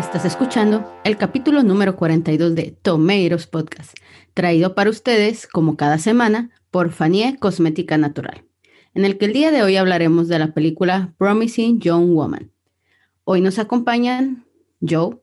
[0.00, 3.94] Estás escuchando el capítulo número 42 de Tomatoes Podcast,
[4.32, 8.46] traído para ustedes, como cada semana, por Fanie Cosmética Natural,
[8.94, 12.50] en el que el día de hoy hablaremos de la película Promising Young Woman.
[13.24, 14.46] Hoy nos acompañan
[14.80, 15.18] Joe,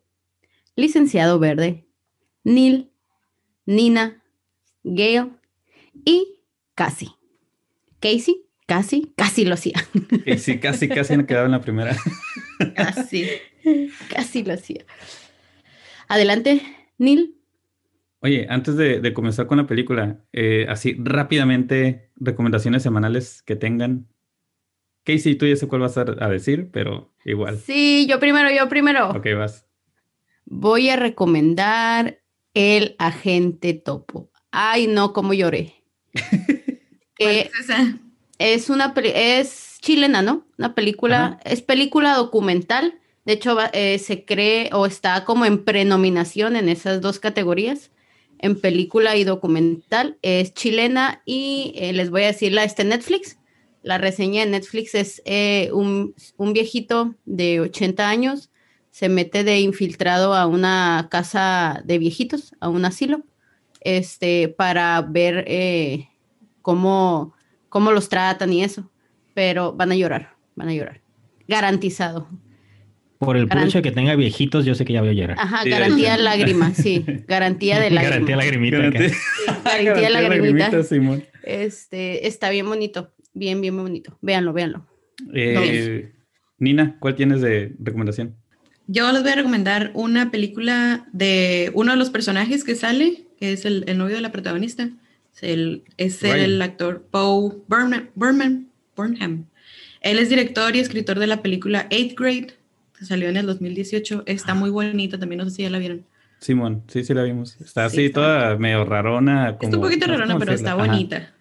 [0.76, 1.88] Licenciado Verde,
[2.44, 2.92] Neil,
[3.66, 4.24] Nina,
[4.84, 5.32] Gail
[6.06, 6.40] y
[6.76, 7.10] Cassie.
[8.00, 9.84] Casey, casi, casi lo hacía.
[10.38, 11.98] Sí, casi, casi me quedaba en la primera.
[12.76, 13.28] Casi,
[14.10, 14.86] casi lo hacía.
[16.08, 16.62] Adelante,
[16.98, 17.36] Neil.
[18.20, 24.08] Oye, antes de, comenzar con la película, eh, así rápidamente, recomendaciones semanales que tengan.
[25.04, 27.58] Casey, tú ya sé cuál vas a, a decir, pero igual.
[27.58, 29.10] Sí, yo primero, yo primero.
[29.12, 29.66] Ok, vas.
[30.46, 32.22] Voy a recomendar
[32.54, 34.32] El Agente Topo.
[34.52, 35.84] Ay, no, cómo lloré.
[37.20, 38.00] es esa?
[38.40, 40.46] Es una es chilena, ¿no?
[40.58, 43.00] Una película, es película documental.
[43.26, 47.90] De hecho, eh, se cree o está como en prenominación en esas dos categorías,
[48.40, 50.18] en película y documental.
[50.22, 53.38] Es chilena y eh, les voy a decir la este Netflix.
[53.82, 58.50] La reseña en Netflix es eh, un, un, viejito de 80 años
[58.92, 63.22] se mete de infiltrado a una casa de viejitos, a un asilo,
[63.80, 65.46] este, para ver
[66.62, 67.36] cómo
[67.70, 68.90] cómo los tratan y eso.
[69.38, 71.02] Pero van a llorar, van a llorar.
[71.48, 72.28] Garantizado.
[73.20, 75.38] Por el hecho de que tenga viejitos, yo sé que ya voy a llorar.
[75.40, 77.06] Ajá, garantía de lágrima, sí.
[77.28, 78.10] Garantía de lágrima.
[78.10, 78.78] Garantía lagrimita.
[78.80, 79.12] Garantía,
[79.64, 80.82] garantía de lagrimita.
[80.82, 81.24] Simón.
[81.44, 83.14] Este, está bien bonito.
[83.36, 84.18] Bien, bien bonito.
[84.24, 84.88] Véanlo, véanlo.
[85.36, 86.14] Eh,
[86.58, 88.36] Nina, ¿cuál tienes de recomendación?
[88.88, 93.54] Yo les voy a recomendar una película de uno de los personajes que sale, que
[93.54, 94.90] es el, el novio de la protagonista.
[95.44, 99.46] El, es el actor Poe Burnham, Burnham,
[100.02, 102.48] Él es director y escritor de la película Eighth Grade,
[102.98, 104.24] que salió en el 2018.
[104.26, 106.04] Está muy bonita también, no sé si ya la vieron.
[106.40, 107.60] Simón, sí, sí la vimos.
[107.62, 109.52] Está así toda medio rarona.
[109.52, 111.34] está un poquito rarona, pero está bonita.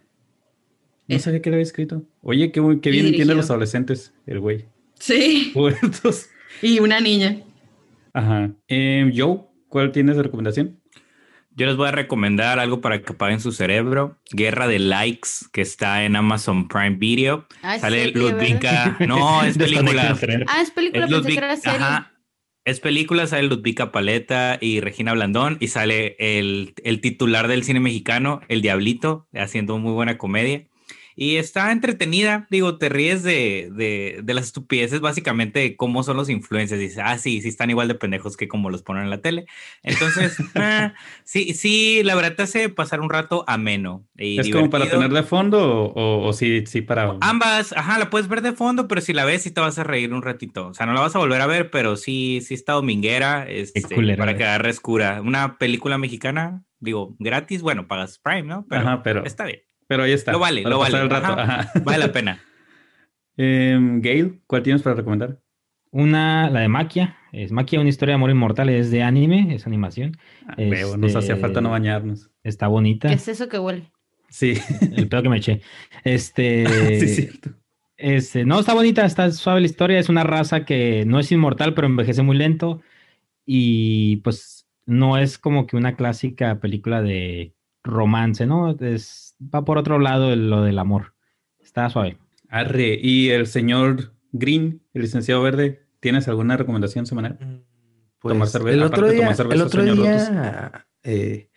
[1.09, 2.03] No sabía que la había escrito.
[2.23, 4.67] Oye, qué, qué bien entiende a los adolescentes, el güey.
[4.99, 5.53] Sí.
[6.63, 7.43] Y una niña.
[8.15, 8.51] Ajá.
[8.69, 10.81] Eh, Joe, ¿cuál tienes de recomendación?
[11.57, 14.19] Yo les voy a recomendar algo para que apaguen su cerebro.
[14.31, 17.47] Guerra de Likes, que está en Amazon Prime Video.
[17.63, 18.99] Ah, Sale Ludvika.
[19.07, 20.17] No, es película.
[20.49, 21.07] ah, es película.
[21.53, 22.13] Es Ajá.
[22.67, 27.79] Es película, sale Ludvika Paleta y Regina Blandón y sale el, el titular del cine
[27.79, 30.67] mexicano, El Diablito, haciendo muy buena comedia.
[31.19, 36.19] Y está entretenida, digo, te ríes de, de, de, las estupideces, básicamente de cómo son
[36.19, 36.79] los influencers.
[36.79, 39.47] Dices, ah, sí, sí están igual de pendejos que como los ponen en la tele.
[39.83, 40.93] Entonces, ah,
[41.25, 44.07] sí, sí, la verdad te hace pasar un rato ameno.
[44.15, 47.17] Y ¿Es como para tener de fondo o, o, sí, sí para...?
[47.23, 49.85] Ambas, ajá, la puedes ver de fondo, pero si la ves sí te vas a
[49.85, 50.69] reír un ratito.
[50.69, 53.81] O sea, no la vas a volver a ver, pero sí, sí está dominguera, este,
[54.19, 54.37] para eh.
[54.37, 55.23] que agarres cura.
[55.23, 58.67] Una película mexicana, digo, gratis, bueno, pagas Prime, ¿no?
[58.69, 59.25] Pero, ajá, pero...
[59.25, 59.66] está bien.
[59.87, 60.33] Pero ahí está.
[60.33, 61.09] Lo vale, lo vale.
[61.85, 62.41] Vale la pena.
[63.37, 65.39] eh, Gail, ¿cuál tienes para recomendar?
[65.91, 67.17] Una, la de Maquia.
[67.33, 68.69] Es Maquia, una historia de amor inmortal.
[68.69, 70.17] Es de anime, es animación.
[70.47, 72.31] Ah, nos hacía este, falta no bañarnos.
[72.43, 73.09] Está bonita.
[73.09, 73.91] ¿Qué es eso que huele?
[74.29, 74.55] Sí.
[74.97, 75.63] El pedo que me eché.
[76.05, 76.67] Este.
[77.01, 77.51] sí, cierto.
[77.97, 79.99] Este, no, está bonita, está suave la historia.
[79.99, 82.83] Es una raza que no es inmortal, pero envejece muy lento.
[83.47, 88.77] Y pues no es como que una clásica película de romance, ¿no?
[88.79, 91.15] Es va por otro lado lo del amor.
[91.59, 92.19] Está suave.
[92.49, 97.39] Arre, y el señor Green, el licenciado verde, ¿tienes alguna recomendación semanal?
[97.41, 97.57] Mm,
[98.21, 98.77] pues, tomar cerveza.
[98.77, 101.51] El otro día, el otro día eh,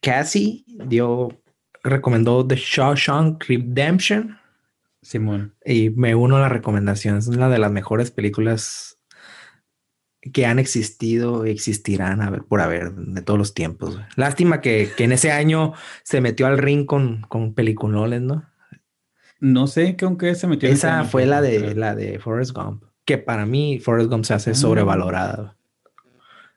[0.00, 1.28] Cassie dio,
[1.82, 4.38] recomendó The Shawshank Redemption.
[5.02, 5.54] Simón.
[5.64, 7.18] Y me uno a la recomendación.
[7.18, 8.97] Es una de las mejores películas
[10.20, 13.98] que han existido y existirán a ver, por haber de todos los tiempos.
[14.16, 18.44] Lástima que, que, en ese año se metió al ring con, con peliculones, ¿no?
[19.40, 20.68] No sé con qué se metió.
[20.68, 24.50] Esa fue la de, la de Forrest Gump, que para mí Forrest Gump se hace
[24.50, 24.54] ah.
[24.54, 25.56] sobrevalorada.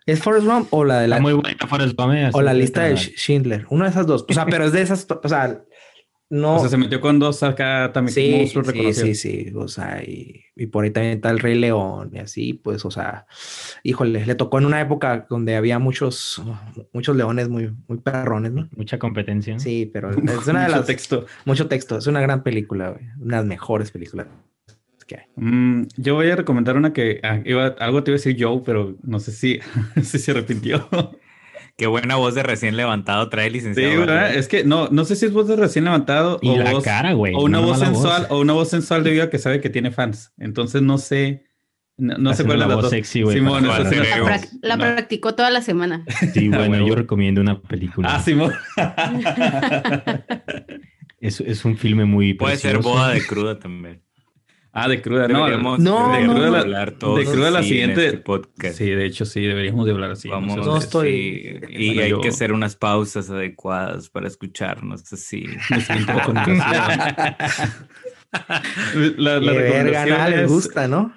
[0.08, 1.20] ¿Es Forrest Gump o la de la...
[1.20, 2.14] muy buena Forrest Gump.
[2.14, 3.68] Eh, o la lista de Schindler.
[3.70, 4.26] Una de esas dos.
[4.28, 5.06] O sea, pero es de esas...
[5.24, 5.62] O sea,
[6.32, 6.56] no.
[6.56, 9.52] O sea, se metió con dos acá también sí, Sí, sí, sí.
[9.54, 12.90] O sea, y, y, por ahí también está el Rey León y así, pues, o
[12.90, 13.28] sea,
[13.84, 16.42] híjole, le tocó en una época donde había muchos,
[16.94, 18.70] muchos leones muy, muy perrones, ¿no?
[18.78, 19.60] Mucha competencia.
[19.60, 20.78] Sí, pero es una de las.
[20.78, 21.26] mucho texto.
[21.44, 21.98] Mucho texto.
[21.98, 23.04] Es una gran película, güey.
[23.20, 24.28] Una de las mejores películas
[25.06, 25.26] que hay.
[25.36, 28.62] Mm, yo voy a recomendar una que ah, iba, algo te iba a decir Joe,
[28.66, 29.60] pero no sé si,
[30.02, 30.88] si se arrepintió.
[31.78, 33.92] Qué buena voz de recién levantado trae licenciado.
[33.92, 34.34] Sí, ¿verdad?
[34.36, 37.14] Es que no, no sé si es voz de recién levantado y o, la cara,
[37.14, 37.34] güey.
[37.36, 40.34] o una voz sensual o una voz sensual debido a que sabe que tiene fans.
[40.38, 41.46] Entonces no sé,
[41.98, 42.92] No, no sé cuál la es la voz dos.
[42.92, 44.84] sexy, güey, Simón, la- La, No.
[44.96, 46.06] practicó toda la semana.
[46.34, 48.16] Sí, bueno, yo recomiendo una película.
[48.16, 48.54] Ah, Simón.
[51.20, 54.02] Es, es un filme muy Puede ser boda de cruda también.
[54.74, 55.40] Ah, de cruda, no.
[55.40, 56.56] Deberíamos, no, no.
[56.56, 58.78] hablar todos De cruda la siguiente- este podcast.
[58.78, 60.30] Sí, de hecho, sí, deberíamos de hablar así.
[60.30, 65.12] Vamos, No estoy- sí, y Bueno, hay yo- que hacer unas pausas adecuadas para escucharnos
[65.12, 65.46] así.
[65.70, 66.46] me siento con La,
[69.40, 71.14] la Qué verga, recomendación nada les es- gusta, ¿no?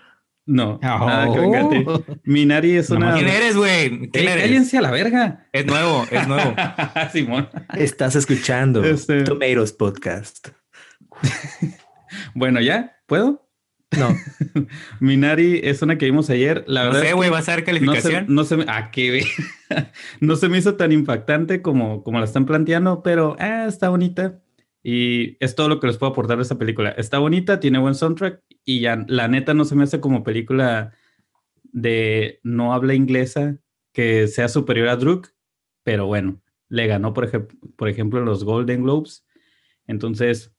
[0.47, 1.06] No, Oh.
[1.06, 1.85] nada que venga a ti.
[2.25, 3.15] Minari es una.
[3.15, 3.87] ¿Quién eres, güey?
[3.87, 4.43] ¡Eh, ¿Quién eres?
[4.43, 5.47] cállense a la verga!
[5.53, 6.55] Es nuevo, es nuevo.
[7.12, 7.49] Simón.
[7.79, 10.49] Estás escuchando Este- Tomatoes Podcast.
[12.35, 12.97] Bueno, ¿ya?
[13.06, 13.44] ¿Puedo?
[13.99, 14.17] No,
[15.00, 16.64] Minari es una que vimos ayer.
[16.67, 17.02] La No verdad.
[17.08, 18.26] sé, güey, ¿vas a dar no se, calificación?
[18.29, 18.64] no se me.
[18.69, 19.26] ¿A qué ve?
[20.20, 24.41] no se me hizo tan impactante como, como la están planteando, pero ah, está bonita.
[24.82, 26.91] Y es todo lo que les puedo aportar de esta película.
[26.91, 30.93] Está bonita, tiene buen soundtrack y ya, la neta no se me hace como película
[31.73, 33.58] de no habla inglesa
[33.93, 35.29] que sea superior a Druk,
[35.85, 39.25] pero bueno, le ganó, por, ejemplo por ejemplo, los Golden Globes.
[39.87, 40.52] Entonces,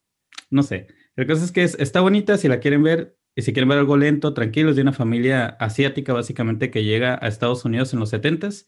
[0.49, 0.87] no sé.
[1.15, 3.15] El caso es que es- está bonita si la quieren ver.
[3.35, 7.19] Y si quieren ver algo lento, tranquilo, es de una familia asiática básicamente que llega
[7.21, 8.65] a Estados Unidos en los 70s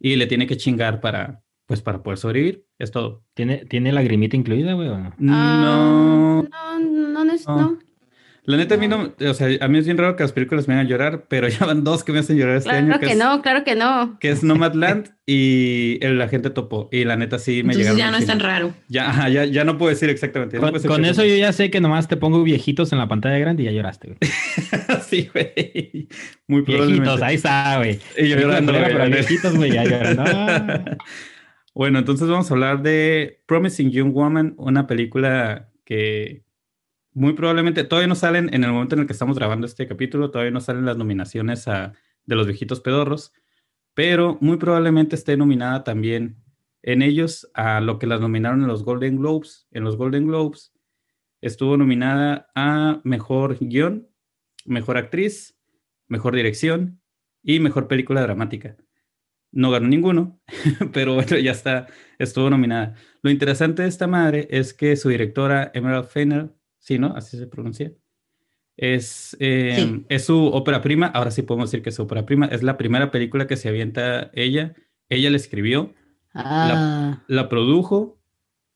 [0.00, 2.66] y le tiene que chingar para, pues, para poder sobrevivir.
[2.78, 3.22] Es todo.
[3.34, 4.88] ¿Tiene, ¿Tiene lagrimita incluida, güey?
[4.88, 5.14] o no?
[5.18, 7.24] No, Ah, no, No.
[7.46, 7.78] no.
[8.46, 10.68] La neta a mí no, o sea, a mí es bien raro que las películas
[10.68, 13.06] me hagan llorar, pero ya van dos que me hacen llorar este Claro año, que,
[13.12, 14.18] es, no, claro que no.
[14.20, 16.88] que es Nomadland y El Agente Topo.
[16.92, 17.98] Y la neta sí me Entonces llegaron.
[17.98, 18.74] ya no es tan raro.
[18.88, 20.56] Ya, ya, ya no puedo decir exactamente.
[20.56, 22.98] no Con, puedo decir con eso yo ya sé que nomás te pongo viejitos en
[22.98, 24.18] la pantalla grande y ya lloraste, güey.
[25.08, 26.08] sí, güey.
[26.46, 27.24] Muy Viejitos, probablemente.
[27.24, 27.98] ahí está, güey.
[28.18, 30.24] Y yo llorando, pero viejitos, güey, ya llorando.
[31.74, 36.43] Bueno, entonces vamos a hablar de Promising Young Woman, una película que
[37.14, 40.30] muy probablemente todavía no salen en el momento en el que estamos grabando este capítulo,
[40.30, 41.94] todavía no salen las nominaciones a,
[42.26, 43.32] de los viejitos pedorros,
[43.94, 46.42] pero muy probablemente esté nominada también
[46.82, 49.66] en ellos a lo que las nominaron en los Golden Globes.
[49.70, 50.74] En los Golden Globes
[51.40, 54.08] estuvo nominada a Mejor Guión,
[54.66, 55.56] Mejor Actriz,
[56.08, 57.00] Mejor Dirección
[57.42, 58.76] y Mejor Película Dramática.
[59.52, 60.40] No ganó ninguno,
[60.92, 61.86] pero bueno, ya está,
[62.18, 62.96] estuvo nominada.
[63.22, 66.50] Lo interesante de esta madre es que su directora, Emerald Fennell,
[66.84, 67.14] sí, ¿no?
[67.16, 67.92] Así se pronuncia.
[68.76, 70.04] Es, eh, Sí.
[70.08, 72.76] es su ópera prima, ahora sí podemos decir que es su ópera prima, es la
[72.76, 74.74] primera película que se avienta ella,
[75.08, 75.94] ella la escribió,
[76.36, 78.18] Ah, la produjo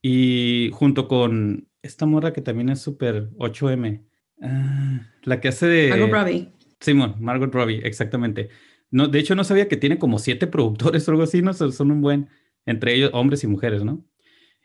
[0.00, 4.04] y junto con esta morra que también es súper 8M,
[4.42, 5.88] ah, la que hace de...
[5.90, 6.52] Margot Robbie.
[6.80, 8.50] Simón, Margot Robbie, exactamente.
[8.92, 11.52] No, de hecho, no sabía que tiene como siete productores o algo así, ¿no?
[11.52, 12.28] Son, son un buen,
[12.64, 14.04] entre ellos hombres y mujeres, ¿no?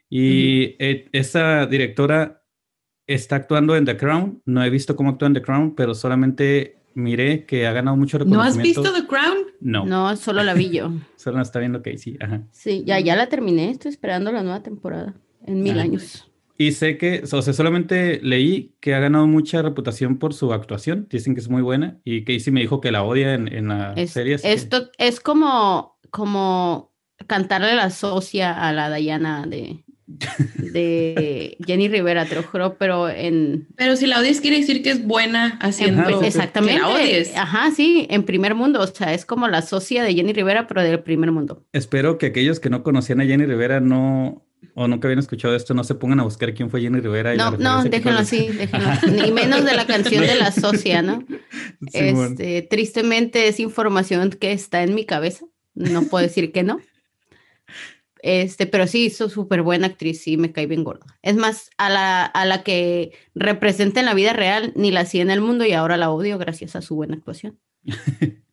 [0.07, 2.43] Y eh, esa directora
[3.07, 4.41] está actuando en The Crown.
[4.45, 8.17] No he visto cómo actúa en The Crown, pero solamente miré que ha ganado mucho
[8.19, 8.81] ¿No has reconocimiento.
[8.83, 9.38] visto The Crown?
[9.61, 10.91] No, no, solo la vi yo.
[11.15, 12.17] solo está viendo Casey.
[12.19, 12.41] Ajá.
[12.51, 15.13] Sí, ya, ya la terminé, estoy esperando la nueva temporada
[15.45, 16.29] en mil años.
[16.55, 21.07] Y sé que, o sea, solamente leí que ha ganado mucha reputación por su actuación.
[21.09, 21.97] Dicen que es muy buena.
[22.03, 24.38] Y Casey me dijo que la odia en, en la Es- serie.
[24.38, 26.94] que- esto es como, como
[27.25, 33.67] cantarle la socia a la Diana de, de Jenny Rivera, te lo juro, pero en...
[33.75, 36.25] Pero si la odias quiere decir que es buena haciendo Ajá.
[36.25, 36.75] Exactamente.
[36.75, 37.36] que la odies.
[37.36, 38.81] Ajá, sí, en primer mundo.
[38.81, 41.65] O sea, es como la socia de Jenny Rivera, pero del primer mundo.
[41.72, 44.43] Espero que aquellos que no conocían a Jenny Rivera no
[44.75, 47.36] o nunca habían escuchado esto no se pongan a buscar quién fue Jenny Rivera.
[47.36, 49.12] y No, no, déjenlo así, déjenlo así.
[49.12, 51.24] Ni menos de la canción de la socia, ¿no?
[51.93, 55.45] Este, tristemente es información que está en mi cabeza.
[55.75, 56.79] No puedo decir que no.
[58.25, 61.06] Este, pero sí, hizo súper buena actriz, sí, me cae bien gorda.
[61.22, 65.22] Es más, a la, a la que representa en la vida real, ni la hacía
[65.22, 67.60] en el mundo y ahora la odio gracias a su buena actuación.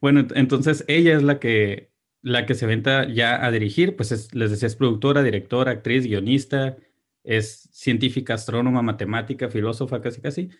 [0.00, 1.90] Bueno, ent- entonces ella es la que
[2.22, 6.04] la que se venta ya a dirigir, pues es- les decía, es productora, directora, actriz,
[6.06, 6.76] guionista,
[7.24, 10.50] es científica, astrónoma, matemática, filósofa, casi casi.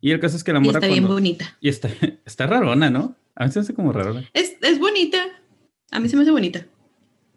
[0.00, 1.56] Y el caso es que la Y morra está bien bonita.
[1.60, 1.88] Y está,
[2.24, 3.16] está rarona, ¿no?
[3.34, 4.28] A mí se me hace como rarona.
[4.32, 5.18] Es, es bonita.
[5.90, 6.64] A mí se me hace bonita.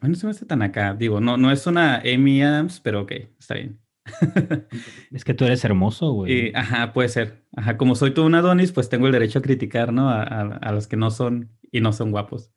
[0.05, 0.93] A mí no se me hace tan acá.
[0.93, 3.79] Digo, no, no es una Amy Adams, pero ok, está bien.
[5.11, 6.49] Es que tú eres hermoso, güey.
[6.49, 7.43] Y, ajá, puede ser.
[7.55, 10.09] Ajá, como soy todo un Adonis, pues tengo el derecho a criticar, ¿no?
[10.09, 12.51] A, a- a los que no son y no son guapos.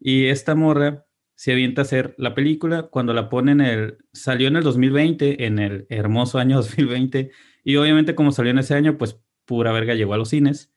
[0.00, 1.06] Y esta morra
[1.36, 3.98] se avienta a hacer la película cuando la ponen el...
[4.12, 7.30] Salió en el 2020, en el hermoso año 2020.
[7.64, 10.72] Y obviamente como salió en ese año, pues pura verga llegó a los cines.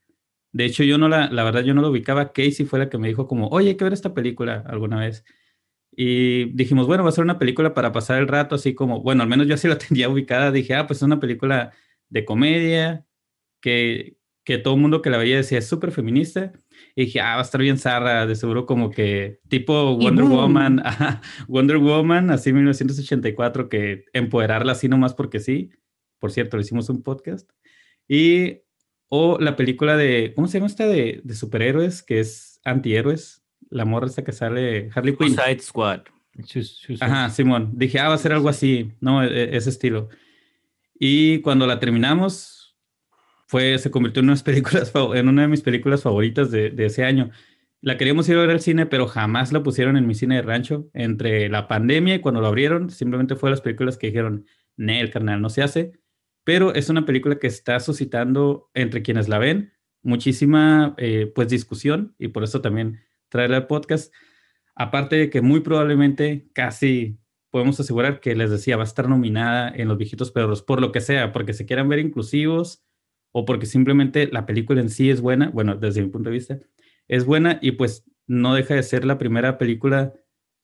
[0.52, 1.30] De hecho, yo no la...
[1.32, 2.34] La verdad, yo no lo ubicaba.
[2.34, 5.26] Casey fue la que me dijo como, oye, hay que ver esta película alguna vez.
[5.96, 9.24] Y dijimos, bueno, va a ser una película para pasar el rato, así como, bueno,
[9.24, 10.52] al menos yo así la tenía ubicada.
[10.52, 11.74] Dije, ah, pues es una película
[12.10, 13.06] de comedia
[13.62, 16.52] que que todo el mundo que la veía decía es súper feminista.
[16.96, 20.84] Y dije, ah, va a estar bien zarra, de seguro como que tipo Wonder Woman,
[21.48, 25.72] Wonder Woman, así 1984, que empoderarla así nomás porque sí.
[26.20, 27.50] Por cierto, le hicimos un podcast.
[28.08, 28.62] Y,
[29.10, 32.04] o la película de, ¿cómo se llama esta de, de superhéroes?
[32.04, 33.43] Que es antihéroes.
[33.74, 35.36] La morra esta que sale, Harley Quinn.
[35.36, 36.02] Suicide Squad.
[37.00, 37.72] Ajá, Simón.
[37.74, 40.10] Dije, ah, va a ser algo así, no, e, e, ese estilo.
[41.00, 42.76] Y cuando la terminamos,
[43.48, 47.04] fue, se convirtió en, unas películas, en una de mis películas favoritas de, de, ese
[47.04, 47.32] año.
[47.82, 50.42] La queríamos ir a ver al cine, pero jamás la pusieron en mi cine de
[50.44, 50.90] rancho.
[50.94, 54.46] Entre la pandemia y cuando lo abrieron, simplemente fue las películas que dijeron,
[54.78, 55.94] el carnal, no se hace.
[56.44, 62.14] Pero es una película que está suscitando entre quienes la ven muchísima, eh, pues, discusión
[62.20, 63.02] y por eso también
[63.34, 64.14] traerla al podcast.
[64.76, 67.18] Aparte de que muy probablemente casi
[67.50, 70.92] podemos asegurar que les decía, va a estar nominada en Los Viejitos Perros, por lo
[70.92, 72.84] que sea, porque se quieran ver inclusivos
[73.32, 76.60] o porque simplemente la película en sí es buena, bueno, desde mi punto de vista,
[77.08, 80.14] es buena y pues no deja de ser la primera película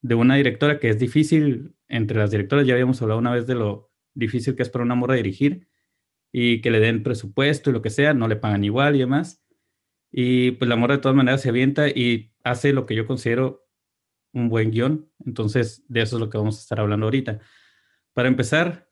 [0.01, 3.55] de una directora que es difícil, entre las directoras ya habíamos hablado una vez de
[3.55, 5.67] lo difícil que es para una morra dirigir
[6.31, 9.43] y que le den presupuesto y lo que sea, no le pagan igual y demás.
[10.11, 13.67] Y pues la morra de todas maneras se avienta y hace lo que yo considero
[14.33, 15.09] un buen guion.
[15.25, 17.39] Entonces, de eso es lo que vamos a estar hablando ahorita.
[18.13, 18.89] Para empezar,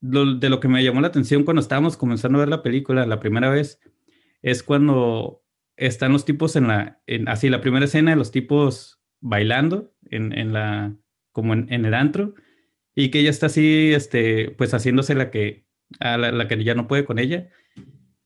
[0.00, 3.20] de lo que me llamó la atención cuando estábamos comenzando a ver la película la
[3.20, 3.80] primera vez,
[4.42, 5.42] es cuando
[5.76, 10.32] están los tipos en la, en, así, la primera escena de los tipos bailando en,
[10.32, 10.96] en la,
[11.32, 12.34] como en, el antro,
[12.94, 15.66] y que ella está así, este, pues haciéndose la que,
[16.00, 17.50] a la, la que ya no puede con ella.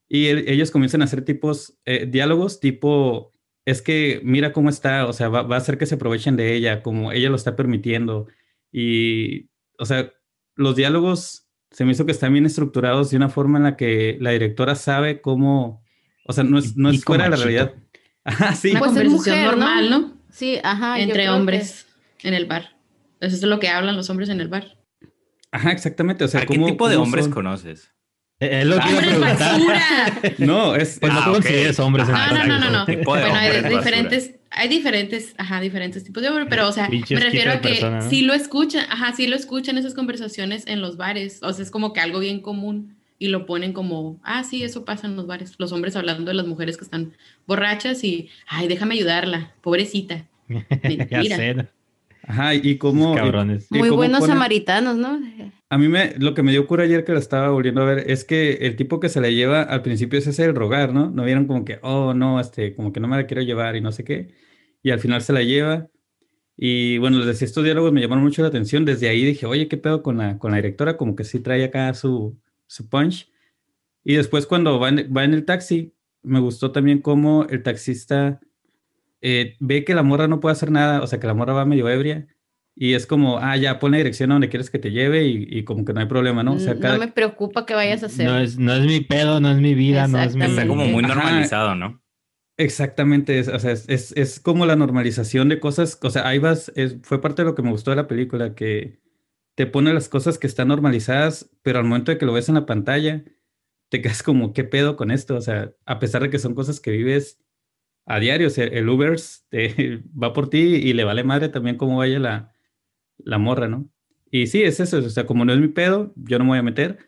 [0.09, 3.33] Y ellos comienzan a hacer tipos, eh, diálogos tipo,
[3.71, 6.55] es que mira cómo está, o sea, va, va, a hacer que se aprovechen de
[6.55, 8.27] ella, como ella lo está permitiendo.
[8.73, 9.49] Y,
[9.79, 10.13] o sea,
[10.57, 14.17] los diálogos se me hizo que están bien estructurados de una forma en la que
[14.21, 15.85] la directora sabe cómo,
[16.27, 17.75] o sea, no es, no es fuera de la realidad.
[18.25, 18.71] Ajá, sí.
[18.71, 20.21] Una pues conversación normal, ¿no?
[20.31, 21.01] Sí, ajá.
[21.01, 21.87] Entre hombres
[22.19, 22.29] que...
[22.29, 22.77] en el bar.
[23.21, 24.77] Eso es lo que hablan los hombres en el bar.
[25.51, 26.25] Ajá, exactamente.
[26.25, 27.33] O sea, ¿A qué tipo de hombres son?
[27.33, 27.93] conoces?
[28.41, 30.35] Es lo que iba a preguntar.
[30.39, 30.99] no, es.
[30.99, 31.71] Pues no ah, okay.
[31.79, 33.05] hombres en ah, no, no, no, no.
[33.05, 37.25] Bueno, hay diferentes, hay diferentes, ajá, diferentes tipos de hombres, pero, o sea, Pinches me
[37.27, 38.09] refiero a que persona, ¿no?
[38.09, 41.41] sí lo escuchan, ajá, sí lo escuchan esas conversaciones en los bares.
[41.43, 44.87] O sea, es como que algo bien común y lo ponen como, ah, sí, eso
[44.87, 45.57] pasa en los bares.
[45.59, 47.13] Los hombres hablando de las mujeres que están
[47.47, 50.25] borrachas y, ay, déjame ayudarla, pobrecita.
[50.49, 51.69] Mentira.
[52.31, 53.15] Ajá, y como...
[53.17, 53.67] Cabrones.
[53.71, 55.19] Muy cómo buenos ponen- samaritanos, ¿no?
[55.69, 58.11] A mí me, lo que me dio cura ayer que la estaba volviendo a ver
[58.11, 61.11] es que el tipo que se la lleva al principio es ese el rogar, ¿no?
[61.11, 63.81] No vieron como que, oh, no, este, como que no me la quiero llevar y
[63.81, 64.29] no sé qué.
[64.83, 65.89] Y al final se la lleva.
[66.57, 68.85] Y bueno, les decía, estos diálogos me llamaron mucho la atención.
[68.85, 70.97] Desde ahí dije, oye, ¿qué pedo con la, con la directora?
[70.97, 73.29] Como que sí trae acá su, su punch.
[74.05, 78.41] Y después cuando va en, va en el taxi, me gustó también cómo el taxista
[79.21, 81.65] eh, ve que la morra no puede hacer nada, o sea, que la morra va
[81.65, 82.27] medio ebria.
[82.77, 85.47] Y es como, ah, ya, pon la dirección a donde quieres que te lleve y,
[85.51, 86.55] y como que no hay problema, ¿no?
[86.55, 86.95] O sea, cada...
[86.95, 88.27] No me preocupa que vayas a hacer.
[88.27, 90.45] No es, no es mi pedo, no es mi vida, no es mi...
[90.45, 91.15] Está como muy Ajá.
[91.15, 92.01] normalizado, ¿no?
[92.57, 96.39] Exactamente, es, o sea, es, es, es como la normalización de cosas, o sea, ahí
[96.39, 99.01] vas, es- fue parte de lo que me gustó de la película, que
[99.55, 102.57] te pone las cosas que están normalizadas, pero al momento de que lo ves en
[102.57, 103.25] la pantalla,
[103.89, 105.37] te quedas como, ¿qué pedo con esto?
[105.37, 107.41] O sea, a pesar de que son cosas que vives
[108.07, 109.17] a diario, el Uber
[110.23, 112.53] va por ti y le vale madre también cómo vaya la,
[113.19, 113.89] la morra, ¿no?
[114.31, 116.59] Y sí, es eso, o sea, como no es mi pedo, yo no me voy
[116.59, 116.99] a meter.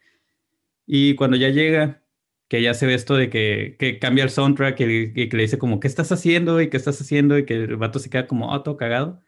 [0.87, 2.03] Y cuando ya llega,
[2.49, 5.45] que ya se ve esto de que, que cambia el soundtrack y, y que le
[5.45, 6.61] dice como, ¿qué estás haciendo?
[6.61, 7.39] Y qué estás haciendo?
[7.39, 9.23] Y que el vato se queda como, oh, todo cagado.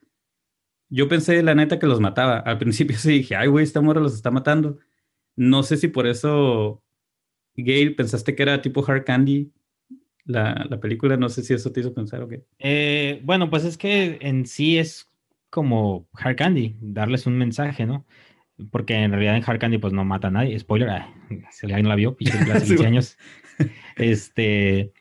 [0.90, 2.38] Yo pensé, la neta, que los mataba.
[2.38, 4.78] Al principio sí dije, ay, güey, esta morra los está matando.
[5.37, 6.83] No sé si por eso,
[7.56, 9.52] Gail, pensaste que era tipo Hard Candy,
[10.25, 11.16] la, la película.
[11.16, 12.45] No sé si eso te hizo pensar o qué.
[12.59, 15.11] Eh, bueno, pues es que en sí es
[15.50, 18.04] como Hard Candy, darles un mensaje, ¿no?
[18.71, 20.59] Porque en realidad en Hard Candy pues no mata a nadie.
[20.59, 20.90] Spoiler,
[21.50, 22.16] si alguien no la vio,
[22.52, 22.87] hace Sí, 15 güey.
[22.87, 23.19] años.
[23.97, 24.93] Este,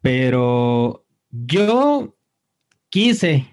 [0.00, 2.16] pero yo
[2.88, 3.46] quise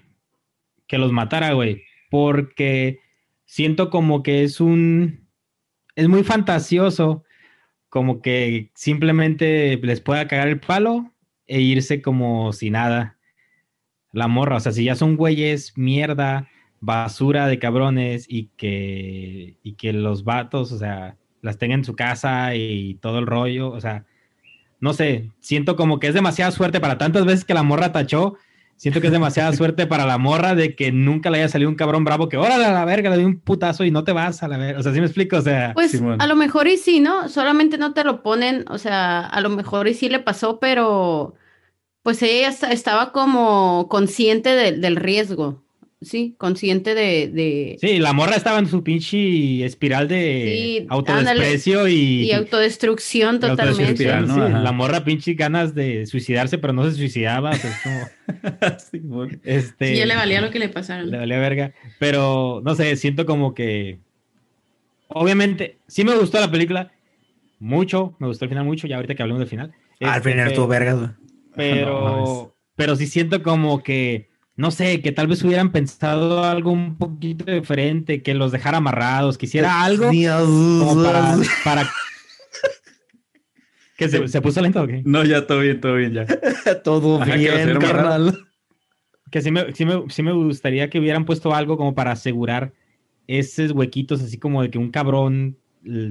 [0.86, 3.00] que los matara, güey, porque
[3.44, 5.28] siento como que es un,
[5.96, 7.24] es muy fantasioso,
[7.88, 11.12] como que simplemente les pueda cagar el palo
[11.46, 13.18] e irse como si nada.
[14.12, 16.48] La morra, o sea, si ya son güeyes, mierda,
[16.80, 21.94] basura de cabrones y que, y que los vatos, o sea, las tengan en su
[21.94, 24.04] casa y todo el rollo, o sea,
[24.80, 28.36] no sé, siento como que es demasiada suerte para tantas veces que la morra tachó,
[28.78, 31.74] Siento que es demasiada suerte para la morra de que nunca le haya salido un
[31.76, 34.42] cabrón bravo que, órale a la verga, le doy un putazo y no te vas
[34.42, 34.78] a la verga.
[34.78, 35.36] O sea, ¿sí me explico?
[35.36, 36.22] O sea, Pues Simón.
[36.22, 37.28] a lo mejor y sí, ¿no?
[37.28, 41.34] Solamente no te lo ponen, o sea, a lo mejor y sí le pasó, pero
[42.04, 45.62] pues ella esta- estaba como consciente del- del riesgo,
[46.00, 46.34] ¿sí?
[46.38, 47.28] Consciente de...
[47.28, 53.40] de sí, la morra estaba en su pinche espiral de Sí, autodesprecio y, y autodestrucción
[53.42, 54.56] y autodestrucción, totalmente.
[54.56, 54.62] sí.
[54.62, 57.50] La morra pinche ganas de suicidarse, pero no se suicidaba.
[57.50, 59.40] o sea, es como, Simón.
[59.44, 61.02] este, ya le valía lo que le pasara.
[61.02, 61.72] Le valía verga.
[61.98, 63.98] Pero no sé, siento como que.
[65.08, 66.92] Obviamente, sí me gustó la película.
[67.60, 69.72] Mucho, me gustó el final mucho, ya ahorita que hablemos del final.
[70.00, 71.10] Ah, Al Este, final estuvo vergas.
[71.56, 74.28] Pero, No pero sí siento como que,
[74.58, 79.38] no sé, que tal vez hubieran pensado algo un poquito diferente, que los dejara amarrados,
[79.38, 81.36] que hiciera algo como para.
[81.64, 81.90] para...
[83.96, 85.00] ¿Que se, se puso lento o qué?
[85.04, 86.26] No, ya todo bien, todo bien ya.
[86.82, 88.46] Todo Ajá, que bien, hicieron carnal.
[89.30, 92.72] Que sí me, sí, me, sí me gustaría que hubieran puesto algo como para asegurar
[93.28, 95.56] esos huequitos, así como de que un cabrón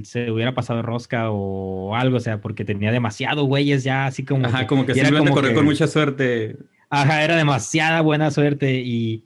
[0.04, 4.46] se hubiera pasado rosca o algo, o sea, porque tenía demasiado güeyes ya, así como.
[4.46, 6.56] Ajá, como que y era simplemente como corrió que- con mucha suerte.
[6.90, 9.24] Ajá, era demasiada buena suerte y,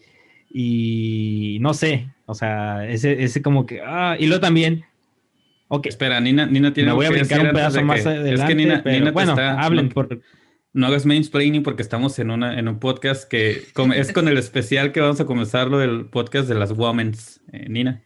[0.51, 3.81] y no sé, o sea, ese, ese como que.
[3.85, 4.85] Ah, y luego también.
[5.69, 8.35] Ok, Espera, Nina, Nina tiene me voy a brincar un pedazo de más que- adelante.
[8.35, 10.21] Es que Nina, pero Nina te bueno, está- hablen no, por.
[10.75, 11.07] no hagas
[11.65, 13.63] porque estamos en, una, en un podcast que
[13.95, 17.41] es con el especial que vamos a comenzarlo del podcast de las Womens.
[17.53, 18.03] Eh, Nina.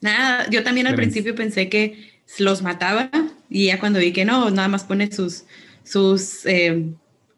[0.00, 1.06] Nada, yo también al Memes.
[1.06, 3.10] principio pensé que los mataba
[3.50, 5.44] y ya cuando vi que no, nada más pone sus,
[5.84, 6.86] sus eh,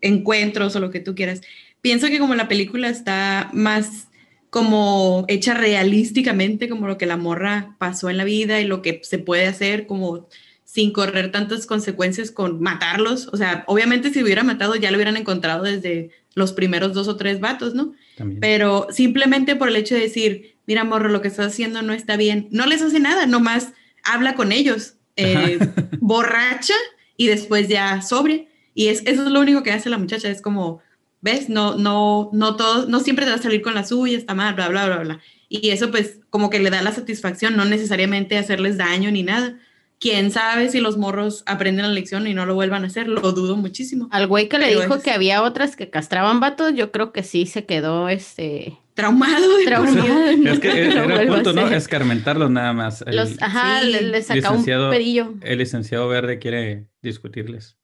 [0.04, 1.40] encuentros o lo que tú quieras.
[1.80, 4.08] Pienso que como la película está más
[4.50, 9.00] como hecha realísticamente, como lo que la morra pasó en la vida y lo que
[9.02, 10.28] se puede hacer como
[10.64, 13.28] sin correr tantas consecuencias con matarlos.
[13.32, 17.16] O sea, obviamente si hubiera matado ya lo hubieran encontrado desde los primeros dos o
[17.16, 17.94] tres vatos, ¿no?
[18.16, 18.40] También.
[18.40, 22.16] pero simplemente por el hecho de decir, mira, morro, lo que estás haciendo no está
[22.16, 23.72] bien, no les hace nada, nomás
[24.04, 25.58] habla con ellos, eh,
[26.00, 26.74] borracha
[27.16, 28.44] y después ya sobria.
[28.74, 30.80] Y es, eso es lo único que hace la muchacha, es como,
[31.20, 31.48] ¿ves?
[31.48, 34.54] No, no, no todo, no siempre te va a salir con la suya, está mal,
[34.54, 35.20] bla, bla, bla, bla.
[35.48, 39.56] Y eso pues como que le da la satisfacción, no necesariamente hacerles daño ni nada.
[40.00, 43.20] Quién sabe si los morros aprenden la lección y no lo vuelvan a hacer, lo
[43.32, 44.08] dudo muchísimo.
[44.10, 47.12] Al güey que le Pero dijo es- que había otras que castraban vatos, yo creo
[47.12, 50.02] que sí se quedó este Traumado de por vida.
[50.04, 50.30] traumado.
[50.52, 51.62] Es que no era el punto, ¿no?
[51.62, 51.76] hacer.
[51.78, 53.02] Escarmentarlo nada más.
[53.06, 55.34] El, Los, ajá, Sí, le, le saca un licenciado- pedillo.
[55.42, 57.76] el licenciado Verde quiere discutirles.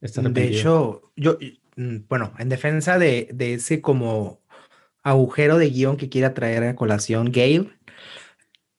[0.00, 1.38] De hecho, yo,
[1.76, 4.40] mm, bueno, en defensa de, de ese como
[5.02, 7.68] agujero de guion que quiere traer a colación Gabe,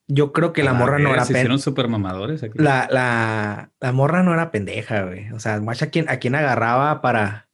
[0.08, 1.40] yo creo que la morra no ver, era pendeja.
[1.42, 2.58] hicieron super mamadores aquí.
[2.58, 5.32] La, la, la morra no era pendeja, güey.
[5.32, 7.48] O sea, guacha, ¿a quién, a quién agarraba para,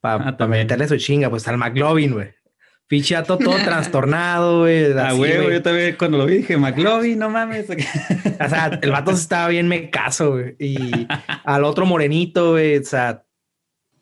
[0.00, 0.64] pa- Ah, pa también.
[0.64, 1.30] meterle su chinga?
[1.30, 2.34] Pues al McLovin, güey.
[2.92, 4.92] Fichato todo trastornado, güey.
[4.98, 7.66] Ah, güey, yo también cuando lo vi dije, McLovin, no mames.
[8.40, 10.56] O sea, el vato estaba bien mecaso, güey.
[10.58, 10.76] Y
[11.44, 13.24] al otro morenito, güey, o sea.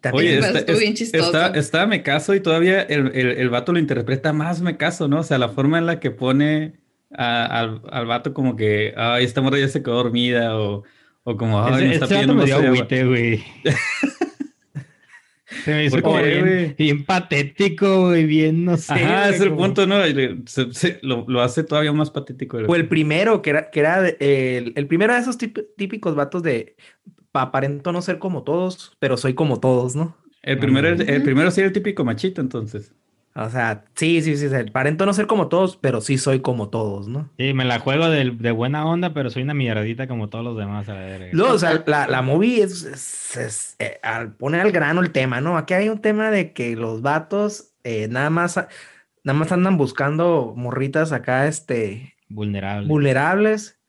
[0.00, 1.24] también- Oye, está, estuvo bien chistoso.
[1.26, 5.06] está, está me caso y todavía el, el, el vato lo interpreta más me caso,
[5.06, 5.20] ¿no?
[5.20, 6.80] O sea, la forma en la que pone
[7.16, 10.82] a- al, al vato como que, ay, esta morra ya se quedó dormida o,
[11.22, 13.44] o como, ay, me está pidiendo me dio agüite, güey.
[15.64, 16.74] Se me hizo ¿Por como bien, güey?
[16.74, 18.92] bien patético, güey, bien, no sé.
[18.94, 20.06] Ajá, es el como- punto, ¿no?
[20.06, 22.58] Y le- se- se- lo, lo hace todavía más patético.
[22.58, 26.76] O el primero, que era, que era el, el primero de esos típicos vatos de
[27.32, 30.16] "Pa- aparento no ser como todos, pero soy como todos, ¿no?
[30.42, 32.94] El primero, el, primero sí era el típico machito, entonces.
[33.40, 37.08] O sea, sí, sí, sí, aparento no ser como todos, pero sí soy como todos,
[37.08, 37.30] ¿no?
[37.38, 40.58] Sí, me la juego de, de buena onda, pero soy una mierdita como todos los
[40.58, 40.86] demás.
[40.90, 41.30] A ver.
[41.34, 45.10] Luego, o sea, la, la movie es, es- es, eh, al poner al grano el
[45.12, 45.56] tema, ¿no?
[45.56, 48.56] Aquí hay un tema de que los vatos eh, nada más,
[49.24, 52.88] nada más andan buscando morritas acá, este, Vulnerable.
[52.88, 53.80] vulnerables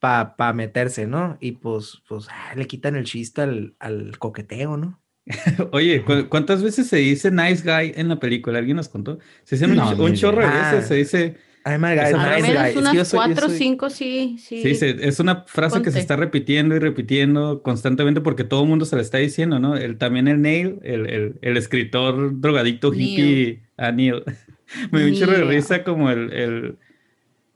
[0.00, 1.36] para meterse, ¿no?
[1.40, 5.00] Y pues, pues ah, le quitan el chiste al, al coqueteo, ¿no?
[5.72, 8.58] Oye, ¿cu- ¿cuántas veces se dice nice guy en la película?
[8.58, 9.18] ¿Alguien nos contó?
[9.44, 11.34] Se dice un, No, un chorro de veces, se dice,
[11.64, 12.68] frase- nice guy.
[12.68, 14.62] Es que soy- yo cuatro o soy- cinco, sí, sí.
[14.62, 18.68] sí, se- es una frase que se está repitiendo y repitiendo constantemente porque todo el
[18.68, 19.76] mundo se la está diciendo, ¿no?
[19.76, 23.02] El, también el Neil, el, el, el escritor drogadicto Neil.
[23.02, 24.22] hippie, a Neil.
[24.92, 26.76] Me dio un chorro de risa como el, el,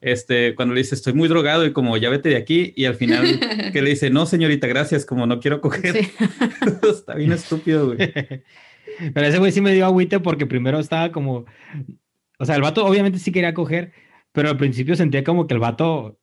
[0.00, 2.94] este, cuando le dice, estoy muy drogado y como ya vete de aquí y al
[2.94, 3.38] final
[3.72, 5.94] que le dice, no señorita, gracias, como no quiero coger.
[5.94, 6.10] Sí.
[6.90, 7.98] está bien estúpido, güey.
[9.14, 11.46] Pero ese güey sí me dio agüite porque primero estaba como.
[12.38, 13.92] O sea, el vato obviamente sí quería coger,
[14.32, 16.19] pero al principio sentía como que el vato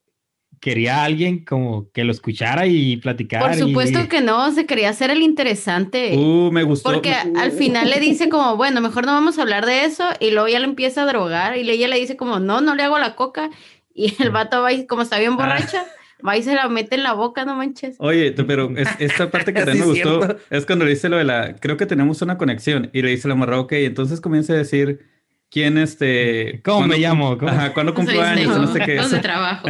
[0.59, 3.47] quería a alguien como que lo escuchara y platicara.
[3.47, 4.07] Por supuesto y...
[4.07, 6.15] que no, se quería hacer el interesante.
[6.15, 6.91] Uh, me gustó.
[6.91, 10.31] Porque al final le dice como, bueno, mejor no vamos a hablar de eso, y
[10.31, 12.97] luego ya le empieza a drogar, y ella le dice como, no, no le hago
[12.99, 13.49] la coca,
[13.93, 15.85] y el vato va y como está bien borracha.
[16.27, 17.95] Va y se la mete en la boca, no manches.
[17.99, 20.43] Oye, pero es, esta parte que también me gustó cierto.
[20.49, 23.27] es cuando le dice lo de la, creo que tenemos una conexión y le dice
[23.27, 25.05] la morra, ok, entonces comienza a decir,
[25.49, 27.51] quién este cómo me llamo ¿Cómo?
[27.51, 29.67] ajá cuándo cumplo años no, no sé qué dónde trabajo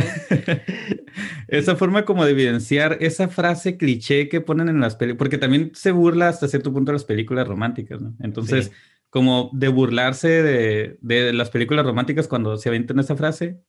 [1.48, 5.72] esa forma como de evidenciar esa frase cliché que ponen en las películas porque también
[5.74, 8.14] se burla hasta cierto punto de las películas románticas ¿no?
[8.22, 8.72] entonces sí.
[9.10, 13.60] como de burlarse de, de, las películas románticas cuando se aventan esa frase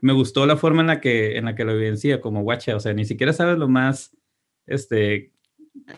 [0.00, 2.80] me gustó la forma en la que en la que lo evidencia como guacha o
[2.80, 4.16] sea ni siquiera sabes lo más
[4.66, 5.32] este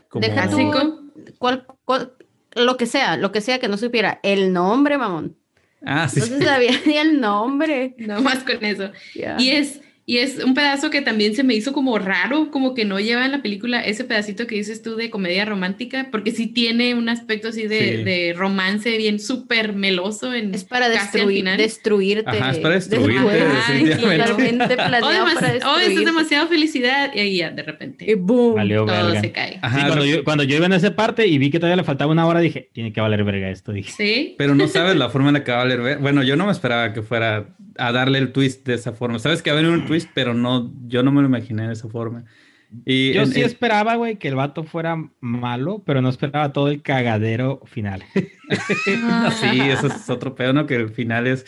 [0.09, 2.13] como Deja tú, cuál, cuál,
[2.55, 5.40] lo que sea lo que sea que no supiera el nombre mamón
[5.85, 6.21] Ah, sí.
[6.21, 7.95] No se sabía ni el nombre.
[7.99, 8.91] No más con eso.
[9.15, 9.37] Yeah.
[9.39, 12.85] Y es y es un pedazo que también se me hizo como raro, como que
[12.85, 16.49] no lleva en la película ese pedacito que dices tú de comedia romántica, porque sí
[16.49, 18.03] tiene un aspecto así de, sí.
[18.03, 20.35] de romance bien súper meloso.
[20.35, 22.29] En, es para destruir, destruirte.
[22.29, 23.41] Ajá, es para destruirte.
[23.69, 27.13] Ay, totalmente planeado oh, para oh, es demasiado felicidad.
[27.15, 29.21] Y ahí ya, de repente, y boom, Valió todo verga.
[29.21, 29.61] se cae.
[29.63, 31.85] Ajá, sí, cuando, yo, cuando yo iba en esa parte y vi que todavía le
[31.85, 33.71] faltaba una hora, dije, tiene que valer verga esto.
[33.71, 33.93] Dije.
[33.97, 34.35] Sí.
[34.39, 36.01] Pero no sabes la forma en la que va a valer verga.
[36.01, 37.47] Bueno, yo no me esperaba que fuera
[37.81, 39.19] a darle el twist de esa forma.
[39.19, 41.73] Sabes que va a venir un twist, pero no, yo no me lo imaginé de
[41.73, 42.25] esa forma.
[42.85, 46.53] Y yo en, sí en, esperaba, güey, que el vato fuera malo, pero no esperaba
[46.53, 48.05] todo el cagadero final.
[48.15, 50.67] sí, eso es otro pedo, ¿no?
[50.67, 51.47] Que el final es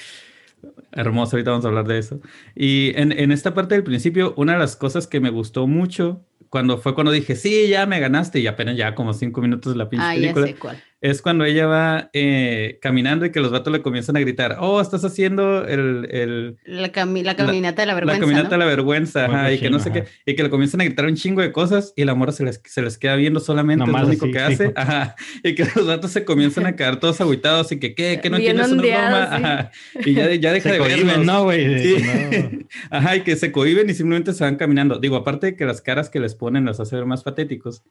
[0.92, 2.20] hermoso, ahorita vamos a hablar de eso.
[2.54, 6.24] Y en, en esta parte del principio, una de las cosas que me gustó mucho
[6.48, 9.78] cuando fue cuando dije, sí, ya me ganaste, y apenas ya como cinco minutos de
[9.78, 10.82] la pinche ah, película, ya sé cuál.
[11.00, 14.80] es cuando ella va eh, caminando y que los vatos le comienzan a gritar, oh,
[14.80, 16.08] estás haciendo el...
[16.10, 18.20] el la, cami la, caminata de la vergüenza.
[18.20, 18.50] La caminata ¿no?
[18.50, 21.06] de la vergüenza, ajá, y que no sé qué, y que le comienzan a gritar
[21.06, 24.02] un chingo de cosas y la morra se les, se les queda viendo solamente, Nomás
[24.02, 24.62] es lo único así, que sí.
[24.64, 28.20] hace, ajá, y que los vatos se comienzan a quedar todos aguitados y que, ¿qué?
[28.22, 29.38] ¿Qué no Bien tienes una ondeados, broma?
[29.38, 29.44] sí.
[29.44, 29.70] Ajá,
[30.04, 31.26] y ya, ya deja Se de cohiben, verlos.
[31.26, 31.78] ¿no, güey?
[31.78, 31.96] Sí.
[32.02, 32.66] No.
[32.90, 34.98] Ajá, y que se cohiben y simplemente se van caminando.
[34.98, 37.84] Digo, aparte de que las caras que les ponen las hace ver más patéticos,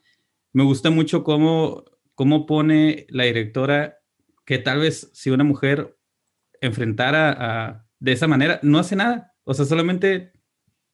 [0.54, 4.00] me gusta mucho cómo, cómo pone la directora
[4.46, 5.98] que tal vez si una mujer
[6.60, 9.34] enfrentara a, de esa manera, no hace nada.
[9.44, 10.34] O sea, solamente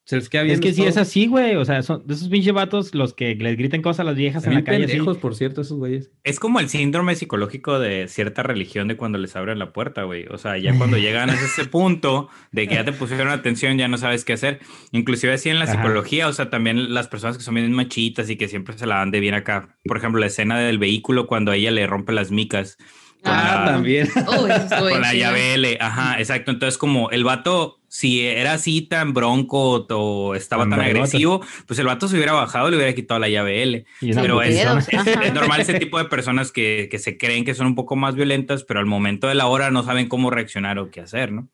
[0.07, 0.87] se les queda Es que todo.
[0.87, 1.57] es así, güey.
[1.57, 4.47] O sea, son de esos pinches vatos los que les griten cosas a las viejas
[4.47, 4.87] en la calle.
[5.19, 6.11] por cierto, esos güeyes.
[6.23, 10.25] Es como el síndrome psicológico de cierta religión de cuando les abren la puerta, güey.
[10.31, 13.89] O sea, ya cuando llegan a ese punto de que ya te pusieron atención, ya
[13.89, 14.59] no sabes qué hacer.
[14.93, 15.73] Inclusive así en la Ajá.
[15.73, 18.99] psicología, o sea, también las personas que son bien machitas y que siempre se la
[18.99, 19.77] dan de bien acá.
[19.83, 22.77] Por ejemplo, la escena del vehículo cuando ella le rompe las micas.
[23.27, 24.09] Con Ah, la- también.
[24.27, 24.47] Oh,
[24.89, 26.51] Con la llave L, ajá, exacto.
[26.51, 31.85] Entonces, como el vato, si era así tan bronco o estaba Tan agresivo, pues el
[31.85, 33.85] vato se hubiera bajado y le hubiera quitado la llave L.
[34.01, 34.55] Una Pero es,
[34.89, 38.15] es normal ese tipo de personas que, que se creen que son un poco más
[38.15, 41.47] violentas, pero al momento de la hora no saben cómo reaccionar o qué hacer, ¿no?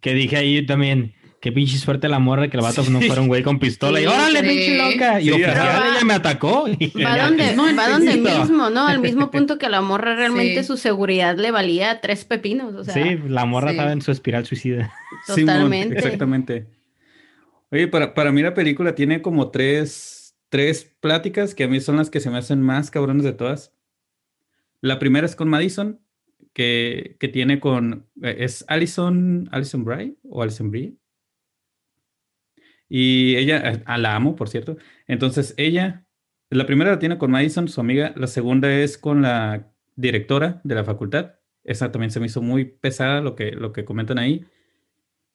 [0.00, 3.28] Que dije ahí también, qué pinche suerte la morra que el vato no fuera un
[3.28, 4.00] güey con pistola.
[4.00, 4.46] y órale, sí.
[4.46, 5.20] pinche loca.
[5.20, 6.64] Y Sí, oficial, ella me atacó.
[6.64, 8.86] Va donde, va donde mismo, ¿no?
[8.86, 10.66] Al mismo punto que la morra realmente Sí.
[10.66, 12.74] su seguridad le valía tres pepinos.
[12.74, 13.74] O sea, sí, la morra sí.
[13.76, 14.92] estaba en su espiral suicida.
[15.26, 15.96] Totalmente.
[15.96, 16.66] exactamente.
[17.70, 21.96] Oye, para, para mí la película tiene como tres, tres pláticas que a mí son
[21.98, 23.72] las que se me hacen más cabrones de todas.
[24.80, 26.00] La primera es con Madison,
[26.52, 28.06] que, que tiene con...
[28.22, 30.94] eh, ¿Es Alison, Alison Bry o Alison Brie?
[32.88, 34.76] Y ella, eh, ah, la amo, por cierto.
[35.06, 36.06] Entonces, ella,
[36.50, 38.12] la primera la tiene con Madison, su amiga.
[38.16, 41.34] La segunda es con la directora de la facultad.
[41.64, 44.44] Esa también se me hizo muy pesada lo que, lo que comentan ahí.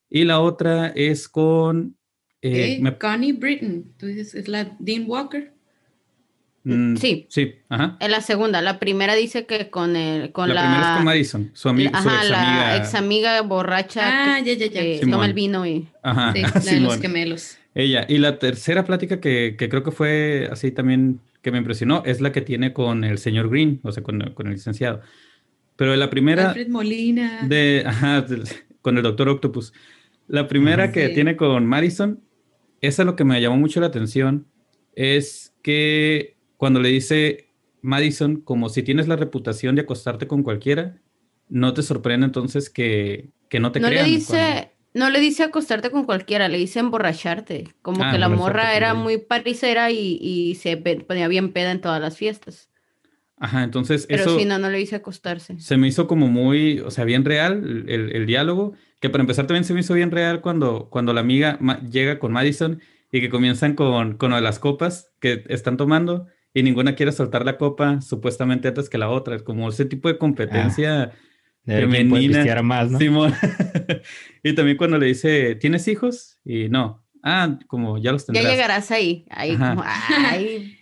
[0.09, 1.97] Y la otra es con...
[2.41, 5.53] eh, me- Connie Britton, tú dices, es la Dean Walker.
[6.63, 7.26] Mm, sí.
[7.30, 7.97] Sí, ajá.
[7.99, 11.06] En la segunda, la primera dice que con el, con la, la, primera es con
[11.06, 12.78] Madison, su, ami- la- su ajá, ex la amiga.
[12.78, 14.02] ex amiga borracha
[14.36, 14.82] Ah, ya, ya, ya.
[14.82, 15.12] que Simón.
[15.12, 17.58] toma el vino y Ajá, Sí, la de los gemelos.
[17.76, 18.06] Ella.
[18.08, 22.21] Y la tercera plática que, que creo que fue así también que me impresionó es
[22.21, 25.02] la que tiene con el señor Green, o sea, con, con el licenciado.
[25.76, 27.41] Pero la primera Alfred Molina.
[27.47, 28.43] de, ajá, del-
[28.82, 29.73] con el doctor Octopus.
[30.28, 30.93] La primera Ujú.
[30.93, 31.13] que Sí.
[31.15, 32.21] tiene con Madison,
[32.80, 34.45] esa es lo que me llamó mucho la atención,
[34.95, 36.33] es que
[36.63, 37.49] cuando le dice
[37.82, 40.95] Madison, como si tienes la reputación de acostarte con cualquiera,
[41.49, 44.10] no te sorprende entonces que, que no te no le crean.
[44.10, 47.67] dice, cuando- no le dice acostarte con cualquiera, le dice emborracharte.
[47.82, 51.82] Como Ah, que la morra era muy paricera y, y se ponía bien peda en
[51.82, 52.69] todas las fiestas.
[53.36, 55.60] Ajá, entonces Pero eso si no, no le hice acostarse.
[55.60, 58.71] se me hizo como muy, o sea, bien real el, el diálogo,
[59.02, 61.60] que para empezar también se me hizo bien real cuando, cuando la amiga
[61.91, 62.80] llega con Madison
[63.12, 67.57] y que comienzan con, con las copas que están tomando y ninguna quiere soltar la
[67.57, 71.11] copa supuestamente antes que la otra, es como ese tipo de competencia
[71.65, 72.61] De ver quién puede femenina.
[72.61, 72.99] más, ¿no?
[72.99, 73.33] Simón.
[74.43, 76.37] y también cuando le dice, ¿tienes hijos?
[76.45, 78.51] Y no, ah, como ya los Ya tendrás.
[78.53, 79.25] llegarás ahí.
[79.29, 79.69] Ahí, Ajá.
[79.75, 80.77] como, ay.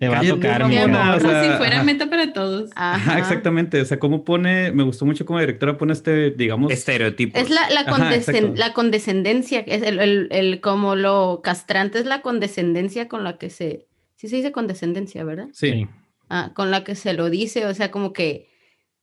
[0.00, 1.82] Te va a tocar, mamona, mi o Como sea, si fuera ajá.
[1.84, 2.70] meta para todos.
[2.76, 3.18] Ajá, Ajá.
[3.18, 3.80] exactamente.
[3.80, 7.42] O sea, cómo pone, me gustó mucho como directora pone este, digamos, Estereotipos.
[7.42, 8.52] Es la, la, Ajá, condescen- exacto.
[8.54, 13.50] la condescendencia, es el, el, el- como lo castrante es la condescendencia con la que
[13.50, 13.87] se,
[14.18, 15.48] sí se dice condescendencia, ¿verdad?
[15.52, 15.72] sí.
[15.72, 15.86] Sí.
[16.28, 18.50] Ah, con la que se lo dice, o sea, como que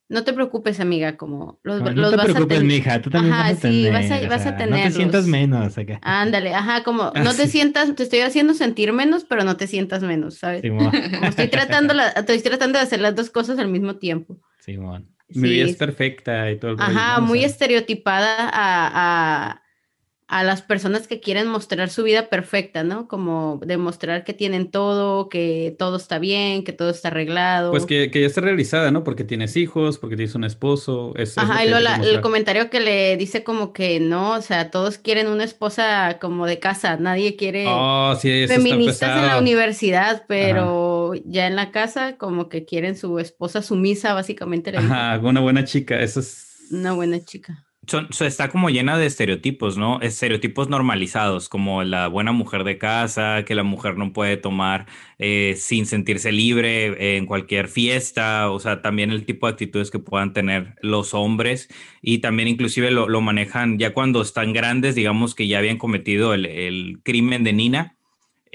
[0.09, 3.01] no te preocupes, amiga, como los, No, no los te vas preocupes, a ten- mija,
[3.01, 3.91] tú también Ajá, vas a sí, tener.
[3.93, 5.99] vas a- o vas a sea, No te sientas menos acá.
[6.03, 7.53] Ándale, ajá, como Ah, no te sí.
[7.53, 10.61] sientas, te estoy haciendo sentir menos, pero no te sientas menos, ¿sabes?
[10.61, 14.37] Simón, Como estoy tratando, la- estoy tratando de hacer las dos cosas al mismo tiempo.
[14.59, 15.09] Simón.
[15.29, 17.23] Mi vida Sí, es perfecta y todo el rollo, Ajá, ¿no?
[17.23, 19.61] O muy sea, estereotipada a, a,
[20.27, 23.07] a las personas que quieren mostrar su vida perfecta, ¿no?
[23.07, 27.69] Como demostrar que tienen todo, que todo está bien, que todo está arreglado.
[27.69, 29.03] Pues que, que ya está realizada, ¿no?
[29.03, 31.13] Porque tienes hijos, porque tienes un esposo.
[31.15, 34.31] es- Ajá, y luego hay que la- el comentario que le dice como que no,
[34.31, 39.27] o sea, todos quieren una esposa como de casa, nadie quiere Oh, sí, feministas en
[39.27, 44.79] la universidad, pero ya en la casa como que quieren su esposa sumisa, básicamente le.
[44.79, 46.65] Ajá, una buena chica, eso es...
[46.71, 47.64] una buena chica.
[47.87, 49.99] Son, so- está como llena de estereotipos, ¿no?
[50.01, 54.87] Estereotipos normalizados, como la buena mujer de casa, que la mujer no puede tomar
[55.19, 59.91] eh, sin sentirse libre eh, en cualquier fiesta, o sea, también el tipo de actitudes
[59.91, 61.67] que puedan tener los hombres
[62.01, 66.33] y también inclusive lo, lo manejan ya cuando están grandes, digamos que ya habían cometido
[66.33, 67.97] el crimen de Nina.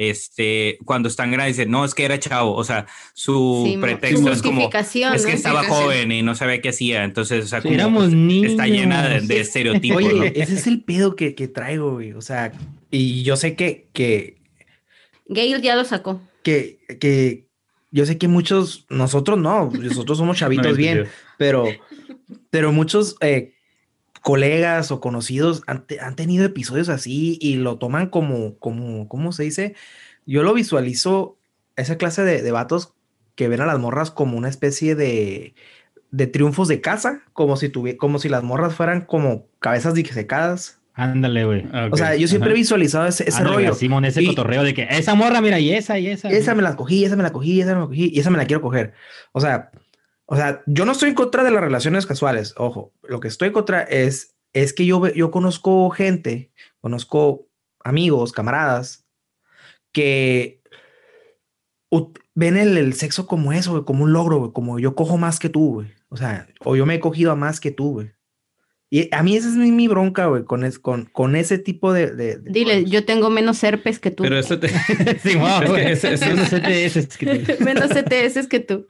[0.02, 4.22] Este, cuando están grandes, dicen, no, es que era chavo, o sea, su Sí, pretexto
[4.22, 5.36] su es como, justificación, es que ¿no?
[5.36, 9.14] estaba joven y no sabía qué hacía, entonces, o sea, como éramos está llena de,
[9.16, 9.28] niños.
[9.28, 10.08] de estereotipos, ¿no?
[10.22, 12.14] Oye, ese es el pedo que, que traigo, güey.
[12.14, 12.50] O sea,
[12.90, 14.38] y yo sé que, que,
[15.28, 16.18] Gail ya lo sacó.
[16.42, 17.44] que, que
[17.90, 21.66] yo sé que muchos, nosotros no, nosotros somos chavitos No, bien, pero,
[22.48, 23.52] pero muchos eh,
[24.22, 29.44] colegas o conocidos han, han tenido episodios así y lo toman como, como, ¿cómo se
[29.44, 29.74] dice?
[30.26, 31.38] Yo lo visualizo,
[31.76, 32.92] esa clase de, de vatos
[33.34, 35.54] que ven a las morras como una especie de,
[36.10, 40.78] de triunfos de casa, como si tuvie- como si las morras fueran como cabezas disecadas.
[40.92, 41.64] Ándale, güey.
[41.72, 42.58] Ah, ok, O sea, yo siempre he ajá.
[42.60, 43.74] visualizado ese, ese Ándale, rollo.
[43.74, 46.28] Simón, ese Y- cotorreo de que esa morra, mira, y esa, y esa.
[46.28, 48.36] Esa me la cogí, esa me la cogí, esa me la cogí y esa me
[48.36, 48.92] la quiero coger.
[49.32, 49.70] O sea,
[50.32, 52.54] o sea, yo no estoy en contra de las relaciones casuales.
[52.56, 57.48] Ojo, lo que estoy en contra es, es que yo, yo conozco gente, conozco
[57.82, 59.04] amigos, camaradas
[59.92, 60.60] que
[62.34, 65.38] ven el, el sexo como eso, güey, como un logro, güey, como yo cojo más
[65.38, 65.88] que tú, güey.
[66.08, 68.12] O sea, o yo me he cogido a más que tú, güey.
[68.92, 71.92] Y a mí esa es mi, mi bronca, güey, con, es, con, con ese tipo
[71.92, 72.12] de...
[72.12, 72.90] de- de Dile, cosas.
[72.90, 74.22] yo tengo menos herpes que tú.
[74.24, 74.66] Pero eso te...
[74.98, 75.36] Es que
[75.68, 75.92] güey.
[75.92, 76.48] ese- ese- Esos
[77.08, 78.86] CTS que- menos CTS que tú.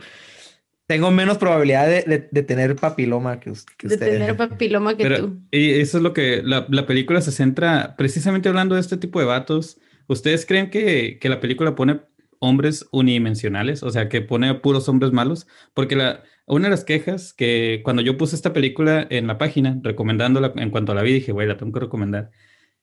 [0.90, 4.18] Tengo menos probabilidad de, de- de tener papiloma que, que De ustedes.
[4.18, 5.38] tener papiloma que Pero, tú.
[5.53, 9.20] y eso es lo que la, la película se centra, precisamente hablando de este tipo
[9.20, 9.79] de vatos.
[10.09, 12.00] ¿Ustedes creen que, que la película pone
[12.40, 13.85] hombres unidimensionales?
[13.85, 15.46] O sea, que pone puros hombres malos.
[15.74, 19.79] Porque la, una de las quejas que cuando yo puse esta película en la página,
[19.85, 22.33] recomendándola en cuanto la vi, dije, güey, la tengo que recomendar.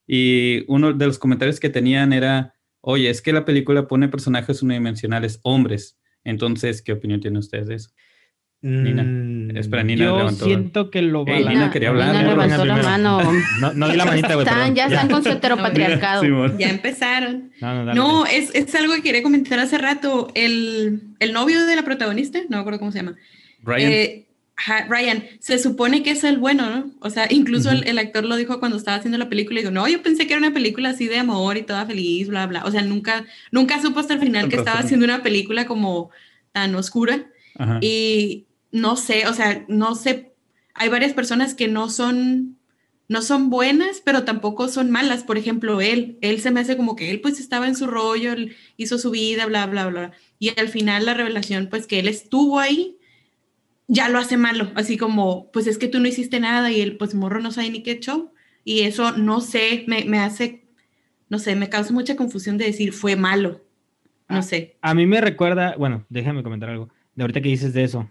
[0.08, 4.63] Y uno de los comentarios que tenían era, oye, es que la película pone personajes
[4.63, 5.98] unidimensionales, hombres.
[6.28, 7.90] Entonces, ¿qué opinión tienen ustedes de eso?
[8.62, 9.04] Nina.
[9.04, 12.66] Mm, Espera, Nina Yo levantó- siento que lo Ey, bala- Nina quería hablar, Nina levantó
[12.66, 13.20] la mano.
[13.62, 14.46] No, no di la manita, güey.
[14.46, 14.76] Están, perdón.
[14.76, 16.58] ya están con su heteropatriarcado.
[16.58, 17.52] Ya empezaron.
[17.62, 20.30] No, no, dale, No, es, es algo que quería comentar hace rato.
[20.34, 23.16] El, el novio de la protagonista, no me acuerdo cómo se llama.
[23.63, 23.92] Ryan.
[23.92, 24.27] Eh,
[24.58, 26.91] ajá, Ryan, se supone que es el bueno, ¿no?
[27.00, 27.89] O sea, incluso el, Ujú.
[27.89, 30.34] el actor lo dijo cuando estaba haciendo la película y dijo, no, yo pensé que
[30.34, 32.65] era una película así de amor y toda feliz, bla, bla.
[32.65, 36.10] O sea, nunca, nunca supo hasta el final que estaba haciendo una película como
[36.52, 37.28] tan oscura.
[37.56, 37.78] Ajá.
[37.82, 40.34] Y no sé, o sea, no sé,
[40.74, 42.58] hay varias personas que no son,
[43.08, 45.24] no son buenas, pero tampoco son malas.
[45.24, 48.34] Por ejemplo, él, él se me hace como que él pues estaba en su rollo,
[48.34, 50.12] él hizo su vida, bla, bla, bla.
[50.39, 52.97] Y al final la revelación, pues que él estuvo ahí,
[53.88, 56.97] ya lo hace malo, así como, pues es que tú no hiciste nada y él,
[56.97, 58.32] pues morro no sabe ni qué show.
[58.63, 60.65] Y eso, no sé, me, me hace,
[61.30, 63.62] no sé, me causa mucha confusión de decir fue malo.
[64.30, 64.41] No Ah.
[64.41, 64.78] sé.
[64.82, 66.89] A mí me recuerda, bueno, déjame comentar algo.
[67.15, 68.10] De ahorita que dices de eso.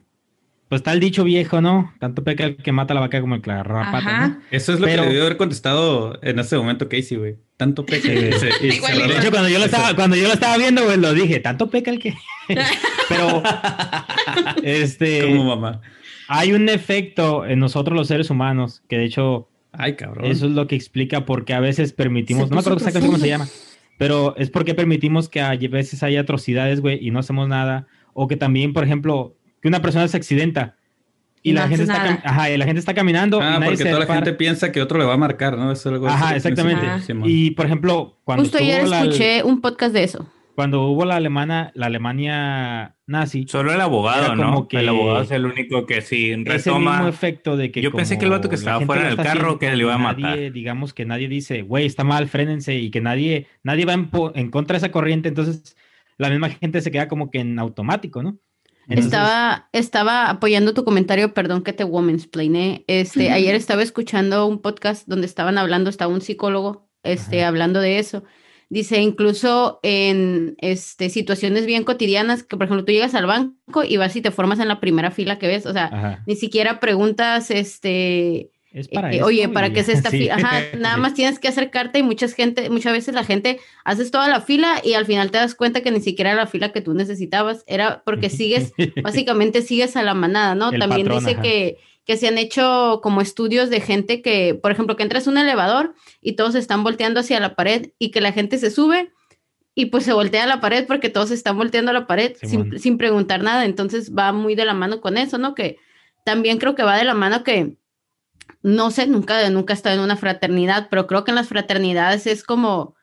[0.69, 1.93] Pues está el dicho viejo, ¿no?
[2.01, 4.29] Tanto peca el que mata la vaca como el que la rapa, Ajá.
[4.29, 4.39] ¿no?
[4.51, 7.37] Eso es lo Pero- que debió haber contestado en ese momento Casey, güey.
[7.57, 8.09] Tanto peca.
[8.09, 10.99] se- y se De hecho, cuando yo lo estaba, cuando yo lo estaba viendo, güey,
[10.99, 12.15] lo dije, tanto peca el que.
[13.09, 13.43] Pero
[14.63, 15.81] este Como mamá.
[16.29, 20.25] hay un efecto en nosotros los seres humanos que de hecho Ay, cabrón.
[20.27, 23.07] eso es lo que explica por qué a veces permitimos, Se no me acuerdo exactamente
[23.13, 23.47] cómo se llama,
[23.99, 27.87] pero es porque permitimos que a veces haya atrocidades, güey, y no hacemos nada.
[28.15, 29.35] O que también, por ejemplo,
[29.67, 30.77] que una persona se accidenta
[31.43, 33.39] y, Y la no gente está, ajá, y la gente está caminando.
[33.39, 35.57] y Ah, nadie porque se toda la gente piensa que otro le va a marcar,
[35.59, 35.73] ¿no?
[35.73, 36.87] Eso es algo Ajá, exactamente.
[36.87, 37.05] Ajá.
[37.25, 40.31] Y por ejemplo, cuando Justo ayer escuché un podcast de eso.
[40.57, 44.45] cuando hubo la alemana, la Alemania nazi, Solo el abogado, ¿no?
[44.45, 46.37] como que- El abogado es el único que sí ese
[46.71, 47.09] mismo retoma.
[47.09, 49.83] efecto de que Yo pensé que el vato que estaba fuera del carro, que le
[49.83, 50.53] iba a nadie, matar.
[50.53, 54.51] Digamos que nadie dice, güey, está mal, frénense y que nadie, nadie va en, en
[54.51, 55.77] contra de esa corriente, entonces
[56.19, 58.39] la misma gente se queda como que en automático, ¿no?
[58.89, 62.85] Entonces, Estaba, estaba apoyando tu comentario, perdón que te womansplainé.
[62.87, 67.99] Este, ayer estaba escuchando un podcast donde estaban hablando, estaba un psicólogo, este, hablando de
[67.99, 68.23] eso.
[68.69, 73.97] Dice, incluso en este, situaciones bien cotidianas, que por ejemplo tú llegas al banco y
[73.97, 76.81] vas y te formas en la primera fila que ves, o sea, ajá, ni siquiera
[76.81, 80.19] preguntas, este, es para eh, oye, ¿para qué es esta sí.
[80.19, 80.37] fila?
[80.37, 84.29] Ajá, nada más tienes que acercarte y muchas gente, muchas veces la gente haces toda
[84.29, 86.81] la fila y al final te das cuenta que ni siquiera era la fila que
[86.81, 90.71] tú necesitabas, era porque sigues, básicamente sigues a la manada, ¿no?
[90.71, 91.43] El También patrón, dice ajá.
[91.43, 95.31] que, que se han hecho como estudios de gente que, por ejemplo, que entras a
[95.31, 99.13] un elevador y todos están volteando hacia la pared y que la gente se sube
[99.75, 102.79] y pues se voltea a la pared porque todos están volteando a la pared sin,
[102.79, 105.55] sin preguntar nada, entonces va muy de la mano con eso, ¿no?
[105.55, 105.77] Que
[106.25, 107.77] también creo que va de la mano que
[108.63, 112.27] no sé, nunca, nunca he estado en una fraternidad, pero creo que en las fraternidades
[112.27, 112.95] es como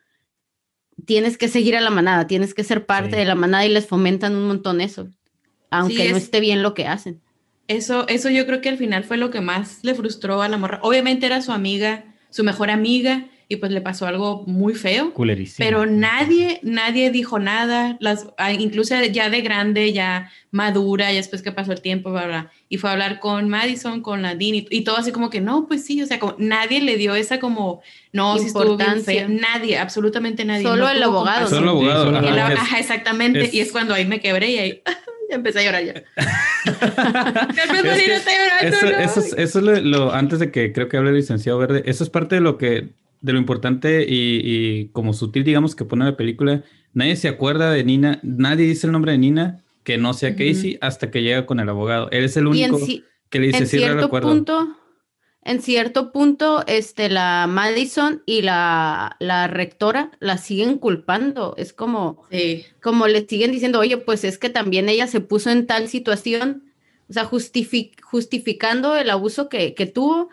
[1.05, 3.15] tienes que seguir a la manada, tienes que ser parte Sí.
[3.17, 5.07] de la manada y les fomentan un montón eso,
[5.69, 7.21] aunque Sí, no es- esté bien lo que hacen.
[7.67, 10.57] Eso, eso yo creo que al final fue lo que más le frustró a la
[10.57, 10.79] morra.
[10.83, 15.13] Obviamente era su amiga, su mejor amiga, y pues le pasó algo muy feo.
[15.13, 15.65] Culerísimo.
[15.65, 21.41] Pero nadie, nadie dijo nada, las, ah, incluso ya de grande, ya madura, ya después
[21.41, 24.55] que pasó el tiempo, bla, bla, y fue a hablar con Madison, con la Dean,
[24.55, 27.15] y, y todo así como que, no, pues sí, o sea, como nadie le dio
[27.15, 29.27] esa como, no, si estuvo bien Importancia.
[29.27, 30.63] feo, nadie, absolutamente nadie.
[30.63, 31.47] Solo no el abogado.
[31.47, 32.09] Solo abogado.
[32.09, 34.81] el ajá, ab- es- ajá, exactamente, es- y es cuando ahí me quebré y ahí
[35.29, 36.03] ya empecé a llorar ya.
[37.55, 41.09] Es que Eso, eso es, eso es lo, lo- antes de que creo que hable
[41.09, 42.89] el licenciado Verde, eso es parte de lo que,
[43.23, 46.63] de lo importante y, y como sutil, digamos, que pone la película.
[46.93, 50.35] Nadie se acuerda de Nina, nadie dice el nombre de Nina que no sea.
[50.35, 52.09] Casey hasta que llega con el abogado.
[52.11, 52.79] Él es el en, único
[53.29, 54.27] que le dice, en sí, cierto recuerdo.
[54.29, 54.77] punto,
[55.41, 61.53] en cierto punto, este, la Madison y la, la rectora la siguen culpando.
[61.57, 62.65] Es como, Sí.
[62.81, 66.63] como le siguen diciendo, oye, pues es que también ella se puso en tal situación,
[67.09, 70.29] o sea, justifi- justificando el abuso que, que tuvo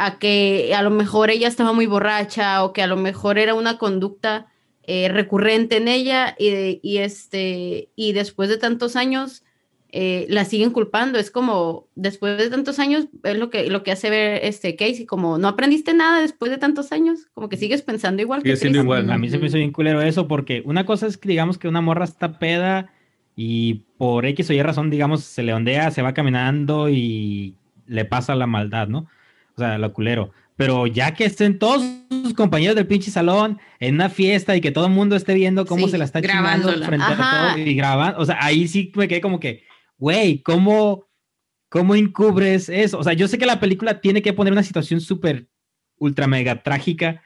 [0.00, 3.54] a que a lo mejor ella estaba muy borracha o que a lo mejor era
[3.54, 4.46] una conducta
[4.84, 9.42] eh, recurrente en ella y, este, y después de tantos años
[9.90, 11.18] eh, la siguen culpando.
[11.18, 15.04] Es como, después de tantos años, es lo que, lo que hace ver este Casey,
[15.04, 18.42] como no aprendiste nada después de tantos años, como que sigues pensando igual.
[18.42, 21.08] Sigue que siendo igual, A mí se me hizo bien culero eso porque una cosa
[21.08, 22.92] es que digamos que una morra está peda
[23.34, 27.56] y por X o Y razón, digamos, se le ondea, se va caminando y
[27.88, 29.08] le pasa la maldad, ¿no?
[29.58, 30.30] O sea, lo culero.
[30.54, 34.70] Pero ya que estén todos sus compañeros del pinche salón en una fiesta y que
[34.70, 37.74] todo el mundo esté viendo cómo Sí, se la está chingando frente a todo y
[37.74, 39.64] grabando, o sea, ahí sí me quedé como que,
[39.98, 41.06] güey, ¿cómo,
[41.68, 42.98] ¿cómo encubres eso?
[42.98, 45.48] O sea, yo sé que la película tiene que poner una situación súper
[45.96, 47.22] ultra mega trágica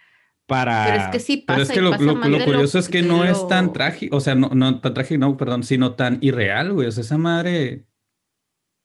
[0.46, 0.84] para...
[0.86, 1.56] Pero es que sí pasa.
[1.56, 4.20] Pero es que y lo, pasa lo- curioso es que no es tan trágico, o
[4.20, 6.88] sea, no, no tan trágico, no, perdón, sino tan irreal, güey.
[6.88, 7.86] O sea, esa madre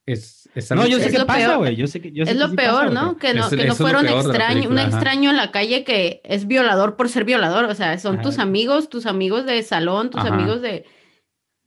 [0.07, 1.57] es, es No, algo yo que- sé Es que lo pasa, peor.
[1.57, 1.75] güey.
[1.75, 3.17] Yo sé que yo sé Es que lo sí peor, pasa, ¿no?
[3.17, 3.63] Que no, Es- que no
[4.01, 4.87] la extraño, un ajá.
[4.87, 7.65] extraño en la calle que es violador por ser violador.
[7.65, 8.23] O sea, son Ajá.
[8.23, 10.33] tus amigos, tus amigos de salón, tus Ajá.
[10.33, 10.85] amigos de.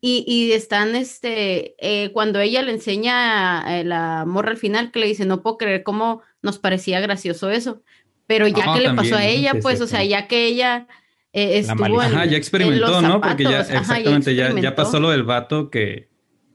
[0.03, 4.99] Y, y están, este, eh, cuando ella le enseña a la morra al final, que
[4.99, 7.83] le dice, no puedo creer cómo nos parecía gracioso eso.
[8.27, 10.09] Pero ya Ah, que le pasó a ella, sí, pues, sí, o sea, sí.
[10.09, 10.87] ya que ella
[11.33, 13.21] eh, estuvo en, Ajá, ya en experimentó, ¿no?
[13.21, 16.09] Porque ya, ajá, exactamente, ya, ya pasó lo del vato que,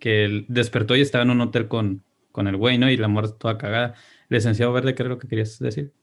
[0.05, 2.91] que despertó y estaba en un hotel con, con el güey, ¿no?
[2.91, 3.95] Y la muerte toda cagada.
[4.29, 5.93] Licenciado Verde, ¿qué era lo que querías decir?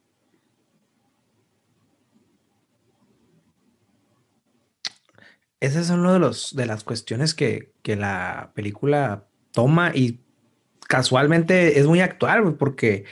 [5.60, 10.18] Ese es uno de los de las cuestiones que, que la película toma y
[10.88, 13.04] casualmente es muy actual, porque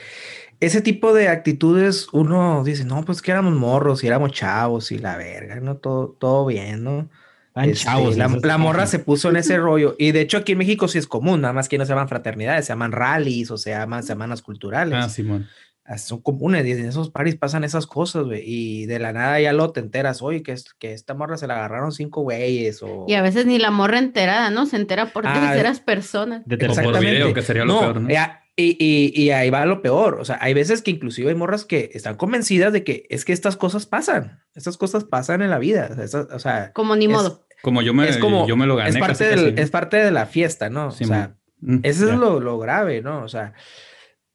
[0.59, 4.97] ese tipo de actitudes uno dice, no, pues que éramos morros y éramos chavos y
[4.97, 5.77] la verga, ¿no?
[5.77, 7.09] Todo, todo bien, ¿no?
[7.55, 9.95] Este, la, morra se puso en ese rollo.
[9.99, 12.07] Y de hecho, aquí en México sí es común, nada más que no se llaman
[12.07, 14.97] fraternidades, se llaman rallies o se llaman semanas culturales.
[14.97, 15.47] Ah, Simón.
[15.83, 18.43] Ah, son comunes y en esos paris pasan esas cosas, güey.
[18.45, 21.55] Y de la nada ya lo te enteras, oye, que, que esta morra se la
[21.55, 22.81] agarraron cinco güeyes.
[22.83, 23.05] O...
[23.07, 24.65] Y a veces ni la morra enterada, ¿no?
[24.65, 26.43] Se entera por ah, terceras personas.
[26.45, 28.09] De por video, que sería lo peor, ¿no?
[28.55, 30.19] Y, y, y, ahí va lo peor.
[30.19, 33.33] O sea, hay veces que inclusive hay morras que están convencidas de que es que
[33.33, 34.41] estas cosas pasan.
[34.55, 35.89] Estas cosas pasan en la vida.
[36.31, 37.45] O sea, como ni modo.
[37.61, 38.89] Como yo me, es como, yo me lo gané.
[38.89, 40.87] Es parte, del, es parte de la fiesta, ¿no?
[40.87, 43.23] o sea, mm, eso es lo, lo, grave, ¿no?
[43.23, 43.53] O sea,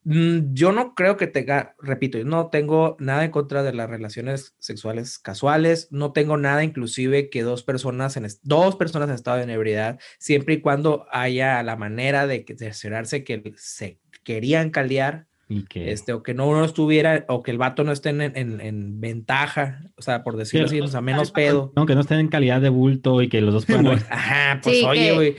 [0.04, 3.90] mm, yo no creo que tenga, repito, yo no tengo nada en contra de las
[3.90, 9.44] relaciones sexuales casuales, no tengo nada inclusive que dos personas en dos personas en estado
[9.44, 15.26] de ebriedad, siempre y cuando haya la manera de, de asegurarse que se querían caldear,
[15.48, 15.92] y que...
[15.92, 19.00] Este, o que no uno estuviera, o que el vato no esté en, en, en
[19.00, 21.72] ventaja, o sea, por decirlo así, o sea, menos pedo.
[21.76, 23.86] No, que no estén en calidad de bulto y que los dos puedan...
[24.10, 25.36] Ajá, pues oye, güey.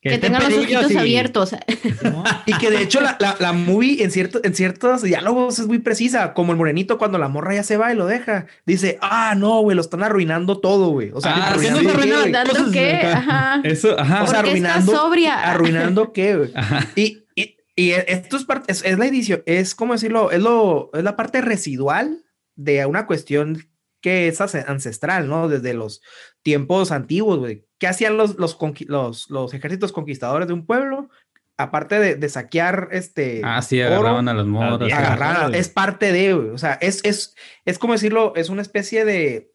[0.00, 1.56] Que, tengan los ojitos abiertos.
[2.46, 5.78] y que de hecho la, la, la, movie en, cierto, en ciertos diálogos es muy
[5.78, 8.44] precisa, como el morenito cuando la morra ya se va y lo deja.
[8.66, 11.10] Dice, ah, no, güey, lo están arruinando todo, güey.
[11.14, 13.00] O sea, ah, arruinando, arruinando qué?
[13.00, 13.62] Ajá.
[13.64, 14.24] Eso, ajá.
[14.24, 15.50] O sea, arruinando, sobria?
[15.50, 16.52] arruinando qué, güey.
[16.96, 17.23] Y,
[17.76, 21.16] y e, esto es parte, es, la edición, es como decirlo, es lo, es la
[21.16, 22.24] parte residual
[22.56, 23.68] de una cuestión
[24.00, 25.48] que es ancestral, ¿no?
[25.48, 26.02] Desde los
[26.42, 27.66] tiempos antiguos, güey.
[27.78, 31.08] ¿Qué hacían los, los, los, los, ejércitos conquistadores de un pueblo?
[31.56, 33.40] Aparte de, de saquear este.
[33.44, 34.92] Ah, sí, agarraban a los moros.
[34.92, 39.52] Agarraban, es parte de, o sea, es, es, es como decirlo, es una especie de.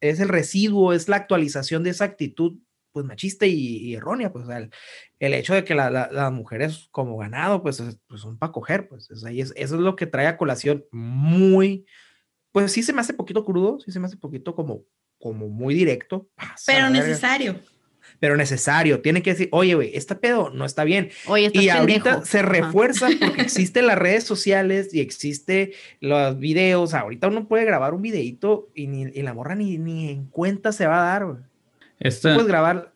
[0.00, 2.58] Es el residuo, es la actualización de esa actitud
[2.92, 4.70] pues machista y, errónea, pues el,
[5.18, 9.10] el, hecho de que la, las mujeres como ganado, pues, pues son para coger, pues
[9.10, 11.86] es, eso es lo que trae a colación muy,
[12.52, 14.84] pues sí se me hace poquito crudo, sí se me hace poquito como,
[15.18, 16.28] como muy directo.
[16.66, 17.60] Pero necesario.
[18.18, 21.10] Pero necesario, tiene que decir, oye, güey, este pedo no está bien.
[21.26, 26.94] Oye, y ahorita se refuerza porque existen las redes sociales y existe los videos.
[26.94, 30.72] Ahorita uno puede grabar un videito y, ni, y la morra ni, ni en cuenta
[30.72, 31.49] se va a dar, güey.
[32.00, 32.92] Puedes grabar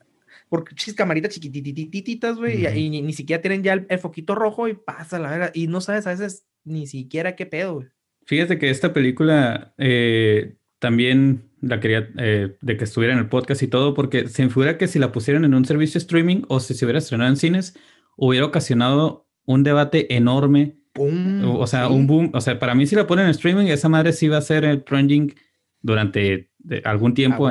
[0.48, 5.18] porque chis camaritas chiquitititas, güey, y, ni, siquiera tienen ya el, foquito rojo y pasa
[5.18, 7.88] la verdad, y no sabes a veces ni siquiera qué pedo, güey.
[8.26, 13.62] Fíjate que esta película eh, también la quería eh, de que estuviera en el podcast
[13.62, 16.60] y todo, porque se me figura que si la pusieran en un servicio streaming o
[16.60, 17.76] si se hubiera estrenado en cines,
[18.16, 20.76] hubiera ocasionado un debate enorme.
[20.96, 22.30] o, sea, un boom.
[22.32, 24.64] O sea, para mí, si la ponen en streaming, esa madre sí va a ser
[24.64, 25.34] el trending
[25.82, 26.50] durante
[26.84, 27.50] algún tiempo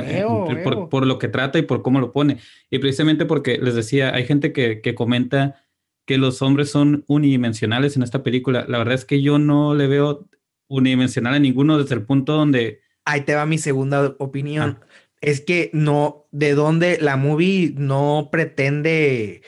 [0.89, 2.37] por, lo que trata y por cómo lo pone.
[2.69, 5.63] Y precisamente porque les decía, hay gente que, que, comenta
[6.05, 8.65] que los hombres son unidimensionales en esta película.
[8.67, 10.27] La verdad es que yo no le veo
[10.67, 12.81] unidimensional a ninguno desde el punto donde...
[13.05, 14.79] Ahí te va mi segunda opinión.
[14.81, 14.87] Ah.
[15.21, 19.41] Es que no, de dónde la movie no pretende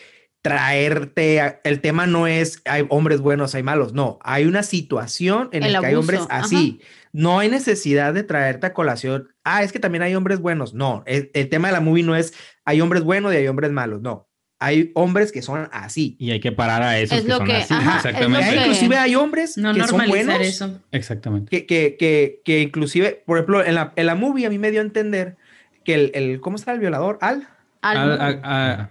[0.46, 5.74] traerte, el tema no es hay hombres buenos, hay malos, no, hay una situación en
[5.74, 6.82] la que hay hombres así.
[7.16, 11.02] No hay necesidad de traerte a colación, ah, es que también hay hombres buenos, no,
[11.08, 12.34] el, tema de la movie no es
[12.66, 14.28] hay hombres buenos y hay hombres malos, no.
[14.60, 16.16] Hay hombres que son así.
[16.20, 17.74] Y hay que parar a esos es que, lo son que, así.
[17.74, 18.56] Exactamente.
[18.56, 20.42] Inclusive hay hombres que son buenos.
[20.42, 20.82] Eso.
[20.92, 21.50] Exactamente.
[21.50, 24.72] Que, que, que, que, inclusive, por ejemplo, en la, en la movie a mí me
[24.72, 25.38] dio a entender
[25.84, 27.18] que el, el ¿cómo está el violador?
[27.22, 27.48] Al.
[27.82, 28.90] Al.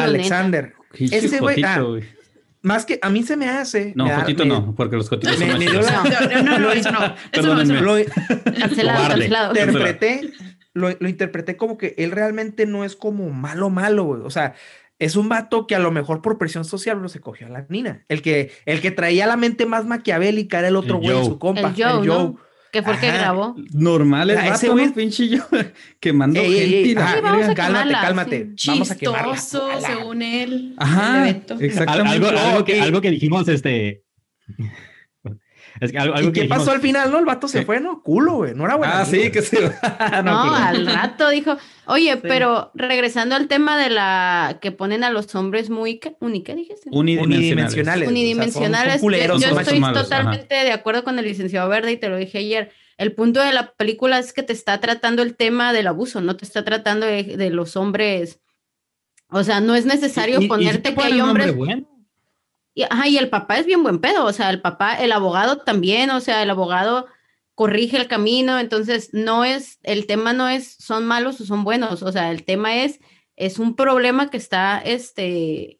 [0.00, 0.74] Alexander.
[0.98, 2.04] Ese ah, güey.
[2.64, 3.92] Más que a mí se me hace.
[3.94, 7.14] No, Jotito no, porque los Jotitos son me, no, no, eso no.
[7.32, 7.98] Eso no, lo,
[9.58, 10.32] interpreté,
[10.72, 14.22] lo, lo, interpreté como que él realmente no es como malo, malo, güey.
[14.22, 14.54] O sea,
[14.98, 17.66] es un vato que a lo mejor por presión social no se cogió a la
[17.68, 18.06] nina.
[18.08, 21.68] El que, el que traía la mente más maquiavélica era el otro güey, su compa.
[21.68, 22.02] El Joe.
[22.02, 22.34] El Joe.
[22.74, 23.54] Que fue el que grabó.
[23.72, 25.38] Normal es ese güey, pinche yo,
[26.00, 26.74] quemando ey, gente.
[26.74, 28.50] Ey, ey, cálmate, cálmate.
[28.66, 29.36] Vamos a quemarla.
[29.36, 30.74] según él.
[30.76, 32.26] Ajá, exactamente.
[32.26, 34.02] Algo, algo, que, algo que dijimos, este...
[35.80, 37.18] Es que algo, ¿Y qué pasó al final, no?
[37.18, 38.02] El vato se fue, ¿no?
[38.02, 38.54] Culo, güey.
[38.54, 38.92] No era bueno.
[38.94, 39.56] Ah, sí, que sí.
[40.24, 41.56] no, al rato dijo,
[41.86, 46.14] oye, pero regresando al tema de la que ponen a los hombres muy, ¿qué
[46.54, 46.90] dijiste?
[46.90, 48.08] Unidimensionales.
[48.08, 49.02] Unidimensionales.
[49.02, 52.70] yo, estoy totalmente de acuerdo con el licenciado Verde y te lo dije ayer.
[52.96, 56.36] El punto de la película es que te está tratando el tema del abuso, no
[56.36, 58.40] te está tratando de, los hombres.
[59.30, 61.54] O sea, no es necesario ponerte que hay hombres.
[62.74, 66.10] Y, y el papá es bien buen pedo, o sea, el papá, el abogado también,
[66.10, 67.06] o sea, el abogado
[67.54, 72.02] corrige el camino, entonces no es, el tema no es son malos o son buenos,
[72.02, 73.00] o sea, el tema es,
[73.36, 75.78] es un problema que está, este,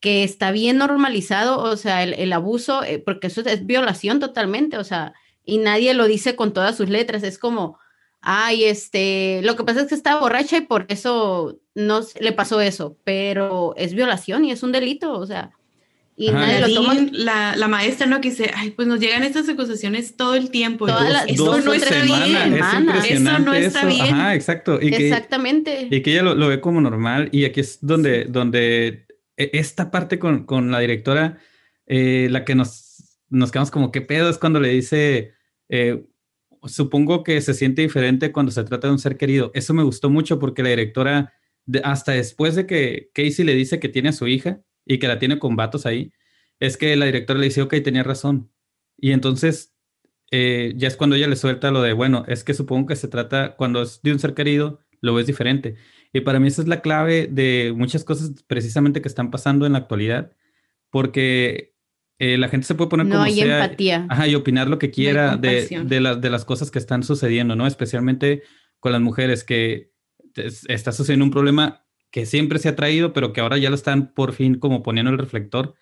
[0.00, 4.84] que está bien normalizado, o sea, el, abuso, eh, porque eso es violación totalmente, o
[4.84, 5.12] sea,
[5.44, 7.78] y nadie lo dice con todas sus letras, es como,
[8.20, 12.60] ay, este, lo que pasa es que estaba borracha y por eso no le pasó
[12.60, 15.52] eso, pero es violación y es un delito, o sea,
[16.16, 16.94] y nadie lo toma.
[17.12, 18.22] La, la, maestra, ¿no?
[18.22, 20.88] Que dice, ay, pues nos llegan estas acusaciones todo el tiempo.
[20.88, 22.54] eso no está bien.
[22.54, 24.14] Eso no está bien.
[24.14, 24.78] Ajá, exacto.
[24.80, 25.88] Y Exactamente.
[25.90, 27.28] y que ella lo, ve como normal.
[27.32, 29.06] Y aquí es donde, donde
[29.36, 31.38] e, esta parte con, con la directora,
[31.86, 34.30] eh, la que nos, nos quedamos como, ¿qué pedo?
[34.30, 35.34] Es cuando le dice,
[35.68, 36.02] eh,
[36.64, 39.50] supongo que se siente diferente cuando se trata de un ser querido.
[39.54, 41.34] Eso me gustó mucho porque la directora,
[41.84, 45.18] hasta después de que Casey le dice que tiene a su hija, y que la
[45.18, 46.12] tiene con vatos ahí,
[46.60, 48.50] es que la directora le dice, ok, tenía razón.
[48.96, 49.74] Y entonces
[50.30, 53.08] eh, ya es cuando ella le suelta lo de, bueno, es que supongo que se
[53.08, 55.74] trata, cuando es de un ser querido, lo ves diferente.
[56.12, 59.72] Y para mí esa es la clave de muchas cosas precisamente que están pasando en
[59.72, 60.32] la actualidad,
[60.90, 61.74] porque
[62.18, 64.06] eh, la gente se puede poner no como hay empatía.
[64.08, 67.66] Ajá, y opinar lo que quiera de, de, de las cosas que están sucediendo, ¿no?
[67.66, 68.42] Especialmente
[68.80, 69.92] con las mujeres, que
[70.68, 71.85] está sucediendo un problema
[72.16, 75.12] que siempre se ha traído, pero que ahora ya lo están por fin como poniendo
[75.12, 75.74] el reflector.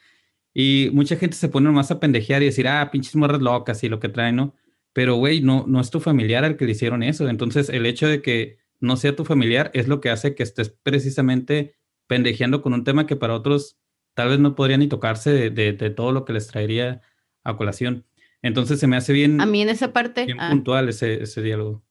[0.52, 3.88] Y mucha gente se pone más a pendejear y decir, ah, pinches morras locas y
[3.88, 4.52] lo que traen, ¿no?
[4.92, 7.28] Pero, güey, no, no es tu familiar al que le hicieron eso.
[7.28, 10.70] Entonces, el hecho de que no sea tu familiar es lo que hace que estés
[10.70, 11.76] precisamente
[12.08, 13.78] pendejeando con un tema que para otros
[14.14, 17.00] tal vez no podría ni tocarse de, todo lo que les traería
[17.44, 18.06] a colación.
[18.42, 19.40] Entonces, se me hace bien.
[19.40, 20.24] A mí en esa parte.
[20.24, 20.50] Bien ah.
[20.50, 21.84] puntual ese, ese diálogo.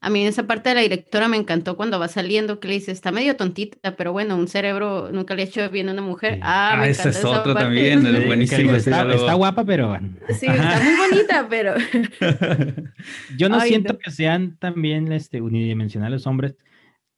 [0.00, 2.92] A mí esa parte de la directora me encantó cuando va saliendo que le dice,
[2.92, 6.38] está medio tontita, pero bueno, un cerebro nunca le ha hecho bien a una mujer.
[6.42, 8.74] Ah, me ah, esa es otra también, es buenísimo.
[8.74, 9.98] Está, guapa, pero...
[10.28, 11.74] Sí, está muy bonita, pero...
[13.38, 16.56] Yo no siento que sean también este, unidimensionales hombres.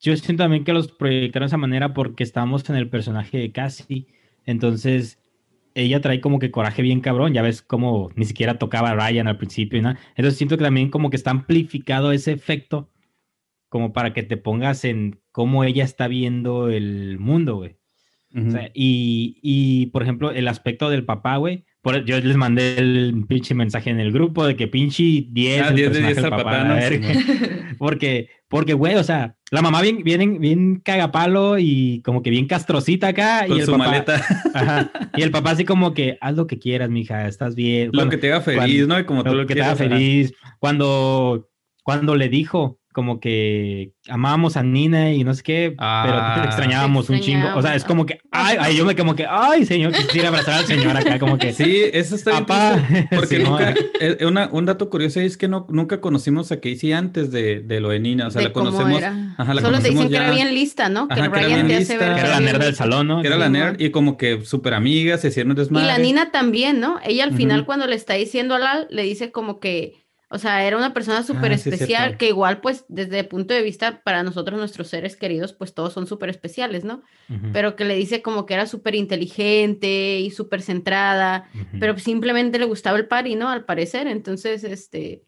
[0.01, 3.53] Yo siento también que los proyectaron de esa manera porque estamos en el personaje de
[3.53, 4.07] Cassie.
[4.47, 5.19] Entonces,
[5.75, 9.29] ella trae como que coraje bien cabrón, ya ves como ni siquiera tocaba a Ryan
[9.29, 9.99] al principio nada.
[10.17, 12.91] Entonces siento que también como que está amplificado ese efecto
[13.69, 17.77] como para que te pongas en cómo ella está viendo el mundo, güey.
[18.73, 21.65] y, y, por ejemplo, el aspecto del papá, güey,
[22.07, 25.93] yo les mandé el pinche mensaje en el grupo de que pinche 10 ah, 10
[25.93, 26.79] de 10 al papá,
[27.79, 32.49] porque, porque, güey, o sea, la mamá bien, bien, bien cagapalo y como que bien
[32.49, 33.45] castrocita acá.
[33.47, 34.91] Con y el su papá, maleta.
[35.17, 37.91] y el papá así como que, haz lo que quieras, mija, estás bien.
[37.93, 38.99] Lo que te haga feliz, ¿no?
[38.99, 40.33] Y como tú lo, que te haga feliz.
[40.59, 41.49] Cuando,
[41.85, 46.43] cuando le dijo, como que amábamos a Nina y no sé qué, pero te ah.
[46.45, 47.49] extrañábamos un chingo.
[47.57, 50.61] O sea, es como que, ay, ay, yo me como que, ay, señor, quisiera abrazar
[50.61, 51.53] al señor acá, como que.
[51.53, 53.09] Sí, eso está bien.
[53.11, 57.33] Porque nunca, eh, una, un dato curioso es que no, nunca conocimos a Casey antes
[57.33, 58.29] de, de lo de Nina.
[58.29, 59.03] O sea, la conocemos.
[59.03, 61.09] Ajá, la Solo te dicen que era bien lista, ¿no?
[61.09, 62.15] Que Ryan te hace ver.
[62.15, 63.23] Que era la nerd del salón, ¿no?
[63.23, 65.87] Que era la nerd y como que súper amiga, se hicieron desmadre.
[65.87, 67.01] Y la Nina también, ¿no?
[67.05, 70.04] Ella al final, cuando le está diciendo a Lal, le dice como que
[70.35, 73.63] o sea, era una persona súper ah, especial que igual, pues, desde el punto de
[73.63, 77.05] vista para nosotros, nuestros seres queridos, pues todos son súper especiales, ¿no?
[77.53, 82.65] Pero que le dice como que era súper inteligente y súper centrada, pero simplemente le
[82.65, 83.49] gustaba el party, ¿no?
[83.49, 85.23] Al parecer, entonces, este...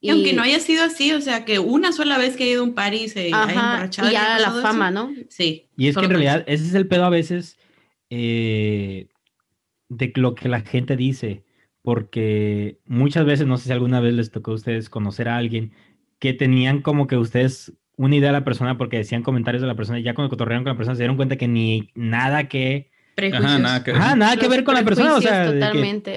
[0.00, 2.62] Y, aunque no haya sido así, o sea, que una sola vez que ha ido
[2.62, 4.08] a un party se ha emborrachado.
[4.08, 5.12] Y ya la fama, ¿no?
[5.28, 5.68] Sí.
[5.76, 7.58] Y es que en realidad ese es el pedo a veces
[8.08, 9.08] eh,
[9.90, 11.44] de lo que la gente dice
[11.82, 15.72] porque muchas veces, no sé si alguna vez les tocó a ustedes conocer a alguien
[16.18, 19.74] que tenían como que ustedes una idea de la persona porque decían comentarios de la
[19.74, 22.90] persona y ya cuando cotorrearon con la persona se dieron cuenta que ni nada que...
[23.34, 25.52] Ajá, nada que, nada que ver con la persona, o sea,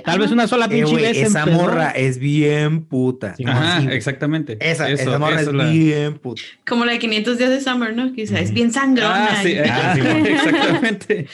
[0.06, 3.36] tal vez una sola eh, pinche vez Esa morra es bien puta.
[3.46, 4.58] Ajá, exactamente.
[4.62, 6.42] Esa, esa morra es bien puta.
[6.66, 8.14] Como la de 500 días de Summer, ¿no?
[8.14, 9.28] Que es bien sangrona.
[9.32, 9.96] Ah, sí, ah,
[10.26, 11.28] exactamente.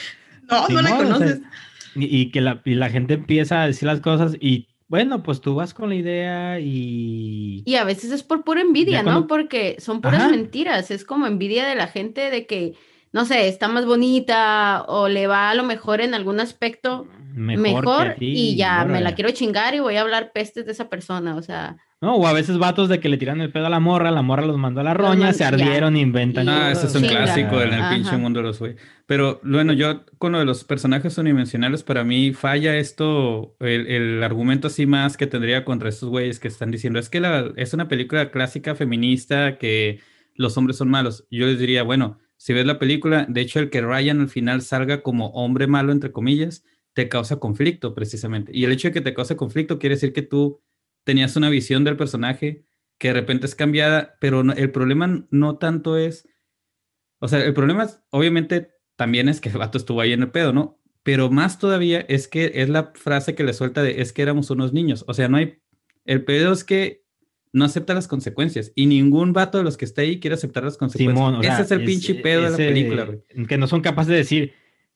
[0.50, 1.40] no, no la conoces.
[1.94, 5.54] Y, que la, y la gente empieza a decir las cosas y bueno, pues tú
[5.54, 7.62] vas con la idea y...
[7.64, 9.28] Y a veces es por pura envidia, ¿no?
[9.28, 12.74] Porque son puras mentiras, es como envidia de la gente de que,
[13.12, 18.16] no sé, está más bonita o le va a lo mejor en algún aspecto mejor,
[18.18, 21.42] y ya me la quiero chingar y voy a hablar pestes de esa persona, o
[21.42, 21.76] sea...
[22.02, 24.22] No, o a veces vatos de que le tiran el pedo a la morra, la
[24.22, 26.48] morra los mandó a la roña, se ardieron, inventan.
[26.48, 28.76] Ah, ese es un clásico en el pinche mundo de los güey.
[29.04, 34.68] Pero bueno, yo con lo de los personajes unidimensionales, para mí falla esto, el, argumento
[34.68, 37.86] así más que tendría contra estos güeyes que están diciendo, es que la, es una
[37.86, 40.00] película clásica feminista que
[40.36, 41.26] los hombres son malos.
[41.30, 44.62] Yo les diría, bueno, si ves la película, de hecho el que Ryan al final
[44.62, 48.52] salga como hombre malo, entre comillas, te causa conflicto precisamente.
[48.54, 50.62] Y el hecho de que te cause conflicto quiere decir que tú
[51.10, 52.62] tenías una visión del personaje
[52.96, 56.28] que de repente es cambiada, pero el problema no tanto es,
[57.18, 60.52] o sea, el problema obviamente también es que el vato estuvo ahí en el pedo,
[60.52, 60.78] ¿no?
[61.02, 64.50] Pero más todavía es que es la frase que le suelta de es que éramos
[64.50, 65.58] unos niños, o sea, no hay,
[66.04, 67.02] el pedo es que
[67.52, 68.70] no acepta las consecuencias.
[68.76, 71.16] Y ningún vato de los que está ahí quiere aceptar las consecuencias.
[71.16, 73.46] Simón, o Ese es el pinche pedo de la película, güey.
[73.48, 74.52] Que no son capaces de decir,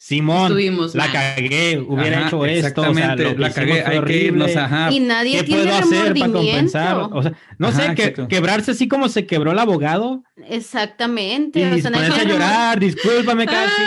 [0.07, 1.13] Simón, Estuvimos la mal".
[1.15, 4.43] cagué, hubiera Ajá, hecho esto, o sea, lo que la cagué, fue hay que irnos,
[4.49, 4.61] horrible.
[4.61, 4.93] ajá.
[4.93, 7.09] Y nadie ¿Qué tiene puedo hacer para compensar?
[7.11, 11.59] O sea, no Ajá, sé, que, quebrarse así como se quebró el abogado Exactamente.
[11.61, 13.83] y o sea, nadie ponerse a llorar, discúlpame casi,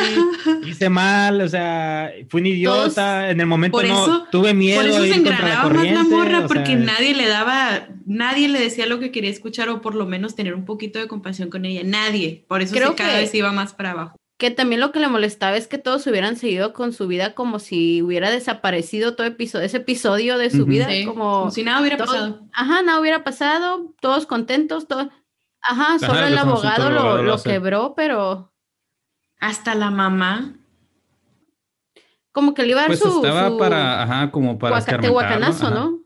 [0.66, 4.82] hice mal, o sea, fui un idiota, en el momento por no eso- tuve miedo
[4.82, 8.60] Por eso se engranaba más la morra, o porque sea, nadie le daba, nadie le
[8.60, 11.66] decía lo que quería escuchar o por lo menos tener un poquito de compasión con
[11.66, 11.82] ella.
[11.86, 12.44] Nadie.
[12.48, 14.18] Por eso Creo se cada que- vez iba más para abajo.
[14.38, 17.58] Que también lo que le molestaba es que todos hubieran seguido con su vida como
[17.58, 21.98] si hubiera desaparecido todo episodio, ese episodio de su vida, Sí, como, si nada hubiera
[21.98, 22.42] todo- pasado.
[22.54, 25.08] ajá, nada hubiera pasado, todos contentos, todos,
[25.62, 28.54] ajá, solo el abogado lo, abogado lo quebró, pero
[29.40, 30.54] Hasta la mamá.
[32.32, 34.80] como que le iba a dar Pues su, estaba su para, ajá, como para guaca-
[34.92, 35.76] escarmentarlo, tehuacanazo, ajá.
[35.76, 36.00] ¿no?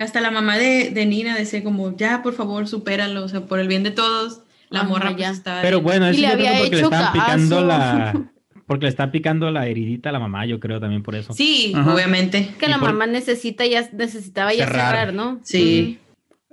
[0.00, 3.60] Hasta la mamá de, de Nina decía como, ya, por favor, supéralo, o sea, por
[3.60, 4.40] el bien de todos.
[4.70, 5.28] La Ajá, morra ya.
[5.28, 7.56] pues, estaba Pero bueno, Y eso le yo creo había porque le hecho estaban picando
[7.56, 7.66] caso.
[7.66, 8.32] la
[8.66, 11.32] porque le está picando la heridita a la mamá, yo creo también por eso.
[11.32, 11.94] Sí, Ajá.
[11.94, 12.54] obviamente.
[12.58, 14.90] Que Y la por- mamá necesita ya, necesitaba ya Cerrar.
[14.96, 15.40] cerrar, ¿no?
[15.44, 16.00] Sí.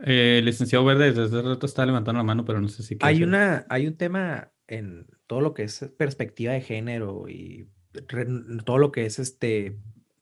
[0.05, 2.97] Eh, licenciado Verde desde hace rato está levantando la mano, pero no sé si...
[3.01, 7.67] Hay hacer- una, hay un tema en todo lo que es perspectiva de género y
[8.07, 8.27] re-
[8.65, 9.77] todo lo que es este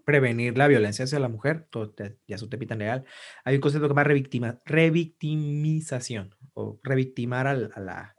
[0.05, 1.93] prevenir la violencia hacia la mujer, todo
[2.27, 3.03] ya es un legal.
[3.43, 8.15] Hay un concepto que se llama revictima- revictimización o revictimar a, la,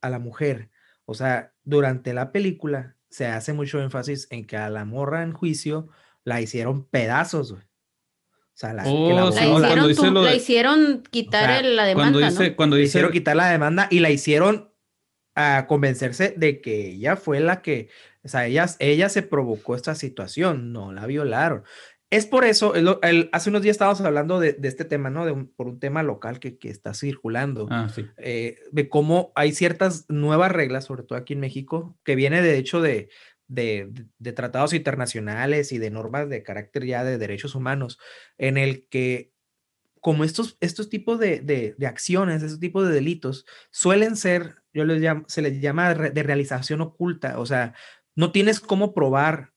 [0.00, 0.70] a la mujer.
[1.04, 5.32] O sea, durante la película se hace mucho énfasis en que a la morra en
[5.32, 5.88] juicio
[6.24, 7.64] la hicieron pedazos, güey.
[7.64, 11.92] O sea, la, que la sí, hicieron, tu- lo la hicieron quitar sea, el- la
[11.94, 12.56] Cuando demanda, dice, ¿no?
[12.56, 14.72] cuando dice, hicieron quitar la demanda y la hicieron
[15.34, 17.88] a convencerse de que ella fue la que,
[18.22, 21.64] o sea, ella, ella se provocó esta situación, no la violaron.
[22.12, 25.08] Es por eso, es lo- el- hace unos días estábamos hablando de, de este tema,
[25.08, 25.24] ¿no?
[25.24, 28.04] De un- por un tema local que, que está circulando, Ah, sí.
[28.18, 32.58] eh, de cómo hay ciertas nuevas reglas, sobre todo aquí en México, que viene de
[32.58, 33.08] hecho de,
[33.48, 37.98] de, de- tratados internacionales y de normas de carácter ya de derechos humanos,
[38.36, 39.32] en el que
[40.00, 45.24] como estos, estos tipos de, acciones, estos tipos de delitos, suelen ser, yo les llamo,
[45.28, 47.72] se les llama de realización oculta, o sea,
[48.16, 49.52] no tienes cómo probar,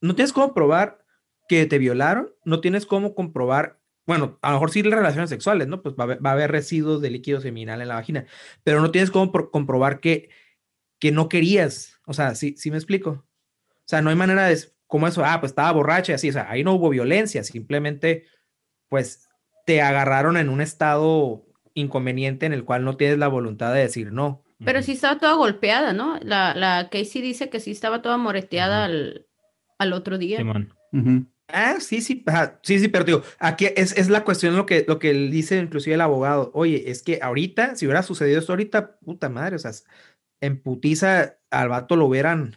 [0.00, 1.03] no tienes cómo probar
[1.48, 5.68] que te violaron, no tienes cómo comprobar, bueno, a lo mejor sí las relaciones sexuales,
[5.68, 5.82] ¿no?
[5.82, 8.26] Pues va a haber, va a haber residuos de líquido seminal en la vagina,
[8.62, 10.30] pero no tienes cómo pro- comprobar que,
[10.98, 13.10] que no querías, o sea, sí, sí me explico.
[13.10, 16.32] O sea, no hay manera de, como eso, ah, pues estaba borracha y así, o
[16.32, 18.24] sea, ahí no hubo violencia, simplemente,
[18.88, 19.28] pues,
[19.66, 24.12] te agarraron en un estado inconveniente en el cual no tienes la voluntad de decir
[24.12, 24.42] no.
[24.64, 26.18] Pero sí estaba toda golpeada, ¿no?
[26.22, 29.26] La, la Casey dice que sí estaba toda moreteada al,
[29.78, 30.38] al otro día.
[30.38, 30.72] Simón.
[30.92, 31.26] Ujú.
[31.48, 34.84] Ah, sí, sí, ajá, sí, sí, pero digo, aquí es, es la cuestión lo que,
[34.88, 36.50] lo que dice inclusive el abogado.
[36.54, 39.70] Oye, es que ahorita, si hubiera sucedido esto ahorita, puta madre, o sea,
[40.40, 42.56] en putiza al vato lo hubieran,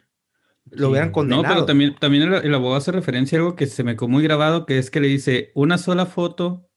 [0.72, 1.48] lo hubieran No, condenado.
[1.56, 4.24] pero también, también el, el abogado hace referencia a algo que se me quedó muy
[4.24, 6.70] grabado, que es que le dice una sola foto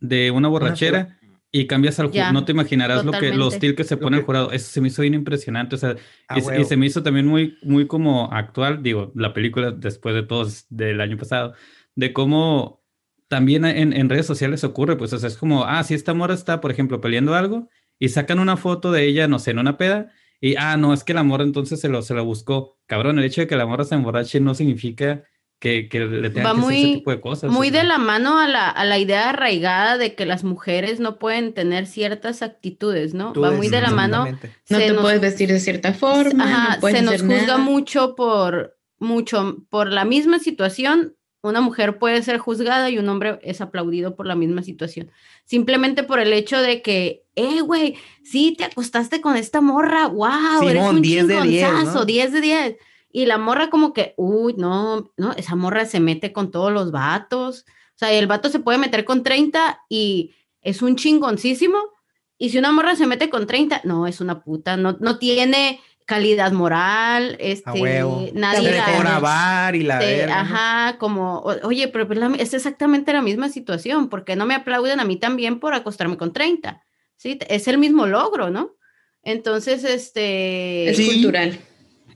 [0.00, 1.18] de una borrachera
[1.56, 2.32] y cambias al jurado.
[2.32, 3.44] No te imaginarás lo que, lo totalmente.
[3.44, 4.50] hostil que se pone el que- jurado.
[4.52, 5.76] Eso se me hizo bien impresionante.
[5.76, 5.94] O sea,
[6.28, 9.70] A y, se- y se me hizo también muy, muy como actual, digo, la película
[9.70, 11.54] después de todos del año pasado,
[11.94, 12.82] de cómo
[13.28, 16.34] también en, en redes sociales ocurre, pues, o sea, es como, ah, si esta morra
[16.34, 19.76] está, por ejemplo, peleando algo y sacan una foto de ella, no sé, en una
[19.76, 22.78] peda, y, ah, no, es que la morra entonces se lo, se lo buscó.
[22.86, 25.24] Cabrón, el hecho de que la morra se emborrache no significa
[25.58, 27.50] que, que le tenga Va que hacer ese muy- tipo de cosas.
[27.50, 31.18] Muy de la mano a la, a la idea arraigada de que las mujeres no
[31.18, 33.32] pueden tener ciertas actitudes, ¿no?
[33.32, 34.26] Tú Va muy de la mano.
[34.26, 34.38] No
[34.78, 37.58] se te nos- puedes vestir de cierta forma, Ajá, no se nos juzga nada.
[37.58, 41.14] mucho por mucho por la misma situación.
[41.42, 45.10] Una mujer puede ser juzgada y un hombre es aplaudido por la misma situación.
[45.44, 50.62] Simplemente por el hecho de que, eh, güey, sí te acostaste con esta morra, wow,
[50.62, 52.04] eres Simón, un 10 de 10, chingonzazo, ¿no?
[52.06, 52.76] 10 de 10.
[53.16, 56.90] Y la morra como que, uy, no, no, esa morra se mete con todos los
[56.90, 57.64] vatos.
[57.94, 61.78] O sea, el vato se puede meter con 30 y es un chingoncísimo.
[62.38, 65.78] Y si una morra se mete con 30, no, es una puta, no, no tiene
[66.06, 67.70] calidad moral, este,
[68.34, 70.50] nadie Se la- y la este, verga, ¿no?
[70.56, 75.04] ajá, como, oye, pero la- es exactamente la misma situación, porque no me aplauden a
[75.04, 76.82] mí también por acostarme con 30,
[77.16, 77.38] ¿sí?
[77.48, 78.74] Es el mismo logro, ¿no?
[79.22, 80.90] Entonces, este...
[80.90, 81.06] Es Sí.
[81.12, 81.58] cultural.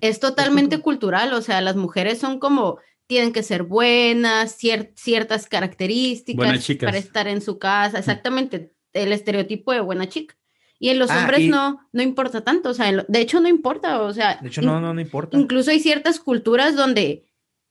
[0.01, 5.47] Es totalmente cultural, o sea, las mujeres son como, tienen que ser buenas, cier- ciertas
[5.47, 6.87] características Buenas chicas.
[6.87, 10.37] para estar en su casa, exactamente, el estereotipo de buena chica.
[10.79, 13.41] Y en los Ah, hombres y- no, no importa tanto, o sea, lo- de hecho
[13.41, 15.37] no importa, o sea, De hecho, no, no, no importa.
[15.39, 17.25] incluso hay ciertas culturas donde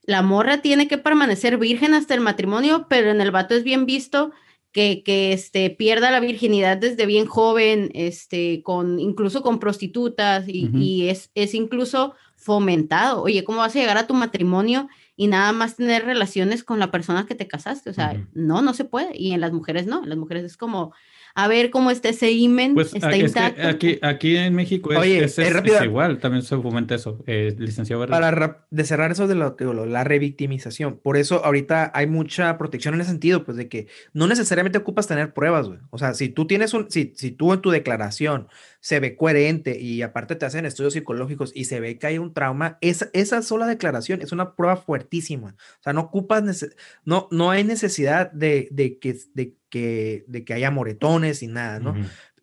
[0.04, 3.86] la morra tiene que permanecer virgen hasta el matrimonio, pero en el vato es bien
[3.86, 4.32] visto
[4.78, 10.70] que, que este, pierda la virginidad desde bien joven, este, con, incluso con prostitutas, y,
[10.72, 13.24] y es, es incluso fomentado.
[13.24, 16.92] Oye, ¿cómo vas a llegar a tu matrimonio y nada más tener relaciones con la
[16.92, 17.90] persona que te casaste?
[17.90, 19.18] O sea, no, no se puede.
[19.20, 20.94] Y en las mujeres no, en las mujeres es como,
[21.40, 23.68] a ver cómo está ese imen, Pues está es que intacto.
[23.68, 25.78] aquí, aquí en México es, Oye, es- es- rápido.
[25.78, 28.12] es igual, también se fomenta eso, eh, licenciado Verde.
[28.12, 30.98] Para de cerrar eso de lo, de lo- la revictimización.
[30.98, 35.06] Por eso ahorita hay mucha protección en ese sentido, pues de que no necesariamente ocupas
[35.08, 35.80] tener pruebas, güey.
[35.92, 38.48] O sea, si tú tienes un, si, si tú en tu declaración
[38.80, 42.34] se ve coherente y aparte te hacen estudios psicológicos y se ve que hay un
[42.34, 45.56] trauma, esa, esa sola declaración es una prueba fuertísima.
[45.80, 46.66] O sea, no ocupas,
[47.06, 51.80] no, no hay necesidad de, de que, de que, de que haya moretones y nada,
[51.80, 51.94] ¿no?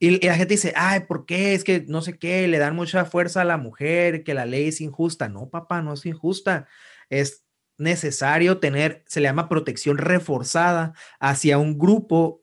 [0.00, 1.54] Y, y la gente dice, ay, ¿por qué?
[1.54, 4.68] Es que no sé qué, le dan mucha fuerza a la mujer, que la ley
[4.68, 5.28] es injusta.
[5.28, 6.66] No, papá, no es injusta.
[7.08, 7.44] Es
[7.78, 12.42] necesario tener, se le llama protección reforzada hacia un grupo,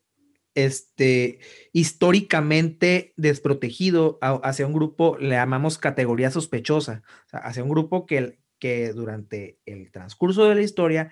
[0.56, 1.40] este,
[1.72, 8.06] históricamente desprotegido, a- hacia un grupo, le llamamos categoría sospechosa, o sea, hacia un grupo
[8.06, 11.12] que, que durante el transcurso de la historia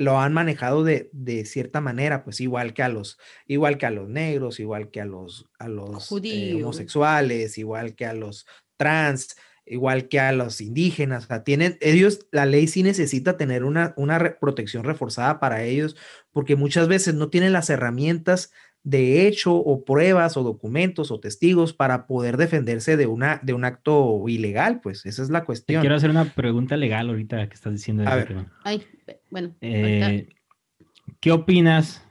[0.00, 3.90] lo han manejado de, de cierta manera, pues igual que a los, igual que a
[3.90, 8.46] los negros, igual que a los, a los eh, homosexuales, igual que a los
[8.78, 9.36] trans,
[9.66, 11.24] igual que a los indígenas.
[11.24, 15.64] O sea, tienen, ellos, la ley sí necesita tener una, una re- protección reforzada para
[15.64, 15.96] ellos,
[16.32, 21.74] porque muchas veces no tienen las herramientas de hecho o pruebas o documentos o testigos
[21.74, 25.82] para poder defenderse de, una, de un acto ilegal, pues esa es la Te cuestión.
[25.82, 28.04] quiero hacer una pregunta legal ahorita que estás diciendo.
[28.08, 28.28] A ver.
[28.28, 28.50] tema.
[28.64, 28.82] Ay,
[29.30, 30.28] bueno, Eh,
[31.20, 32.02] ¿Qué opinas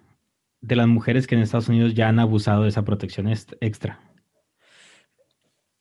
[0.62, 4.02] de las mujeres que en Estados Unidos ya han abusado de esa protección extra?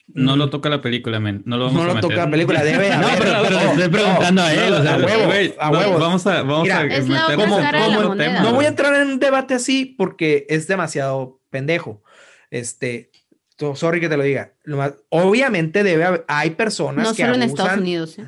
[0.06, 0.38] No Mm.
[0.38, 1.42] lo toca la película, men.
[1.44, 2.10] No lo vamos No a lo meter.
[2.10, 4.70] toca la película, debe No, haber- pero, pero te oh, estoy oh, preguntando a él.
[4.70, 5.24] No, o sea, a huevo.
[5.26, 6.00] güey, a huevos.
[6.00, 6.88] Vamos a, vamos Mira, a la
[7.36, 12.02] todo el tema, No voy a entrar en un debate así porque es demasiado pendejo.
[12.50, 13.10] Este,
[13.58, 14.54] so- sorry que te lo diga.
[15.10, 18.18] Obviamente debe haber, hay personas no que solo en Estados Unidos.
[18.18, 18.24] ¿eh?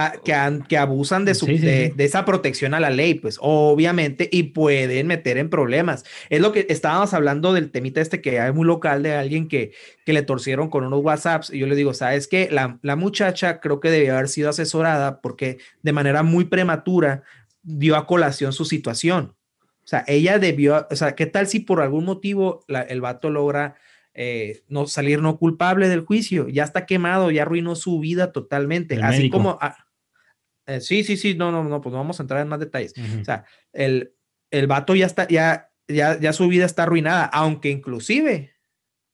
[0.00, 0.32] A- que,
[0.68, 1.92] que abusan de, su, Sí, sí, de, sí.
[1.96, 6.04] de esa protección a la ley, pues obviamente, y pueden meter en problemas.
[6.30, 9.72] Es lo que estábamos hablando del temita este que hay muy local de alguien que,
[10.06, 11.50] que le torcieron con unos WhatsApps.
[11.52, 12.48] Y yo le digo, ¿sabes qué?
[12.50, 17.22] La, la muchacha creo que debió haber sido asesorada porque de manera muy prematura
[17.62, 19.34] dio a colación su situación.
[19.82, 23.30] O sea, ella debió, o sea, ¿qué tal si por algún motivo la- el vato
[23.30, 23.74] logra
[24.14, 26.48] eh, no salir no culpable del juicio?
[26.48, 28.94] Ya está quemado, ya arruinó su vida totalmente.
[28.94, 29.38] El Así médico.
[29.38, 29.58] como...
[29.60, 29.76] ah,
[30.68, 32.94] eh, sí, sí, sí, no, no, no, pues no vamos a entrar en más detalles.
[33.20, 34.12] O sea, el,
[34.52, 38.54] el vato ya está, ya, ya, ya su vida está arruinada, aunque inclusive,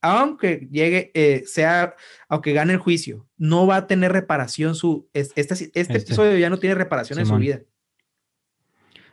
[0.02, 1.94] aunque llegue, eh, sea,
[2.28, 5.96] aunque gane el juicio, no va a tener reparación su, es- este, este, Este.
[5.96, 7.60] episodio ya no tiene reparación en su vida.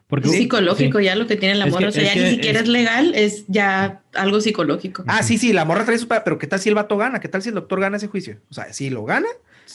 [0.08, 1.06] Porque Es psicológico sí.
[1.06, 1.84] ya lo que tiene la Es morra.
[1.86, 5.06] que- o sea, es ya que ni siquiera es- es legal, es ya algo psicológico.
[5.08, 7.22] Ah, sí, sí, la morra trae su, pero ¿qué tal si el vato gana?
[7.22, 8.42] ¿Qué tal si el doctor gana ese juicio?
[8.50, 9.30] O sea, si lo gana,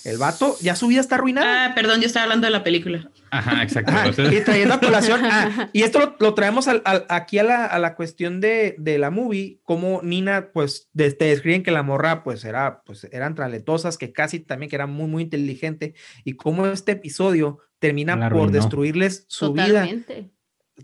[0.05, 1.67] el vato ya su vida está arruinada.
[1.67, 3.11] Ah, perdón, yo estaba hablando de la película.
[3.31, 3.91] Ajá, exacto.
[3.93, 7.39] Ajá, sea, y trayendo a colación, ah, y esto lo, lo traemos al- al- aquí
[7.39, 11.63] a la, a la cuestión de, de la movie, como Nina, pues, de- te describen
[11.63, 15.23] que la morra, pues, era, pues, eran traletosas, que casi también que era muy, muy
[15.25, 15.95] inteligente,
[16.25, 18.53] y cómo este episodio termina La por arruinó.
[18.53, 19.67] destruirles su vida.
[19.67, 20.31] Totalmente.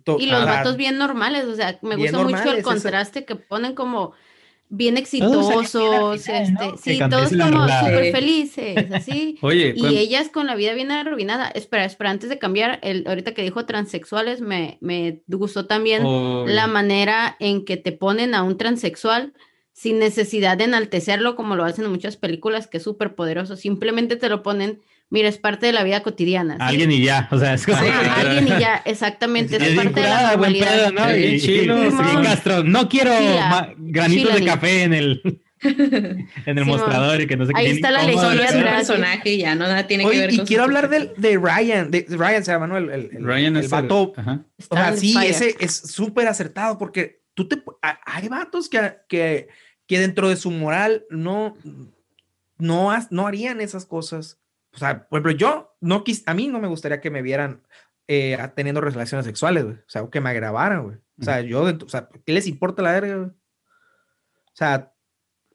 [0.05, 3.37] To- Y los vatos bien normales, o sea, me gusta mucho el esa- contraste que
[3.37, 4.13] ponen como
[4.75, 9.39] bien exitosos, final, este, sí, todos como súper felices, así.
[9.43, 11.49] Oye, Y ellas con la vida bien arruinada.
[11.49, 16.55] Espera, espera, antes de cambiar, el, ahorita que dijo transexuales, me, me gustó también oye,
[16.55, 19.35] la manera en que te ponen a un transexual
[19.73, 23.57] sin necesidad de enaltecerlo como lo hacen en muchas películas, que es súper poderoso.
[23.57, 24.81] Simplemente te lo ponen,
[25.13, 26.55] mira, es parte de la vida cotidiana.
[26.55, 26.61] ¿sí?
[26.63, 27.29] alguien y ya.
[27.31, 27.79] O sea, es como.
[27.79, 30.91] Ajá, alguien y ya, exactamente, es es parte de la buen pedo.
[30.91, 31.17] ¿no?
[31.17, 32.25] Y, chilo, Simón.
[32.25, 33.75] Castro, no quiero Chila.
[33.79, 35.23] granitos de café en el,
[35.63, 37.61] en el mostrador y que no sé qué.
[37.61, 38.75] Ahí está la un atrás.
[38.87, 41.91] personaje y ya, no nada tiene que ver y con quiero hablar del, de Ryan,
[41.91, 42.77] de, Ryan se llama, ¿no?
[42.79, 44.41] El, el- el- Ryan el es vato, ajá.
[44.69, 45.31] O sea, sí, fire.
[45.31, 47.63] ese es súper acertado porque tú te...
[47.83, 49.49] ha- Hay vatos que, que,
[49.87, 51.57] que dentro de su moral no,
[52.59, 54.39] no, no harían esas cosas.
[54.75, 57.63] O sea, por ejemplo, yo no quis, a mí no me gustaría que me vieran
[58.09, 59.77] eh, teniendo relaciones sexuales, güey.
[59.77, 60.97] O sea, o que me grabaran, güey.
[61.21, 63.29] O sea, yo, o sea, ¿qué les importa la verga, güey?
[63.29, 64.93] O sea,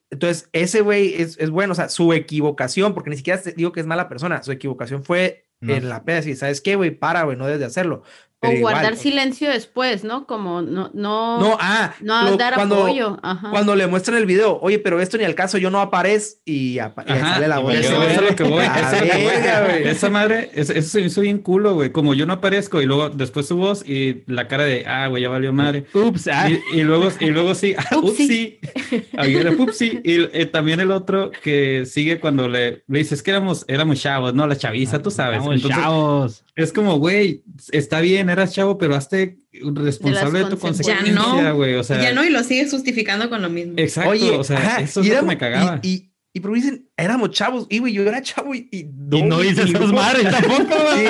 [0.09, 3.81] entonces ese güey es, es bueno, o sea, su equivocación, porque ni siquiera digo que
[3.81, 5.73] es mala persona, su equivocación fue No.
[5.73, 6.91] en la peda, ¿sabes qué, güey?
[6.91, 8.03] Para, güey, no debes de hacerlo
[8.39, 10.27] O guardar silencio después, ¿no?
[10.27, 13.17] Como no, no, No, ah, no lo- dar cuando, apoyo.
[13.23, 13.49] Ajá.
[13.49, 16.77] cuando le muestran el video, oye, pero esto ni al caso, yo no aparezco y,
[16.77, 17.73] apa- y ahí Ajá, sale la voz.
[17.73, 18.63] eso, es lo que voy.
[18.69, 19.89] A eso es lo que.
[19.89, 21.91] Esa madre, eso, eso se me hizo bien culo, güey.
[21.91, 25.23] Como yo no aparezco y luego después su voz y la cara de, ah, güey,
[25.23, 25.85] ya valió madre.
[25.95, 28.59] Ups, ah, Y, y luego, y luego sí, ah, Upsi.
[28.61, 29.07] upsi.
[29.17, 29.99] Ahí era upsi.
[30.03, 34.35] Y eh, también el otro que sigue cuando le, le dices que éramos, éramos chavos,
[34.35, 34.45] ¿no?
[34.45, 35.39] La chaviza, tú sabes.
[35.41, 36.43] Entonces, chavos.
[36.55, 40.97] es como, güey, está bien, eras chavo, pero hazte responsable de, tu consecuencias.
[40.97, 41.55] consecuencia, Ya no.
[41.55, 41.75] güey.
[41.75, 43.73] O sea, ya no, y lo sigues justificando con lo mismo.
[43.77, 44.11] exacto.
[44.11, 45.79] Oye, o sea, ajá, eso es lo que me cagaba.
[45.83, 49.21] Y, y, y pero dicen, éramos chavos, y güey, yo era chavo y, y y
[49.23, 50.75] no hice esas madres tampoco.
[50.95, 51.05] Sí.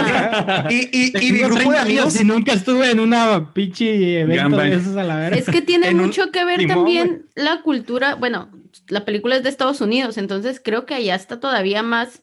[0.70, 3.54] Y, y, y mi Tengo grupo de 30 años amigos, Y nunca estuve en una
[3.54, 5.38] pinche evento de esos a la verga.
[5.38, 8.16] Es que tiene En mucho que ver también la cultura.
[8.16, 8.50] Bueno,
[8.88, 12.22] la película es de Estados Unidos, entonces creo que allá está todavía más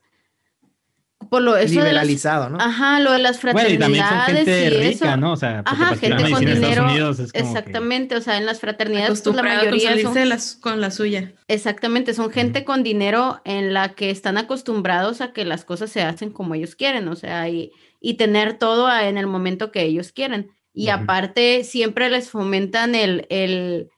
[1.35, 2.59] por lo eso de las, liberalizado, ¿no?
[2.61, 5.16] ajá, lo de las Bueno, y fraternidades también son gente y rica, eso.
[5.16, 5.32] ¿no?
[5.32, 6.85] O sea, Ajá, pues, la gente con medicina en Estados dinero.
[6.91, 10.24] Unidos es como que- Exactamente, o sea, en las fraternidades pues, la mayoría son de
[10.26, 11.32] las- con la suya.
[11.49, 16.03] Exactamente, son gente con dinero en la que están acostumbrados a que las cosas se
[16.03, 17.70] hacen como ellos quieren, o sea, y,
[18.01, 20.51] y tener todo a- en el momento que ellos quieren.
[20.72, 23.91] Y aparte, siempre les fomentan el, el,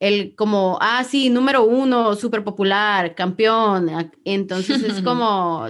[0.00, 4.10] el como, ah, sí, número uno, súper popular, campeón.
[4.24, 5.66] Entonces es como...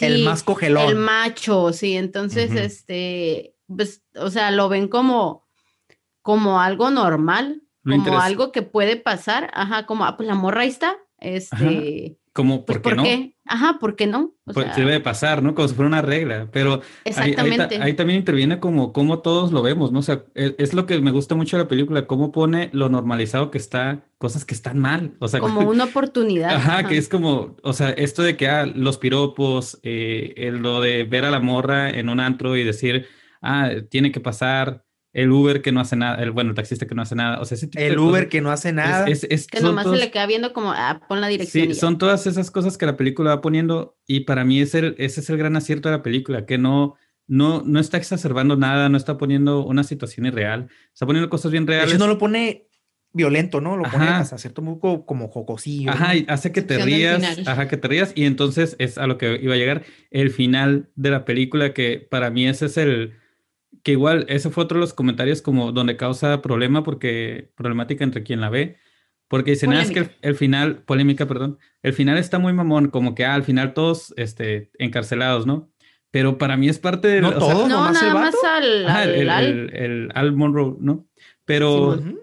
[0.00, 0.88] el más cogelón.
[0.88, 1.96] el macho, sí.
[1.96, 5.46] Entonces, este, pues, o sea, lo ven como,
[6.22, 9.50] como algo normal, como algo que puede pasar.
[9.54, 10.96] Ajá, como, ah, pues la morra ahí está.
[11.18, 13.32] Este, Como, pues, ¿por qué ¿por no?
[13.46, 14.36] Ajá, ¿por qué no?
[14.46, 15.56] O Pues sea, debe de pasar, ¿no?
[15.56, 16.82] Como si fuera una regla, pero
[17.16, 17.34] ahí-
[17.96, 19.98] también interviene como, como todos lo vemos, ¿no?
[19.98, 22.88] O sea, e- es, lo que me gusta mucho de la película, cómo pone lo
[22.90, 26.54] normalizado que está, cosas que están mal, o sea, como una oportunidad.
[26.54, 26.88] Ajá, ajá.
[26.88, 31.02] que es como, o sea, esto de que ah, los piropos, eh, el- lo de
[31.02, 33.06] ver a la morra en un antro y decir,
[33.42, 34.84] ah, tiene que pasar
[35.22, 37.44] el Uber que no hace nada, el, bueno, el taxista que no hace nada, o
[37.44, 39.06] sea, ese tipo de El cosas Uber que no hace nada.
[39.06, 41.68] es- es- es- Que nomás todos- se le queda viendo como, ah, pon la dirección.
[41.68, 44.94] Sí, son todas esas cosas que la película va poniendo y para mí es el,
[44.98, 46.94] ese es el gran acierto de la película, que no,
[47.26, 51.66] no, no está exacerbando nada, no está poniendo una situación irreal, está poniendo cosas bien
[51.66, 51.90] de reales.
[51.94, 52.64] hecho, no lo pone
[53.12, 53.76] violento, ¿no?
[53.76, 54.18] Lo pone Ajá.
[54.20, 55.90] hasta cierto punto como jocosillo.
[55.90, 57.48] Ajá, y hace que te rías, final.
[57.48, 60.90] ajá, que te rías y entonces es a lo que iba a llegar el final
[60.94, 63.14] de la película que para mí ese es el
[63.82, 68.22] que igual ese fue otro de los comentarios como donde causa problema porque problemática entre
[68.22, 68.76] quien la ve
[69.28, 72.88] porque dicen "Ah, es que el, el final polémica perdón el final está muy mamón
[72.90, 75.70] como que ah, al final todos este encarcelados no
[76.10, 78.34] pero para mí es parte de No o sea, todos, No, nomás el nada más
[78.44, 81.06] al, ajá, al- el, al- el- el Al Monroe no
[81.44, 82.18] pero Ujú.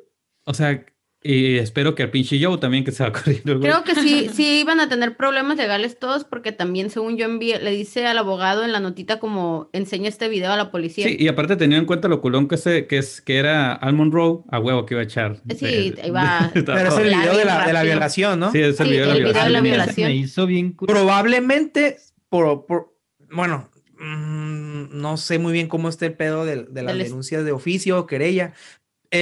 [0.45, 0.85] o sea
[1.28, 3.59] y espero que al pinche Joe también que se va corriendo el.
[3.59, 7.59] Creo que sí, sí iban a tener problemas legales todos porque también, según yo envié,
[7.59, 11.07] le dice al abogado en la notita como enseña este video a la policía.
[11.07, 13.93] Sí, y aparte teniendo en cuenta lo culón que, se, que, es, que era Al
[13.93, 15.41] Monroe, a huevo que iba a echar.
[15.57, 16.51] Sí, de- ahí va.
[16.53, 17.84] Pero es el video de la, de la rápido.
[17.84, 18.51] violación, ¿no?
[18.51, 19.63] Sí, es el Sí, video de la el video de la violación.
[19.63, 20.09] violación.
[20.09, 21.97] Me hizo bien cu- Probablemente,
[22.30, 22.93] por, por-
[23.32, 27.51] bueno, mm, no sé muy bien cómo está el pedo de, de las denuncias de
[27.51, 28.53] oficio o querella.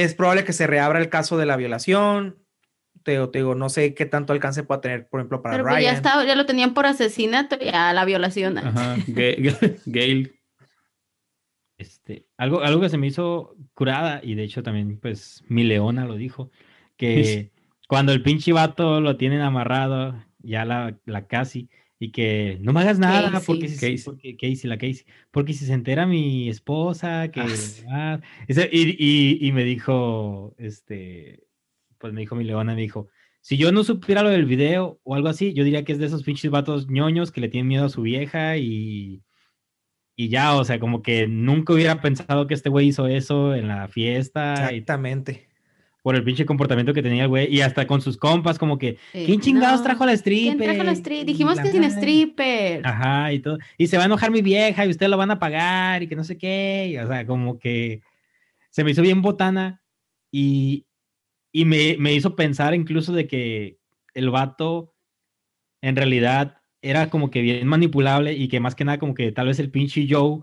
[0.01, 2.37] Es probable que se reabra el caso de la violación.
[3.03, 5.63] Te, digo- te digo, no sé qué tanto alcance pueda tener, por ejemplo, para Pero
[5.65, 5.91] pues Ryan.
[5.91, 8.57] ya, estaba, ya lo tenían por asesinato y a la violación.
[8.57, 10.39] Ajá, Ga- Gail.
[11.77, 16.05] Este, algo, algo que se me hizo curada, y de hecho también, pues, mi leona
[16.05, 16.51] lo dijo,
[16.97, 17.51] que
[17.89, 21.69] cuando el pinche vato lo tienen amarrado, ya la, la casi,
[22.03, 23.45] y que no me hagas nada, Casey.
[23.47, 24.03] porque si, Casey.
[24.03, 27.41] porque Casey, la Casey, porque si se entera mi esposa, que...
[27.41, 27.47] Ah,
[27.91, 31.43] ah, ese- y, y- y me dijo, este,
[31.97, 33.07] pues me dijo mi leona, me dijo,
[33.41, 36.05] si yo no supiera lo del video o algo así, yo diría que es de
[36.07, 39.21] esos pinches vatos ñoños que le tienen miedo a su vieja y,
[40.15, 43.67] y ya, o sea, como que nunca hubiera pensado que este güey hizo eso en
[43.67, 45.47] la fiesta Exactamente.
[46.03, 48.97] Por el pinche comportamiento que tenía el güey y hasta con sus compas, como que.
[49.13, 50.57] ¿quién chingados No, trajo la stripper?
[50.57, 51.25] ¿Quién trajo la strip?
[51.25, 51.93] Dijimos La que sin madre.
[51.95, 52.85] stripper.
[52.85, 53.57] Ajá, y todo.
[53.77, 56.15] Y se va a enojar mi vieja y ustedes lo van a pagar y que
[56.17, 56.89] no sé qué.
[56.91, 58.01] y, o sea, como que
[58.69, 59.81] se me hizo bien botana
[60.29, 60.85] y,
[61.53, 63.77] y me, me hizo pensar incluso de que
[64.13, 64.93] el vato
[65.81, 69.47] en realidad era como que bien manipulable y que más que nada como que tal
[69.47, 70.41] vez el pinche Joe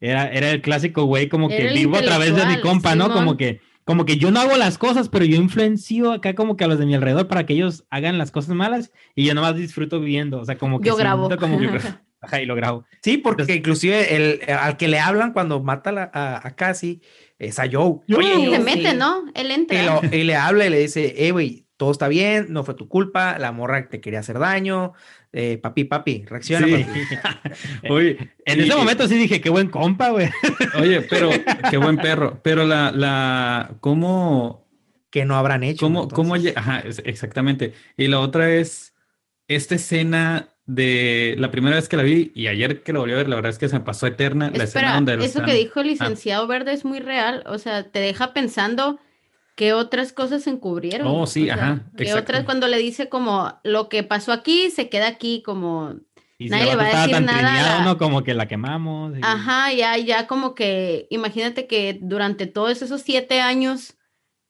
[0.00, 3.04] era, era el clásico güey como Era que vivo a través de mi compa, ¿no?
[3.06, 3.36] Como Simón.
[3.38, 6.66] que, como que yo no hago las cosas, pero yo influencio acá como que a
[6.68, 9.98] los de mi alrededor para que ellos hagan las cosas malas y yo nomás disfruto
[9.98, 11.30] viviendo, o sea, como que Yo grabo.
[11.38, 11.68] como que-
[12.20, 12.84] Ajá, y lo grabo.
[13.02, 16.50] Sí, porque Entonces- inclusive el, al que le hablan cuando mata a, la- a, a
[16.54, 17.00] Cassie
[17.38, 18.00] es a Joe.
[18.06, 18.18] Joe.
[18.18, 18.96] Oye, Y se Joe, mete, sí.
[18.98, 19.24] ¿no?
[19.34, 19.84] Él Y, entra.
[20.02, 22.88] lo- y le habla y le dice, eh, güey, todo está bien, no fue tu
[22.88, 24.92] culpa, la morra te quería hacer daño,
[25.32, 26.66] eh, papi, papi, reacciona.
[26.66, 26.84] Sí.
[27.22, 27.88] papi.
[27.90, 28.16] Oye,
[28.46, 30.28] En y- ese momento sí dije, qué buen compa, güey.
[30.78, 31.30] Oye, pero
[31.70, 32.40] qué buen perro.
[32.42, 34.66] Pero la, la, ¿cómo,
[35.10, 35.86] Que no habrán hecho.
[35.86, 36.16] cómo, entonces.
[36.54, 37.74] cómo, ajá, exactamente.
[37.96, 38.94] Y la otra es
[39.48, 43.16] esta escena de la primera vez que la vi y ayer que la volví a
[43.16, 45.38] ver, la verdad es que se me pasó eterna la escena Espera, donde lo eso
[45.40, 45.90] están- que dijo el Ah.
[45.92, 47.42] licenciado Verde es muy real.
[47.46, 48.98] O sea, te deja pensando
[49.58, 51.08] qué otras cosas se encubrieron.
[51.08, 54.70] Oh, sí, O sea, ajá, qué otras cuando le dice como lo que pasó aquí
[54.70, 55.96] se queda aquí como
[56.38, 57.98] Y Nadie le va a decir nada ¿no?
[57.98, 59.18] Como que la quemamos.
[59.18, 63.96] y- Ajá, ya, ya como que, imagínate que durante todos esos siete años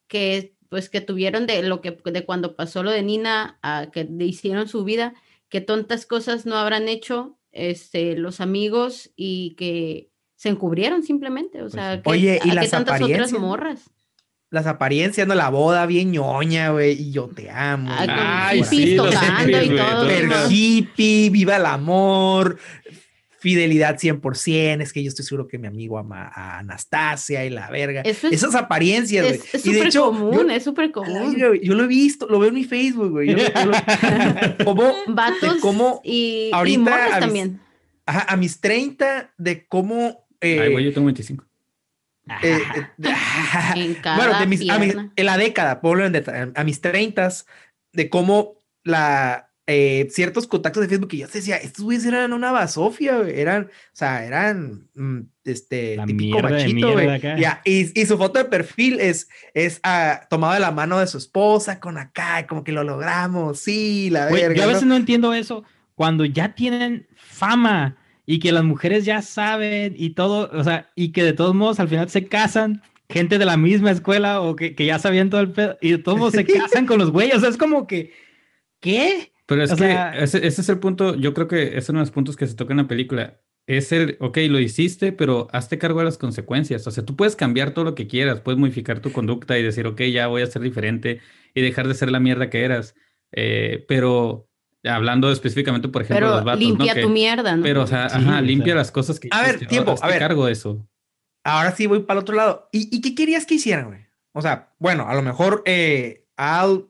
[0.08, 4.04] que, pues, que tuvieron de lo que, de cuando pasó lo de Nina a que
[4.04, 5.14] le hicieron su vida,
[5.48, 11.70] qué tontas cosas no habrán hecho, este, los amigos y que se encubrieron simplemente, o
[11.70, 12.02] sea, sí.
[12.02, 13.90] que, Oye, ¿y a qué tantas otras morras.
[14.50, 15.34] Las apariencias, ¿no?
[15.34, 17.90] La boda bien ñoña, güey, y yo te amo.
[17.92, 20.02] Ah, Ay, hippies sí, los tocando hippies, y güey, todo.
[20.08, 20.46] Super ajá.
[20.50, 22.58] hippie, viva el amor,
[23.40, 27.68] fidelidad 100%, es que yo estoy seguro que mi amigo ama a Anastasia y la
[27.70, 28.00] verga.
[28.02, 29.36] Eso es- Esas apariencias, güey.
[29.38, 31.36] Es es Y de súper hecho, común, yo, es súper común.
[31.36, 33.28] yo lo he visto, lo veo en mi Facebook, güey.
[34.64, 37.60] Como, Vatos de cómo y, ahorita a mis- también.
[38.06, 40.26] ajá, a mis 30, de cómo...
[40.40, 41.44] eh, Ay, güey, yo tengo 25.
[42.42, 43.14] Eh, eh,
[43.76, 45.80] En cada bueno, de mis, a mis- en la década,
[46.54, 47.28] a mis 30,
[47.92, 48.54] de cómo
[48.84, 53.64] la eh, ciertos contactos de Facebook que yo decía, estos güeyes eran una basofia, eran,
[53.64, 57.20] o sea, eran mm, este La típico machito, güey.
[57.20, 61.06] Ya, Y, y su foto de perfil es, es ah, tomado de la mano de
[61.06, 64.56] su esposa con acá, como que lo logramos, sí, la Güey, verga.
[64.56, 64.72] yo a ¿no?
[64.72, 65.64] veces no entiendo eso.
[65.94, 67.96] Cuando ya tienen fama
[68.30, 71.80] y que las mujeres ya saben y todo, o sea, y que de todos modos
[71.80, 75.40] al final se casan, gente de la misma escuela o que, que ya sabían todo
[75.40, 77.36] el pedo, y de todos modos se casan con los güeyes.
[77.38, 78.12] O sea, es como que,
[78.80, 79.32] ¿qué?
[79.46, 82.00] Pero es O que sea- ese, ese es el punto, yo creo que es uno
[82.00, 83.40] de los puntos que se toca en la película.
[83.66, 86.86] Es el, ok, lo hiciste, pero hazte cargo de las consecuencias.
[86.86, 89.86] O sea, tú puedes cambiar todo lo que quieras, puedes modificar tu conducta y decir,
[89.86, 91.20] ok, ya voy a ser diferente
[91.54, 92.94] y dejar de ser la mierda que eras.
[93.32, 94.47] Eh, pero
[94.88, 96.66] hablando específicamente, por ejemplo, de Pero los vatos, ¿no?
[96.68, 97.62] limpia Que- tu mierda, ¿no?
[97.62, 98.74] Pero, o sea, Sí, ajá, o limpia sea.
[98.76, 100.18] las cosas que A ver, hiciste, tiempo, a ver.
[100.18, 100.86] cargo de eso.
[101.44, 102.68] Ahora sí voy para el otro lado.
[102.72, 104.00] ¿Y, y qué querías que hicieran, güey?
[104.34, 106.86] O sea, bueno, a lo mejor eh, Al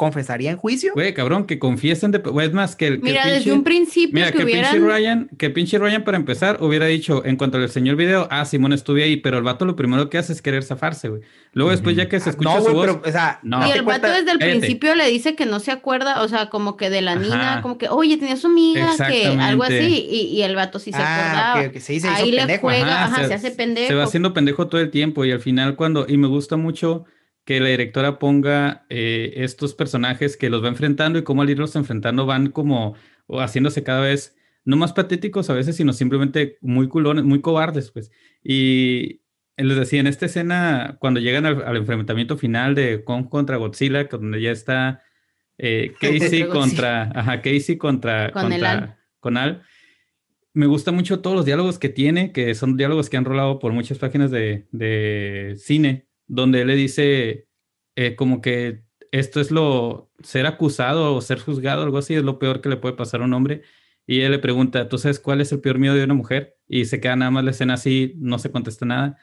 [0.00, 0.92] confesaría en juicio.
[0.94, 2.18] Güey, cabrón, que confiesen de...
[2.20, 2.94] güey, es más, que el...
[3.00, 4.88] que Mira, desde pinche- un principio Mira, que que pinche hubieran...
[4.88, 8.72] Ryan, que pinche Ryan para empezar hubiera dicho, en cuanto enseñó el video, ah, Simón
[8.72, 11.20] estuve ahí, pero el vato lo primero que hace es querer zafarse, güey.
[11.52, 13.58] Luego después ya que se escucha no, su voz, pero, o sea, No.
[13.66, 14.58] Y el vato cuenta- desde el Cállate.
[14.60, 17.62] principio le dice que no se acuerda, o sea, como que de la Nina, Ajá.
[17.62, 20.98] como que, oye, tenía su amiga, que algo así, y, y el vato sí se
[20.98, 21.72] Ah, acordaba.
[21.74, 23.88] sí, se hizo Ahí le juega, ajá, se hace pendejo.
[23.88, 27.04] Se va haciendo pendejo todo el tiempo y al final cuando, y me gusta mucho
[27.50, 31.74] que la directora ponga eh, estos personajes que los va enfrentando y cómo al irlos
[31.74, 32.94] enfrentando van como
[33.28, 38.12] haciéndose cada vez no más patéticos a veces, sino simplemente muy culones, muy cobardes, pues.
[38.44, 39.22] Y
[39.56, 44.04] les decía, en esta escena, cuando llegan al, al enfrentamiento final de Kong contra Godzilla,
[44.04, 45.02] donde ya está
[45.58, 48.96] eh, Casey Contra ajá, Casey contra, Con contra- Al.
[49.18, 49.62] con Al.
[50.52, 53.72] Me gusta mucho todos los diálogos que tiene, que son diálogos que han rolado por
[53.72, 57.48] muchas páginas de, de cine, donde él le dice
[57.96, 62.38] eh, como que esto es lo, ser acusado o ser juzgado, algo así, es lo
[62.38, 63.62] peor que le puede pasar a un hombre.
[64.06, 66.56] Y él le pregunta, ¿tú sabes cuál es el peor miedo de una mujer?
[66.68, 69.18] Y se queda nada más la escena así, no se contesta nada.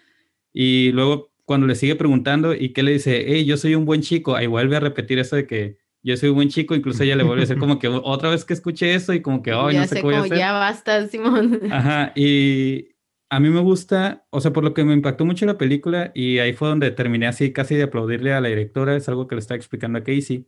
[0.54, 4.02] Y luego cuando le sigue preguntando y que le dice, hey, yo soy un buen
[4.02, 7.16] chico, ahí vuelve a repetir eso de que yo soy un buen chico, incluso ella
[7.16, 9.76] le vuelve a decir como que otra vez que escuché eso y como que, ay,
[9.76, 10.38] ya no sé voy a hacer.
[10.38, 11.62] ya basta, Simón.
[11.72, 12.90] Ajá, y
[13.30, 16.40] a mí me gusta, o sea, por lo que me impactó mucho la película, y
[16.40, 19.40] ahí fue donde terminé así casi de aplaudirle a la directora, es algo que le
[19.40, 20.48] estaba explicando a Casey.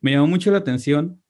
[0.00, 1.22] Me llamó mucho la atención.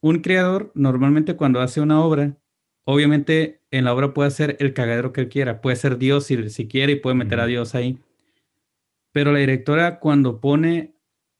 [0.00, 2.36] Un creador normalmente cuando hace una obra,
[2.84, 6.50] obviamente en la obra puede hacer el cagadero que él quiera, puede ser Dios si,
[6.50, 7.46] si quiere y puede meter a.
[7.46, 7.98] Dios ahí.
[9.12, 10.94] Pero la directora cuando pone,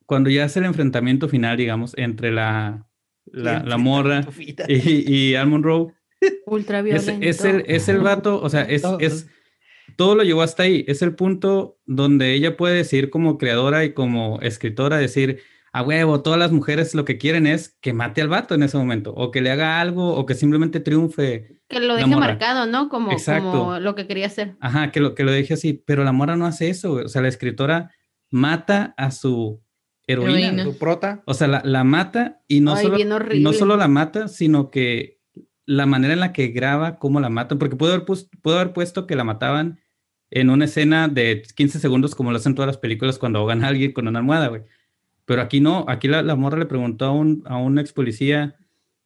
[0.07, 2.89] cuando ya hace el enfrentamiento final, digamos, entre la,
[3.27, 4.27] la, la morra
[4.69, 7.27] y, y Al Monroe, es, Ultraviolento.
[7.27, 9.27] es el, es el vato, o sea, es, es,
[9.97, 10.85] todo lo llevó hasta ahí.
[10.89, 15.43] Es el punto donde ella puede decir como creadora y como escritora, decir,
[15.73, 18.79] a huevo, todas las mujeres lo que quieren es que mate al vato en ese
[18.79, 21.61] momento, o que le haga algo, o que simplemente triunfe.
[21.69, 22.89] Que lo deje marcado, ¿no?
[22.89, 23.51] Como, Exacto.
[23.51, 24.57] como lo que quería hacer.
[24.61, 27.23] Ajá, que lo, que lo deje así, pero la mora no hace eso, o sea,
[27.23, 27.91] la escritora
[28.31, 29.63] mata a su
[30.07, 30.39] heroína.
[30.39, 30.65] Heroína.
[30.65, 31.23] Tu prota.
[31.27, 35.16] O sea, la, la mata y no, Ay, solo, no solo la mata, sino que
[35.67, 38.07] la manera en la que graba cómo la matan, porque puedo haber,
[38.43, 39.81] puedo haber puesto que la mataban
[40.31, 43.69] en una escena de 15 segundos como lo hacen todas las películas cuando ahogan a
[43.69, 44.63] alguien con una almohada, güey.
[45.25, 48.57] Pero aquí no, aquí la, la morra le preguntó a un, a un ex policía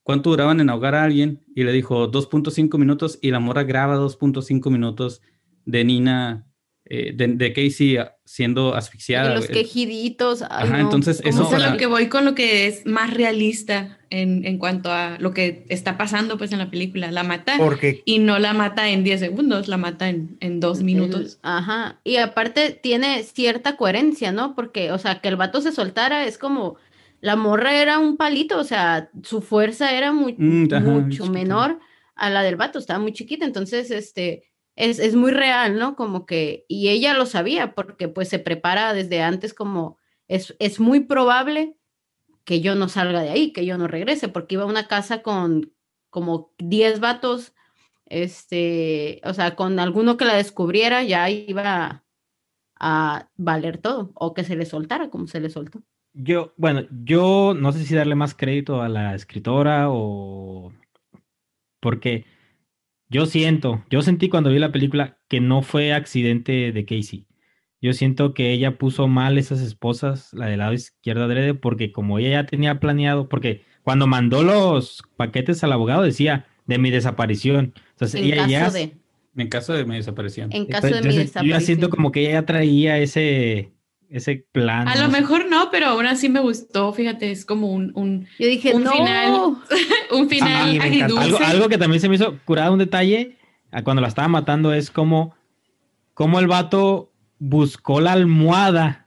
[0.03, 3.97] cuánto duraban en ahogar a alguien y le dijo 2.5 minutos y la morra graba
[3.97, 5.23] 2.5 minutos
[5.65, 6.47] de Nina,
[6.93, 9.31] eh, de, de Casey siendo asfixiada.
[9.33, 10.43] Y los quejiditos.
[10.43, 10.83] ay, Ajá, no.
[10.83, 13.99] entonces ¿Cómo eso- O sea, para- lo que voy con lo que es más realista
[14.11, 17.11] en, en cuanto a lo que está pasando pues en la película.
[17.13, 20.83] La mata Porque y no la mata en 10 segundos, la mata en, en dos
[20.83, 21.39] minutos.
[21.43, 22.01] Ajá.
[22.05, 24.55] Y aparte tiene cierta coherencia, ¿no?
[24.57, 26.77] Porque, o sea, que el vato se soltara es como.
[27.23, 31.79] La morra era un palito, o sea, su fuerza era muy, Mm, ajá, mucho menor
[32.17, 33.45] a la del vato, estaba muy chiquita.
[33.45, 34.50] Entonces, este.
[34.81, 35.97] Es, es muy real, ¿no?
[35.97, 36.65] Como que.
[36.69, 39.99] Y ella lo sabía, porque pues se prepara desde antes, como.
[40.29, 41.77] Es, es muy probable
[42.45, 45.23] que yo no salga de ahí, que yo no regrese, porque iba a una casa
[45.23, 45.73] con
[46.11, 47.53] como 10 vatos
[48.11, 52.05] este, o sea, con alguno que la descubriera ya iba
[52.79, 55.83] a valer todo, o que se le soltara como se le soltó.
[56.13, 60.73] Yo, bueno, yo no sé si darle más crédito a la escritora o
[61.79, 62.27] porque
[63.11, 67.27] yo siento, yo sentí cuando vi la película que no fue accidente de Casey.
[67.83, 72.19] Yo siento que ella puso mal esas esposas, la del lado izquierdo adrede, porque como
[72.19, 77.75] ella ya tenía planeado, porque cuando mandó los paquetes al abogado decía de mi desaparición.
[77.93, 79.01] Entonces En ella caso ya, de,
[79.37, 80.55] En caso de mi desaparición.
[80.55, 81.61] en caso de mi entonces, yo ya desaparición.
[81.61, 83.75] siento como que ella ya traía ese,
[84.11, 84.89] ese plan.
[84.89, 85.21] A no lo sé.
[85.21, 88.85] mejor no, pero aún así me gustó, fíjate, es como un, un, Yo dije, un
[88.85, 89.33] no, final.
[90.11, 90.85] un final encanta.
[90.85, 91.25] agridulce.
[91.25, 93.37] Algo, algo que también se me hizo curado un detalle
[93.71, 95.35] a cuando la estaba matando es como,
[96.15, 99.00] como el vato buscó la almohada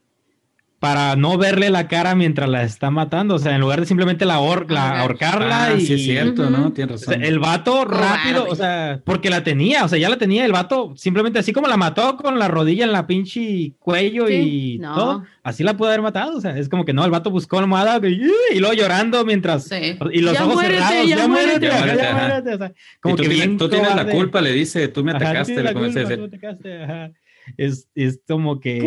[0.83, 3.35] para no verle la cara mientras la está matando.
[3.35, 5.35] O sea, en lugar de simplemente la, ahor- la Ahorcar.
[5.35, 6.51] ahorcarla Ah, y sí es cierto, Ujú.
[6.51, 6.73] ¿no?
[6.73, 7.23] Tienes o sea, razón.
[7.23, 10.91] el vato rápido, o sea, porque la tenía, o sea, ya la tenía el vato,
[10.97, 14.93] simplemente así como la mató con la rodilla en la pinche cuello Sí, y no.
[14.93, 17.55] todo, así la pudo haber matado, o sea, es como que no, el vato buscó
[17.55, 18.21] la almohada y,
[18.53, 19.97] y luego llorando mientras Sí.
[20.11, 21.65] y los Ya ojos muérete, cerrados, ya ya muérete, muérete.
[21.67, 22.27] ya Ya muérete, ajá.
[22.27, 24.89] muérete, o sea, Y como tú, que tienes, bien tú tienes la culpa, le dice,
[24.89, 26.41] tú me Ajá, tú atacaste, tienes le la comencé a culpa, tú decir.
[26.41, 27.11] me atacaste, ajá.
[27.57, 28.79] Es, es como que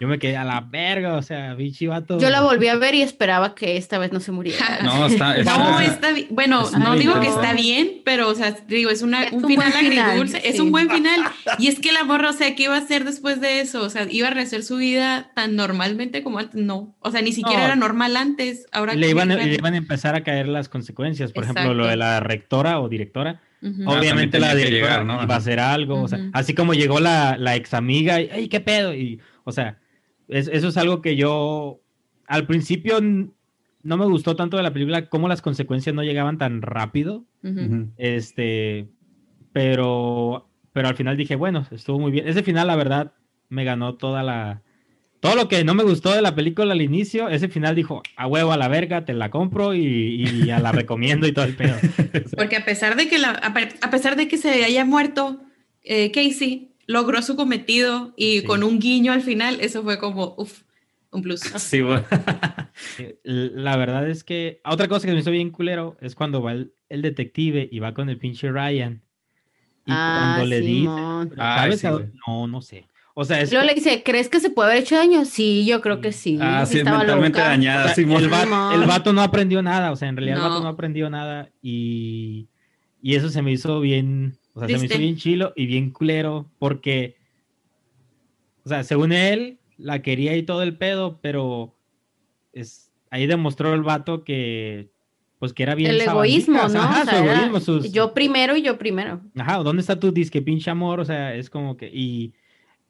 [0.00, 2.18] yo me quedé a la verga, o sea, bichi vato.
[2.18, 4.58] yo la volví a ver y esperaba que esta vez no se muriera.
[4.82, 5.36] No, está.
[5.36, 6.26] está- No, está bien.
[6.30, 9.44] Bueno, está no digo que está bien, pero, o sea, digo, es, una, Es un,
[9.44, 10.40] un final agridulce.
[10.46, 10.60] Es sí.
[10.60, 11.20] un buen final.
[11.58, 13.82] Y es que la morra, o sea, ¿qué iba a hacer después de eso?
[13.82, 16.54] O sea, ¿iba a rehacer su vida tan normalmente como antes?
[16.60, 16.94] No.
[17.00, 17.64] O sea, ni siquiera No.
[17.66, 18.66] era normal antes.
[18.72, 21.90] Ahora le iban, le iban a empezar a caer las consecuencias, por ejemplo, lo Exacto.
[21.90, 23.40] de la rectora o directora.
[23.62, 25.22] Ah, Obviamente la directora llegar, ¿no?
[25.22, 26.30] iba a hacer algo, o sea, Ujú.
[26.32, 28.92] así como llegó la, la ex amiga y, ¡ay, qué pedo!
[28.94, 29.78] Y, o sea,
[30.28, 31.80] es- eso es algo que yo
[32.26, 36.60] al principio no me gustó tanto de la película, cómo las consecuencias no llegaban tan
[36.62, 37.24] rápido.
[37.96, 38.88] Este,
[39.52, 42.26] pero, pero al final dije, bueno, estuvo muy bien.
[42.28, 43.12] Ese final, la verdad,
[43.48, 44.62] me ganó toda la.
[45.22, 48.26] Todo lo que no me gustó de la película al inicio, ese final dijo, a
[48.26, 51.54] huevo a la verga, te la compro y, y ya la recomiendo y todo el
[51.54, 51.76] pedo.
[52.36, 55.40] Porque a pesar de que, la, a pe- a pesar de que se haya muerto
[55.84, 58.46] eh, Casey, logró su cometido y Sí.
[58.46, 60.62] con un guiño al final, eso fue como, uff,
[61.12, 61.40] un plus.
[61.56, 62.04] Sí, bueno.
[63.22, 66.72] La verdad es que otra cosa que me hizo bien culero es cuando va el,
[66.88, 69.02] el detective y va con el pinche Ryan.
[69.86, 71.80] Y Ah, cuando le dice, ¿sabes?
[71.80, 72.86] sí, a- no, no sé.
[73.14, 75.24] O sea, es Luego le dice, ¿crees que se puede haber hecho daño?
[75.26, 76.38] Sí, yo creo que sí.
[76.40, 77.50] Ah, sí, es estaba mentalmente loca.
[77.50, 77.84] dañada.
[77.90, 78.72] O sea, el, va- Simón.
[78.82, 80.60] el vato no aprendió nada, o sea, en realidad el vato No.
[80.62, 82.48] no aprendió nada y,
[83.02, 85.90] y eso se me hizo bien, o sea, se me hizo bien chilo y bien
[85.90, 87.16] culero porque,
[88.64, 91.74] o sea, según él, la quería y todo el pedo, pero
[92.52, 94.88] es, ahí demostró el vato que,
[95.38, 96.80] pues que era bien El egoísmo, ¿no?
[96.80, 99.20] ajá, O su sea, era egoísmo, sus- Yo primero y yo primero.
[99.36, 101.00] Ajá, ¿dónde está tu disque pinche amor?
[101.00, 101.90] O sea, es como que.
[101.92, 102.32] Y,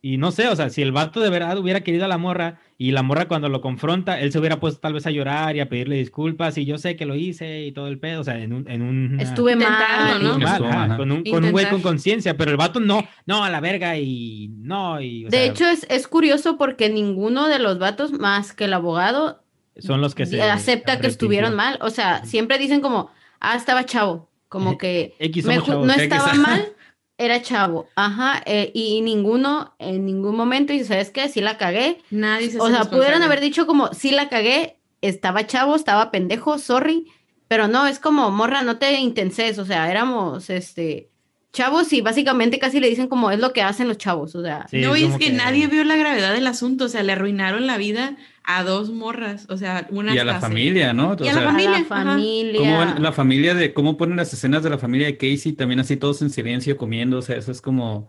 [0.05, 2.59] y no sé, o sea, si el vato de verdad hubiera querido a la morra
[2.77, 5.61] y la morra cuando lo confronta, él se hubiera puesto tal vez a llorar y
[5.61, 8.39] a pedirle disculpas y yo sé que lo hice y todo el pedo, o sea,
[8.39, 8.69] en un.
[8.69, 10.21] En un Estuve mal.
[10.21, 10.33] ¿no?
[10.33, 10.97] Estuve mal, Estuvo, ajá, ajá.
[10.97, 13.97] con un, con un güey con conciencia, pero el vato no, no, a la verga
[13.97, 15.01] y no.
[15.01, 18.65] Y, o De sea, hecho, es, es curioso porque ninguno de los vatos, más que
[18.65, 19.43] el abogado,
[19.79, 20.43] son los que se.
[20.43, 21.79] acepta que estuvieron mal.
[21.81, 24.29] O sea, siempre dicen como, ah, estaba chavo.
[24.49, 26.03] Como que X me no X.
[26.03, 26.73] estaba mal,
[27.25, 27.89] era chavo.
[27.97, 28.43] Ajá.
[28.47, 31.29] eh, y ninguno, en ningún momento, y ¿sabes qué?
[31.29, 31.99] Sí la cagué.
[32.11, 36.59] Nadie se O sea, pudieron haber dicho como, sí la cagué, estaba chavo, estaba pendejo,
[36.59, 37.07] sorry.
[37.49, 39.59] Pero no, es como, morra, no te intenses.
[39.59, 41.11] O sea, éramos, este,
[41.53, 44.35] chavos y básicamente casi le dicen como, es lo que hacen los chavos.
[44.35, 46.89] O sea, Sí, no, y es como que, nadie vio la gravedad del asunto, o
[46.89, 50.41] sea, le arruinaron la vida a dos morras, o sea, una Y a la se-
[50.41, 51.17] familia, ¿no?
[51.21, 52.59] Y a la a familia, la familia.
[52.59, 55.97] ¿Cómo la familia de cómo ponen las escenas de la familia de Casey también así
[55.97, 57.19] todos en silencio comiendo?
[57.19, 58.09] O sea, eso es como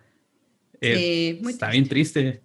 [0.82, 1.72] eh, Sí, muy está triste.
[1.72, 2.44] bien triste.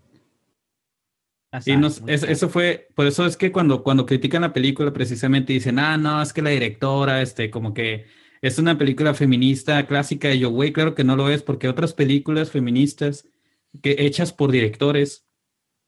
[1.66, 5.78] y nos, eso fue, por eso es que cuando, cuando critican la película precisamente dicen,
[5.78, 8.06] ah, no, es que la directora, este, como que
[8.42, 10.32] es una película feminista clásica.
[10.32, 13.26] Y yo, güey, claro que no lo es, porque otras películas feministas
[13.82, 15.26] que hechas por directores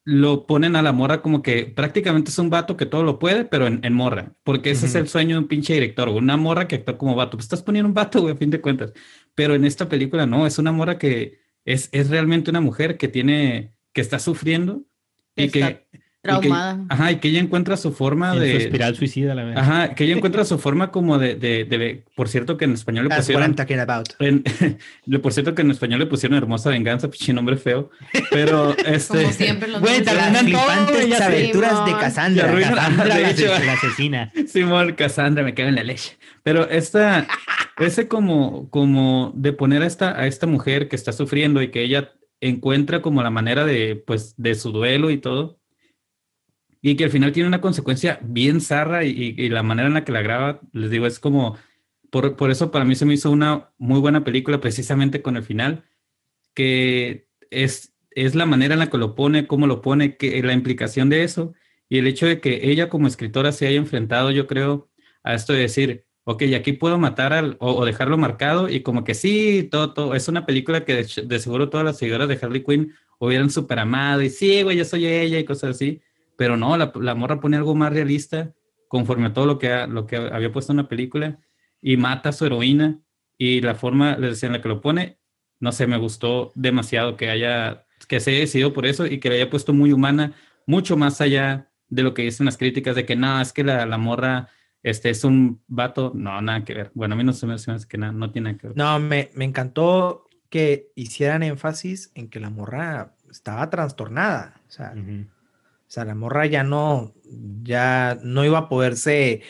[0.05, 3.44] lo ponen a la morra como que prácticamente es un vato que todo lo puede,
[3.44, 6.77] pero en, morra, porque ese es el sueño de un pinche director, una morra que
[6.77, 7.36] actúa como vato.
[7.36, 8.93] Pues estás poniendo un vato, güey, a fin de cuentas.
[9.35, 13.09] Pero en esta película no, es una morra que es, es realmente una mujer que
[13.09, 14.85] tiene, que está sufriendo
[15.36, 15.86] y que
[16.22, 16.84] Traumada.
[16.90, 18.52] ajá, y que ella encuentra su forma de.
[18.52, 19.62] Su espiral suicida, la verdad.
[19.62, 21.34] Ajá, que ella encuentra su forma como de.
[21.34, 23.56] de, de por cierto, que en español le pusieron.
[24.18, 24.44] En,
[25.22, 27.90] por cierto, que en español le pusieron hermosa venganza, pinche nombre feo.
[28.30, 29.22] Pero este.
[29.22, 32.52] Como siempre, los Güey, te las flipantes aventuras de Cassandra.
[32.55, 34.32] Cassandra, la, hecho, la asesina.
[34.47, 36.18] Simón, Cassandra, me cago en la leche.
[36.42, 37.26] Pero esta.
[37.78, 41.82] ese como, como de poner a esta, a esta mujer que está sufriendo y que
[41.82, 45.60] ella encuentra como la manera de, pues, de su duelo y todo
[46.82, 50.12] y que al final tiene una consecuencia bien zarra y, la manera en la que
[50.12, 51.59] la graba, les digo, es como,
[52.11, 55.43] por, por, eso para mí se me hizo una muy buena película precisamente con el
[55.43, 55.85] final,
[56.55, 60.55] que es, es la manera en la que lo pone, cómo lo pone, que, la
[60.55, 61.55] implicación de eso
[61.89, 64.90] y el hecho de que ella como escritora se haya enfrentado, yo creo,
[65.23, 69.15] a esto de decir, ok, aquí puedo matar al, o, dejarlo marcado y como que
[69.15, 72.65] sí, todo, todo, es una película que de, de seguro todas las seguidoras de Harley
[72.65, 76.01] Quinn hubieran super amado y sí, güey, yo soy ella y cosas así
[76.41, 78.55] pero no, la, la, morra pone algo más realista
[78.89, 81.39] conforme a todo lo que, lo que había puesto en la película
[81.83, 82.99] y mata a su heroína
[83.37, 85.19] y la forma, les decía, en la que lo pone,
[85.59, 89.29] no sé, me gustó demasiado que haya, que se haya decidido por eso y que
[89.29, 90.33] le haya puesto muy humana,
[90.67, 93.85] mucho más allá de lo que dicen las críticas de que no, es que la,
[93.85, 94.49] la morra
[94.83, 96.91] este es un vato, no, nada que ver.
[96.95, 98.77] Bueno, a mí no se me hace que nada, no tiene nada que ver.
[98.79, 104.95] No, me, me encantó que hicieran énfasis en que la morra estaba trastornada, o sea,
[105.91, 107.12] o sea, la morra ya no,
[107.65, 109.43] ya no iba a poderse,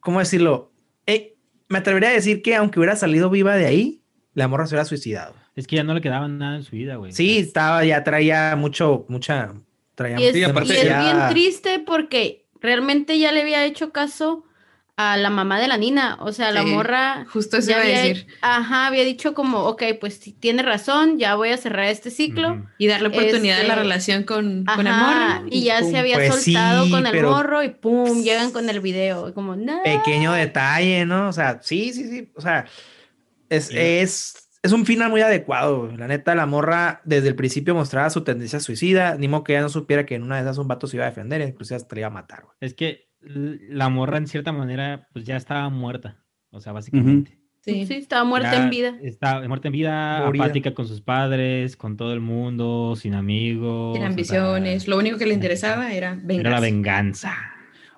[0.00, 0.72] ¿cómo decirlo?
[1.06, 1.36] Eh,
[1.68, 4.02] me atrevería a decir que aunque hubiera salido viva de ahí,
[4.34, 5.36] la morra se hubiera suicidado.
[5.54, 7.12] Es que ya no le quedaba nada en su vida, güey.
[7.12, 9.54] Sí, estaba, ya traía mucho, mucha,
[9.94, 10.52] traía y es, y es
[10.82, 14.42] bien triste porque realmente ya le había hecho caso
[14.98, 17.26] a la mamá de la Nina, o sea, la morra.
[17.30, 18.26] Justo eso iba a decir.
[18.40, 22.66] Ajá, había dicho como, ok, pues tiene razón, ya voy a cerrar este ciclo.
[22.78, 25.46] Y darle oportunidad a la este, relación con, con el morro.
[25.50, 29.34] Y ya se había pues soltado con el morro y pum, llegan con el video.
[29.34, 29.82] Como, no.
[29.82, 31.28] Pequeño detalle, ¿no?
[31.28, 32.32] O sea, sí, sí, sí.
[32.34, 32.64] O sea,
[33.50, 35.92] es, es, es un final muy adecuado.
[35.94, 39.16] La neta, la morra desde el principio mostraba su tendencia suicida.
[39.16, 41.04] Ni modo que ella no supiera que en una de esas un vato se iba
[41.04, 42.44] a defender, incluso hasta le iba a matar.
[42.60, 47.38] Es que la morra en cierta manera pues ya estaba muerta, o sea, básicamente.
[47.60, 48.96] Sí, sí, estaba muerta en vida.
[49.02, 53.96] Estaba muerta en vida, apática con sus padres, con todo el mundo, sin amigos.
[53.96, 56.40] Sin ambiciones, lo único que le interesaba era venganza.
[56.40, 57.36] Era la venganza.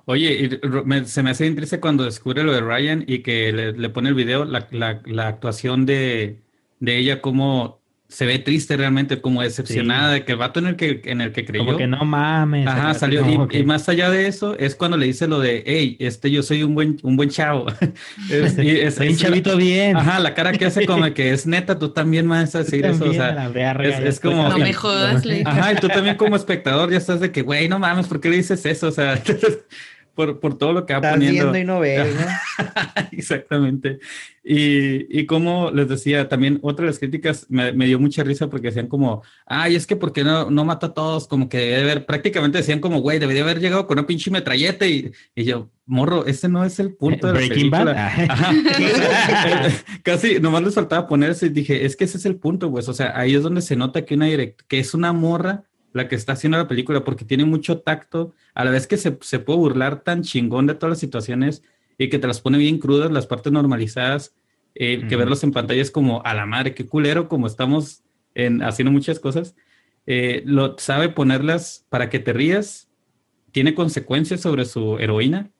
[0.07, 0.59] Oye,
[1.05, 4.47] se me hace interesante cuando descubre lo de Ryan y que le, pone el video,
[4.47, 6.41] la, la actuación de,
[6.81, 7.78] de ella, como
[8.09, 11.33] se ve triste realmente, como decepcionada de que el vato en el que, en el
[11.33, 11.67] que creyó.
[11.67, 12.67] Como que no mames.
[12.67, 13.23] Ajá, salió.
[13.51, 16.63] Y, más allá de eso, es cuando le dice lo de, hey, este, yo soy
[16.63, 17.67] un buen, un buen chavo.
[18.31, 19.95] es, soy un chavito bien.
[19.95, 23.05] Ajá, la cara que hace como que es neta, tú también vas a decir eso.
[23.05, 23.51] O sea,
[23.83, 24.49] es, como.
[24.49, 27.79] No me jodas, Ajá, y tú también como espectador ya estás de que, güey, no
[27.79, 28.89] mames, ¿por qué le dices eso?
[28.89, 29.23] O sea,
[30.19, 31.57] por, por todo lo que va Estás poniendo.
[31.57, 32.27] y no ves, ¿no?
[33.13, 34.01] Exactamente.
[34.43, 38.51] Y, y, como les decía, también otra de las críticas me, me, dio mucha risa
[38.51, 41.29] porque decían como, ay, es que ¿por qué no, no mata a todos?
[41.29, 44.89] Como que debe haber, prácticamente decían como, güey, debería haber llegado con una pinche metralleta
[44.89, 48.13] y, y yo, morro, ese no es el punto de la Breaking película.
[48.29, 49.73] Bad.
[50.03, 52.93] Casi, nomás les faltaba ponerse y dije, es que ese es el punto, pues, o
[52.93, 56.15] sea, ahí es donde se nota que una direct que es una morra la que
[56.15, 59.59] está haciendo la película, porque tiene mucho tacto, a la vez que se, se, puede
[59.59, 61.63] burlar tan chingón de todas las situaciones
[61.97, 64.35] y que te las pone bien crudas, las partes normalizadas,
[64.75, 68.05] eh, que verlos en pantalla es como a la madre, qué culero, como estamos
[68.35, 69.57] en, haciendo muchas cosas.
[70.07, 72.89] Eh, lo sabe ponerlas para que te rías,
[73.51, 75.51] tiene consecuencias sobre su heroína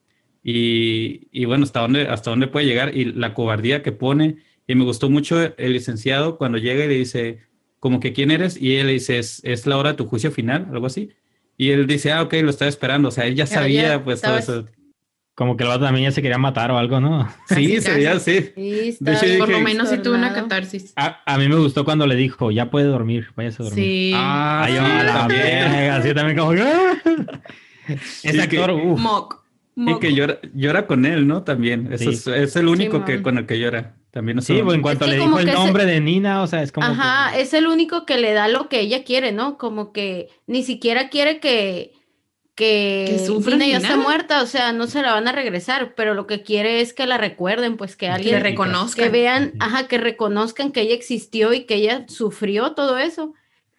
[0.45, 4.37] y, y, bueno, hasta dónde, hasta dónde puede llegar y la cobardía que pone.
[4.69, 7.41] Y me gustó mucho el licenciado cuando llega y le dice,
[7.81, 10.69] como que quién eres, y él dice, es, es la hora de tu juicio final,
[10.73, 11.11] algo así.
[11.57, 14.39] Y él dice, ah, ok, lo estaba esperando, o sea, él ya sabía, pues, todo
[14.39, 14.67] eso.
[15.35, 17.33] Como que el otro también ya se quería matar o algo, ¿no?
[17.47, 18.53] Sí, sería sí.
[19.39, 20.93] por lo menos sí tuvo una catarsis.
[20.97, 23.85] A, mí me gustó cuando le dijo, ya puede dormir, váyase a dormir.
[23.85, 24.13] Sí.
[24.17, 24.75] Ah, sí,
[25.13, 25.91] también.
[25.93, 27.41] así también como ¡Ah!
[28.25, 29.45] Ese actor, Mock.
[29.77, 31.45] Y que llora, llora con él, ¿no?
[31.45, 31.93] También.
[31.93, 33.95] Eso es, es, el único que con el que llora.
[34.19, 36.43] También Sí, pues en cuanto Es que le dijo el que se- nombre de Nina,
[36.43, 36.85] o sea, es como.
[36.89, 39.59] Ajá, que- es el único que le da lo que ella quiere, ¿no?
[39.59, 41.93] Como que ni siquiera quiere que,
[42.57, 45.95] que, Que Nina ni ya está muerta, o sea, no se la van a regresar,
[45.95, 49.05] pero lo que quiere es que la recuerden, pues que Que alguien le reconozcan.
[49.05, 53.35] que vean, ajá, que reconozcan que ella existió y que ella sufrió todo eso.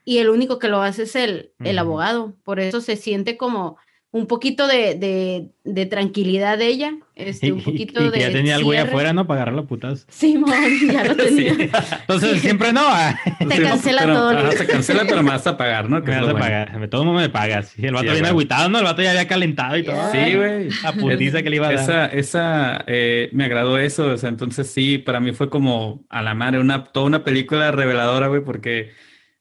[0.05, 2.33] Y el único que lo hace es el, el abogado.
[2.45, 3.75] Por eso se siente como
[4.11, 8.19] un poquito de, de, de tranquilidad de ella, este, un y, poquito y que de
[8.21, 8.89] ya tenía al güey cierre.
[8.89, 9.27] afuera, ¿no?
[9.27, 10.07] Para agarrarlo putas.
[10.09, 10.51] Simón,
[10.91, 11.53] ya lo tenía.
[12.01, 12.81] Entonces, siempre no.
[12.85, 13.15] ah,
[13.47, 14.29] Te Sí, cancela pero- todo.
[14.31, 16.01] ajá, se cancela, pero me vas a pagar, ¿no?
[16.01, 16.39] Que Me vas a bueno.
[16.45, 16.87] pagar.
[16.89, 17.77] Todo mundo me pagas.
[17.77, 18.29] Y el vato Sí, viene güey.
[18.31, 18.79] agüitado, ¿no?
[18.79, 20.11] El vato ya había calentado y todo.
[20.11, 20.69] Sí, güey.
[20.83, 21.79] La putiza que le iba a dar.
[21.83, 26.23] Esa, esa, eh, me agradó eso, o sea, entonces sí, para mí fue como a
[26.23, 28.89] la madre, una, toda una película reveladora, güey, porque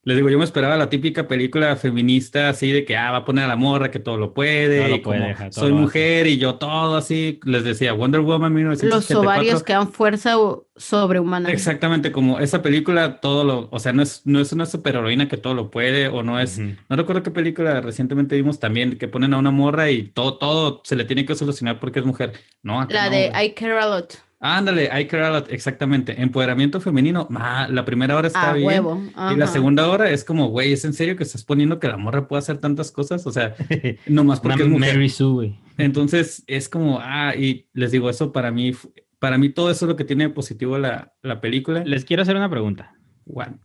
[0.08, 3.24] les digo, yo me esperaba la típica película feminista así de que, ah, va a
[3.24, 5.60] poner a la morra que todo lo puede, Todo lo y como puede, ajá, todo
[5.60, 5.82] soy lo hace.
[5.82, 9.20] mujer y yo todo así, les decía, Wonder Woman Los 1984.
[9.20, 11.50] ovarios que dan fuerza o- sobrehumana.
[11.50, 15.36] Exactamente, como esa película, todo lo, o sea, no es, no es una superheroína que
[15.36, 19.34] todo lo puede, o no es, no recuerdo qué película recientemente vimos también, que ponen
[19.34, 22.32] a una morra y todo, todo se le tiene que solucionar porque es mujer.
[22.62, 23.32] No, acá La no, de.
[23.44, 24.14] I Care a Lot.
[24.40, 26.20] Ándale, I care a lot, exactamente.
[26.22, 28.66] Empoderamiento femenino, ma, la primera hora está A bien.
[28.68, 29.02] huevo.
[29.32, 31.96] Y la segunda hora es como, güey, ¿es en serio que estás poniendo que la
[31.96, 33.26] morra puede hacer tantas cosas?
[33.26, 33.56] O sea,
[34.06, 34.94] nomás porque es mujer.
[34.94, 35.58] Mary Sue, güey.
[35.76, 38.72] Entonces es como, ah, y les digo, eso para mí,
[39.18, 41.84] para mí todo eso es lo que tiene de positivo la, la película.
[41.84, 42.94] Les quiero hacer una pregunta.
[43.24, 43.58] Guau.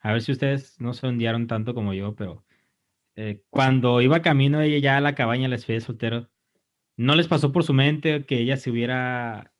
[0.00, 2.44] A ver si ustedes no se hundiaron tanto como yo, pero
[3.16, 6.30] eh, cuando iba camino ella ya a la cabaña, les fui de soltero,
[6.96, 9.53] ¿no les pasó por su mente que ella se hubiera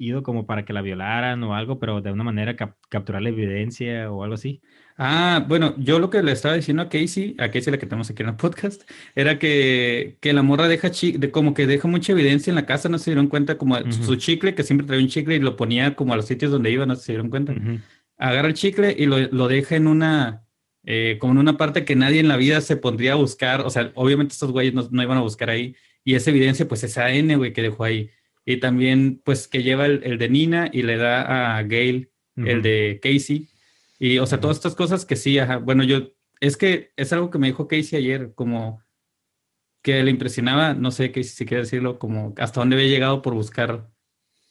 [0.00, 3.28] ido como para que la violaran o algo, pero de una manera cap- capturar la
[3.28, 4.62] evidencia o algo así?
[4.96, 8.10] Ah, bueno, yo lo que le estaba diciendo a Casey, a Casey la que tenemos
[8.10, 8.82] aquí en el podcast,
[9.14, 12.88] era que, que la morra deja de, como que deja mucha evidencia en la casa,
[12.88, 13.92] no se dieron cuenta, como Ujú.
[13.92, 16.70] su chicle, que siempre traía un chicle y lo ponía como a los sitios donde
[16.70, 17.52] iba, no se dieron cuenta.
[17.52, 17.78] Ujú.
[18.18, 20.44] Agarra el chicle y lo, lo deja en una,
[20.84, 23.70] eh, como en una parte que nadie en la vida se pondría a buscar, o
[23.70, 25.74] sea, obviamente estos güeyes no, no iban a buscar ahí,
[26.04, 28.10] y esa evidencia, pues esa ADN, güey, que dejó ahí.
[28.44, 32.62] Y también, pues, que lleva el, el de Nina y le da a Gail el
[32.62, 33.48] de Casey.
[33.98, 35.58] Y, o sea, todas estas cosas que sí, ajá.
[35.58, 38.82] Bueno, yo, es que es algo que me dijo Casey ayer, como
[39.82, 43.34] que le impresionaba, no sé Casey si quiere decirlo, como hasta dónde había llegado por
[43.34, 43.90] buscar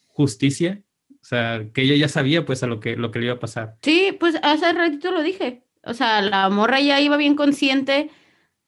[0.06, 0.82] justicia.
[1.20, 3.40] O sea, que ella ya sabía, pues, a lo que, lo que le iba a
[3.40, 3.76] pasar.
[3.82, 5.64] Sí, pues hace ratito lo dije.
[5.84, 8.10] O sea, la morra ya iba bien consciente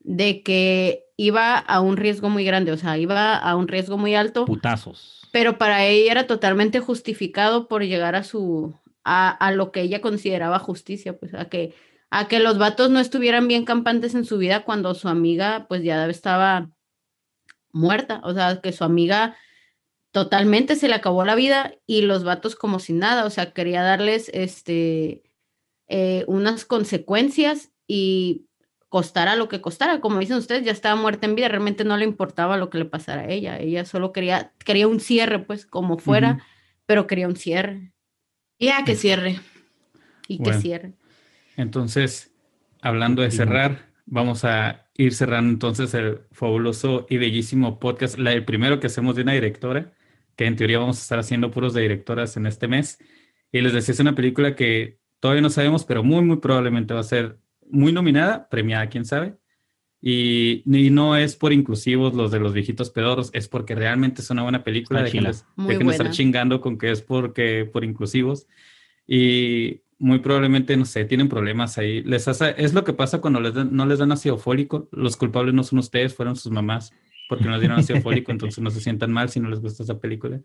[0.01, 4.15] de que iba a un riesgo muy grande, o sea, iba a un riesgo muy
[4.17, 5.29] alto, Putazos.
[5.31, 8.75] pero para ella era totalmente justificado por llegar a su,
[9.05, 11.75] a, a lo que ella consideraba justicia, pues a que,
[12.11, 15.85] a que los vatos no estuvieran bien campantes en su vida cuando su amiga pues
[15.85, 16.71] ya estaba
[17.71, 19.37] muerta, o sea, que su amiga
[20.11, 23.83] totalmente se le acabó la vida y los vatos como sin nada, o sea, quería
[23.83, 25.23] darles este
[25.89, 28.47] eh, unas consecuencias y
[28.93, 32.05] costara lo que costara, como dicen ustedes, ya estaba muerta en vida, realmente no le
[32.05, 35.97] importaba lo que le pasara a ella, ella solo quería quería un cierre, pues como
[35.97, 36.45] fuera,
[36.85, 37.93] pero quería un cierre
[38.61, 39.41] Ya que cierre.
[40.29, 40.61] y que Bueno.
[40.61, 40.93] cierre.
[41.57, 42.35] Entonces,
[42.83, 48.45] hablando de cerrar, vamos a ir cerrando entonces el fabuloso y bellísimo podcast, la, el
[48.45, 49.95] primero que hacemos de una directora,
[50.37, 52.99] que en teoría vamos a estar haciendo puros de directoras en este mes.
[53.51, 57.01] Y les decía, es una película que todavía no sabemos, pero muy, muy probablemente va
[57.01, 57.39] a ser
[57.73, 59.35] muy nominada, premiada, quién sabe.
[60.05, 64.31] Y, y no es por inclusivos los de los viejitos pedorros, es porque realmente es
[64.31, 65.01] una buena película.
[65.03, 68.47] De, de estar chingando con que es porque por inclusivos.
[69.07, 72.03] Y muy probablemente, no sé, tienen problemas ahí.
[72.03, 74.89] Les hace, es lo que pasa cuando les dan- no les dan ácido fólico.
[74.93, 76.93] Los culpables no son ustedes, fueron sus mamás,
[77.29, 79.85] porque no les dieron ácido fólico, entonces no se sientan mal si no les gusta
[79.85, 80.41] esa película.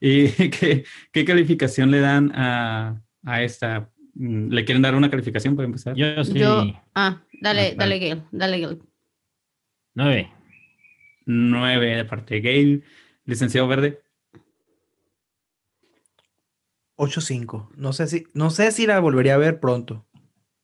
[0.00, 3.88] ¿Y qué, qué calificación le dan a, a esta?
[4.18, 5.94] Mm, ¿Le quieren dar una calificación para empezar?
[5.94, 6.32] Yo sí.
[6.34, 6.64] Yo,
[6.94, 7.98] ah, dale, Ah, dale.
[7.98, 8.82] Gail, dale, Gail.
[9.94, 10.32] Nueve.
[11.26, 12.84] Nueve de parte de Gail.
[13.24, 14.00] Licenciado Verde.
[16.96, 17.68] 8-5.
[17.76, 20.06] No sé si, no sé si la volvería a ver pronto.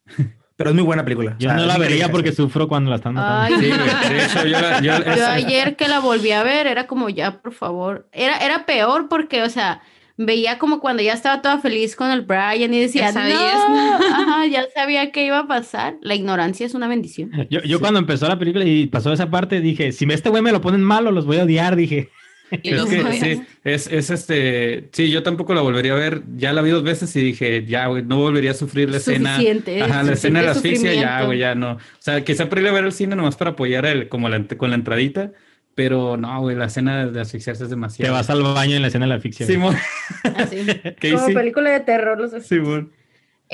[0.57, 1.35] Pero es muy buena película.
[1.39, 3.57] Yo O sea, no la vería porque sufro cuando la están matando.
[3.57, 4.15] Ay, Sí, güey.
[4.15, 7.53] De hecho, yo, la- yo- ayer que la volví a ver era como ya, por
[7.53, 8.09] favor.
[8.13, 9.83] Era, era peor porque, o sea,
[10.17, 13.99] veía como cuando ya estaba toda feliz con el Brian y decía, Ya sabías, "No".
[13.99, 14.07] ¿no?
[14.15, 15.97] Ajá, ya sabía que iba a pasar.
[16.03, 17.31] La ignorancia es una bendición.
[17.51, 20.53] Yo, yo cuando empezó la película y pasó esa parte, dije, si este güey me
[20.53, 22.11] lo ponen malo, los voy a odiar, dije.
[22.53, 26.61] Es que sí, es, es este, sí, yo tampoco la volvería a ver, ya la
[26.61, 29.37] vi dos veces y dije, ya, güey, no volvería a sufrir la escena.
[29.37, 31.73] Suficiente, Ajá, la escena de la asfixia, ya, güey, ya no.
[31.73, 34.45] O sea, quizá para ir a ver al cine nomás para apoyar el, como la,
[34.59, 35.33] con la entradita,
[35.75, 38.13] Pero no, güey, la escena de asfixiarse es Te demasiado.
[38.13, 39.49] vas al baño en la escena de la ficción.
[39.49, 39.77] Simón.
[40.37, 40.59] Así.
[41.01, 42.93] ¿Qué Como película de terror, los Simón.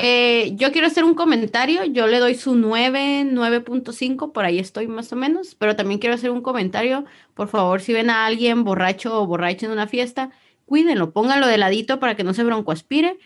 [0.00, 1.84] Eh, yo quiero hacer un comentario.
[1.84, 5.54] Yo le doy su 9, 9.5, por ahí estoy más o menos.
[5.54, 7.04] Pero también quiero hacer un comentario.
[7.34, 10.30] Por favor, si ven a alguien borracho o borracha en una fiesta,
[10.68, 13.16] cuídenlo, pónganlo de ladito para que no se broncoaspire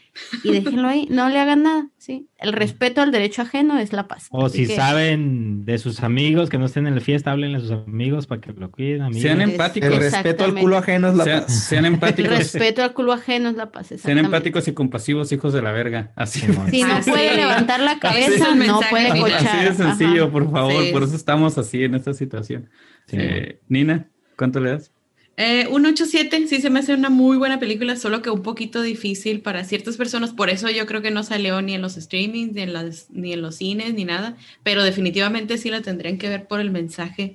[0.44, 1.06] y déjenlo ahí.
[1.10, 1.88] No le hagan nada.
[1.98, 2.28] ¿sí?
[2.38, 4.28] El respeto al derecho ajeno es la paz.
[4.30, 7.58] O Así si que- saben de sus amigos que no estén en la fiesta, háblenle
[7.58, 9.02] a sus amigos para que lo cuiden.
[9.02, 9.22] Amigos.
[9.22, 9.90] Sean Es- empáticos.
[9.90, 11.52] El respeto al culo ajeno es la paz.
[11.68, 12.38] sean El empáticos.
[12.38, 13.88] respeto al culo ajeno es la paz.
[13.98, 16.12] Sean empáticos y compasivos, hijos de la verga.
[16.16, 16.40] Así.
[16.70, 19.46] Si no puede levantar la cabeza, el no puede cochar.
[19.46, 20.32] Así de sencillo, Ajá.
[20.32, 20.82] por favor.
[20.84, 20.92] Sí.
[20.92, 22.68] Por eso estamos así en esta situación.
[23.06, 23.16] Sí.
[23.18, 24.92] Eh, Nina, ¿cuánto le das?
[25.38, 28.82] Eh, un 8-7 sí se me hace una muy buena película, solo que un poquito
[28.82, 30.32] difícil para ciertas personas.
[30.32, 33.32] Por eso yo creo que no salió ni en los streamings, ni en, las, ni
[33.32, 34.36] en los cines, ni nada.
[34.62, 37.34] Pero definitivamente sí la tendrían que ver por el mensaje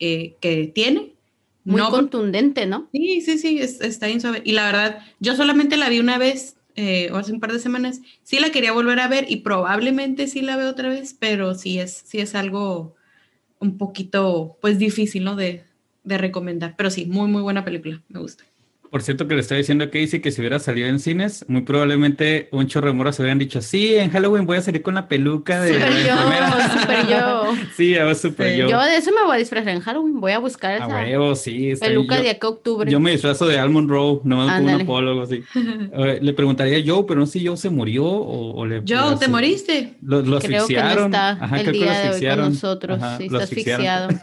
[0.00, 1.12] eh, que tiene.
[1.64, 2.88] Muy no contundente, ¿no?
[2.92, 4.42] Sí, sí, sí, es- está bien suave.
[4.44, 7.58] Y la verdad, yo solamente la vi una vez, eh, o hace un par de
[7.58, 8.00] semanas.
[8.22, 11.78] Sí la quería volver a ver y probablemente sí la veo otra vez, pero sí
[11.78, 12.94] es, sí es algo
[13.60, 15.36] un poquito, pues, difícil, ¿no?
[15.36, 15.64] De,
[16.04, 16.74] de recomendar.
[16.76, 18.00] Pero sí, muy, muy buena película.
[18.08, 18.44] Me gusta.
[18.90, 21.62] Por cierto, que le estoy diciendo a Casey que si hubiera salido en cines, muy
[21.62, 25.08] probablemente un chorro de moras hubieran dicho, sí, en Halloween voy a salir con la
[25.08, 26.80] peluca de Super la yo, enfermera".
[26.80, 27.54] super yo.
[27.76, 28.58] Sí, a ver, super Sí.
[28.58, 28.68] yo.
[28.68, 30.20] Yo de eso me voy a disfrazar en Halloween.
[30.20, 31.72] Voy a buscar A esa huevo, sí.
[31.80, 32.22] peluca bien.
[32.22, 32.88] de yo, acá a octubre.
[32.88, 34.84] yo me disfrazo de Almond Rowe, nomás como un Ándale.
[34.84, 35.42] apólogo, así.
[36.22, 38.80] Le preguntaría a Joe, pero no sé si Joe se murió o, o le...
[38.86, 39.94] Joe, ¿te moriste?
[40.02, 42.48] Lo, lo Creo que no está Ajá, el creo que lo día de hoy con
[42.52, 43.02] nosotros.
[43.02, 44.08] Ajá, sí, está asfixiado.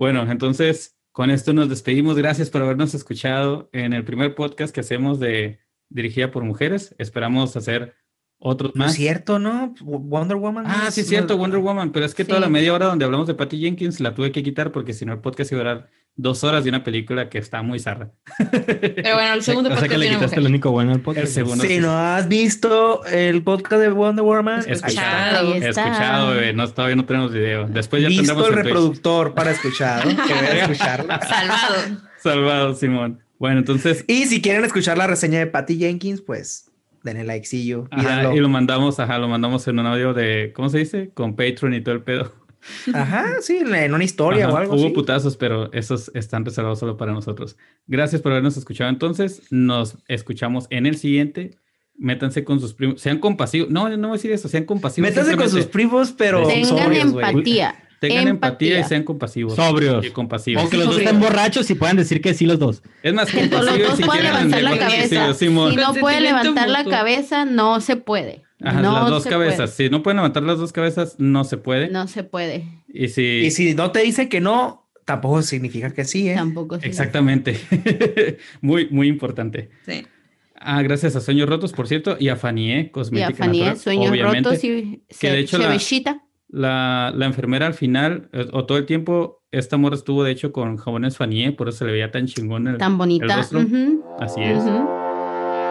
[0.00, 2.16] bueno, entonces con esto nos despedimos.
[2.16, 5.60] Gracias por habernos escuchado en el primer podcast que hacemos de
[5.90, 6.94] dirigida por mujeres.
[6.98, 7.94] Esperamos hacer
[8.38, 8.94] otros No es más.
[8.96, 9.74] cierto, ¿no?
[9.82, 10.64] Wonder Woman.
[10.66, 13.04] Ah, es- sí, es cierto, Wonder Woman, pero es que toda la media hora donde
[13.04, 15.64] hablamos de Patty Jenkins la tuve que quitar porque si no el podcast iba a
[15.64, 18.10] durar dos horas de una película que está muy zarra.
[18.38, 20.38] Pero bueno, el segundo o sea podcast que le quitaste mujer.
[20.38, 21.26] el único bueno del podcast.
[21.26, 21.64] El segundo.
[21.64, 25.52] Si no has visto el podcast de Wonder Woman, Escuchado, Escuchado.
[25.52, 25.86] Ahí está.
[25.86, 26.52] escuchado, bebé.
[26.52, 27.66] No, todavía no tenemos video.
[27.68, 28.64] Después ya visto tendremos el Twitch.
[28.66, 30.74] reproductor para escuchar, que.
[30.74, 31.74] Salvado.
[32.18, 33.20] Salvado, Simón.
[33.38, 36.70] Bueno, entonces Y si quieren escuchar la reseña de Patty Jenkins, pues
[37.02, 40.78] denle likecillo, Ajá, y lo mandamos, ajá, lo mandamos en un audio de, ¿cómo se
[40.78, 41.10] dice?
[41.14, 42.34] Con Patreon y todo el pedo.
[42.92, 44.94] Ajá, sí, en una historia Ajá, o algo Hubo así.
[44.94, 47.56] putazos, pero esos están reservados solo para nosotros.
[47.86, 49.42] Gracias por habernos escuchado entonces.
[49.50, 51.56] Nos escuchamos en el siguiente.
[51.96, 53.00] Métanse con sus primos.
[53.00, 53.70] Sean compasivos.
[53.70, 54.48] No, no voy a decir eso.
[54.48, 55.10] Sean compasivos.
[55.10, 57.74] Métanse con sus primos, pero Tengan sobrios, empatía.
[58.00, 58.80] Tengan empatía.
[58.80, 59.54] y sean compasivos.
[59.54, 60.06] Sobrios.
[60.06, 60.62] Y compasivos.
[60.62, 62.82] Aunque los dos estén borrachos y puedan decir que sí los dos.
[63.02, 65.34] Es más, Que todos los compasivos dos si levantar la cabeza.
[65.34, 68.42] Si no puede levantar la cabeza, no se puede.
[68.62, 69.70] Ajá, no las dos se cabezas.
[69.70, 71.88] Si no pueden levantar las dos cabezas, no se puede.
[71.90, 72.64] No se puede.
[72.88, 73.22] Y si...
[73.22, 76.34] Y si no te dice que no, tampoco significa que sí, ¿eh?
[76.34, 77.58] Tampoco se Exactamente.
[78.60, 79.70] muy, muy importante.
[79.86, 80.06] Sí.
[80.62, 83.78] Ah, gracias a Sueños Rotos, por cierto, y a Fanie, Y Cosmética a Fanny, Natural,
[83.78, 84.48] sueños obviamente.
[84.50, 85.78] rotos y que de hecho la-.
[86.52, 90.50] La, la enfermera al final, eh, o todo el tiempo, esta morra estuvo de hecho
[90.52, 93.36] con jabones Fanie, por eso se le veía tan chingón el, Tan el bonita.
[93.36, 93.60] rostro.
[94.18, 94.56] Así es.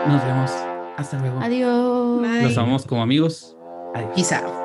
[0.08, 0.52] Nos vemos.
[0.98, 1.40] Hasta luego.
[1.42, 1.89] Adiós.
[2.18, 2.44] Bye.
[2.44, 3.56] Los amamos como amigos.
[4.16, 4.59] Peace out.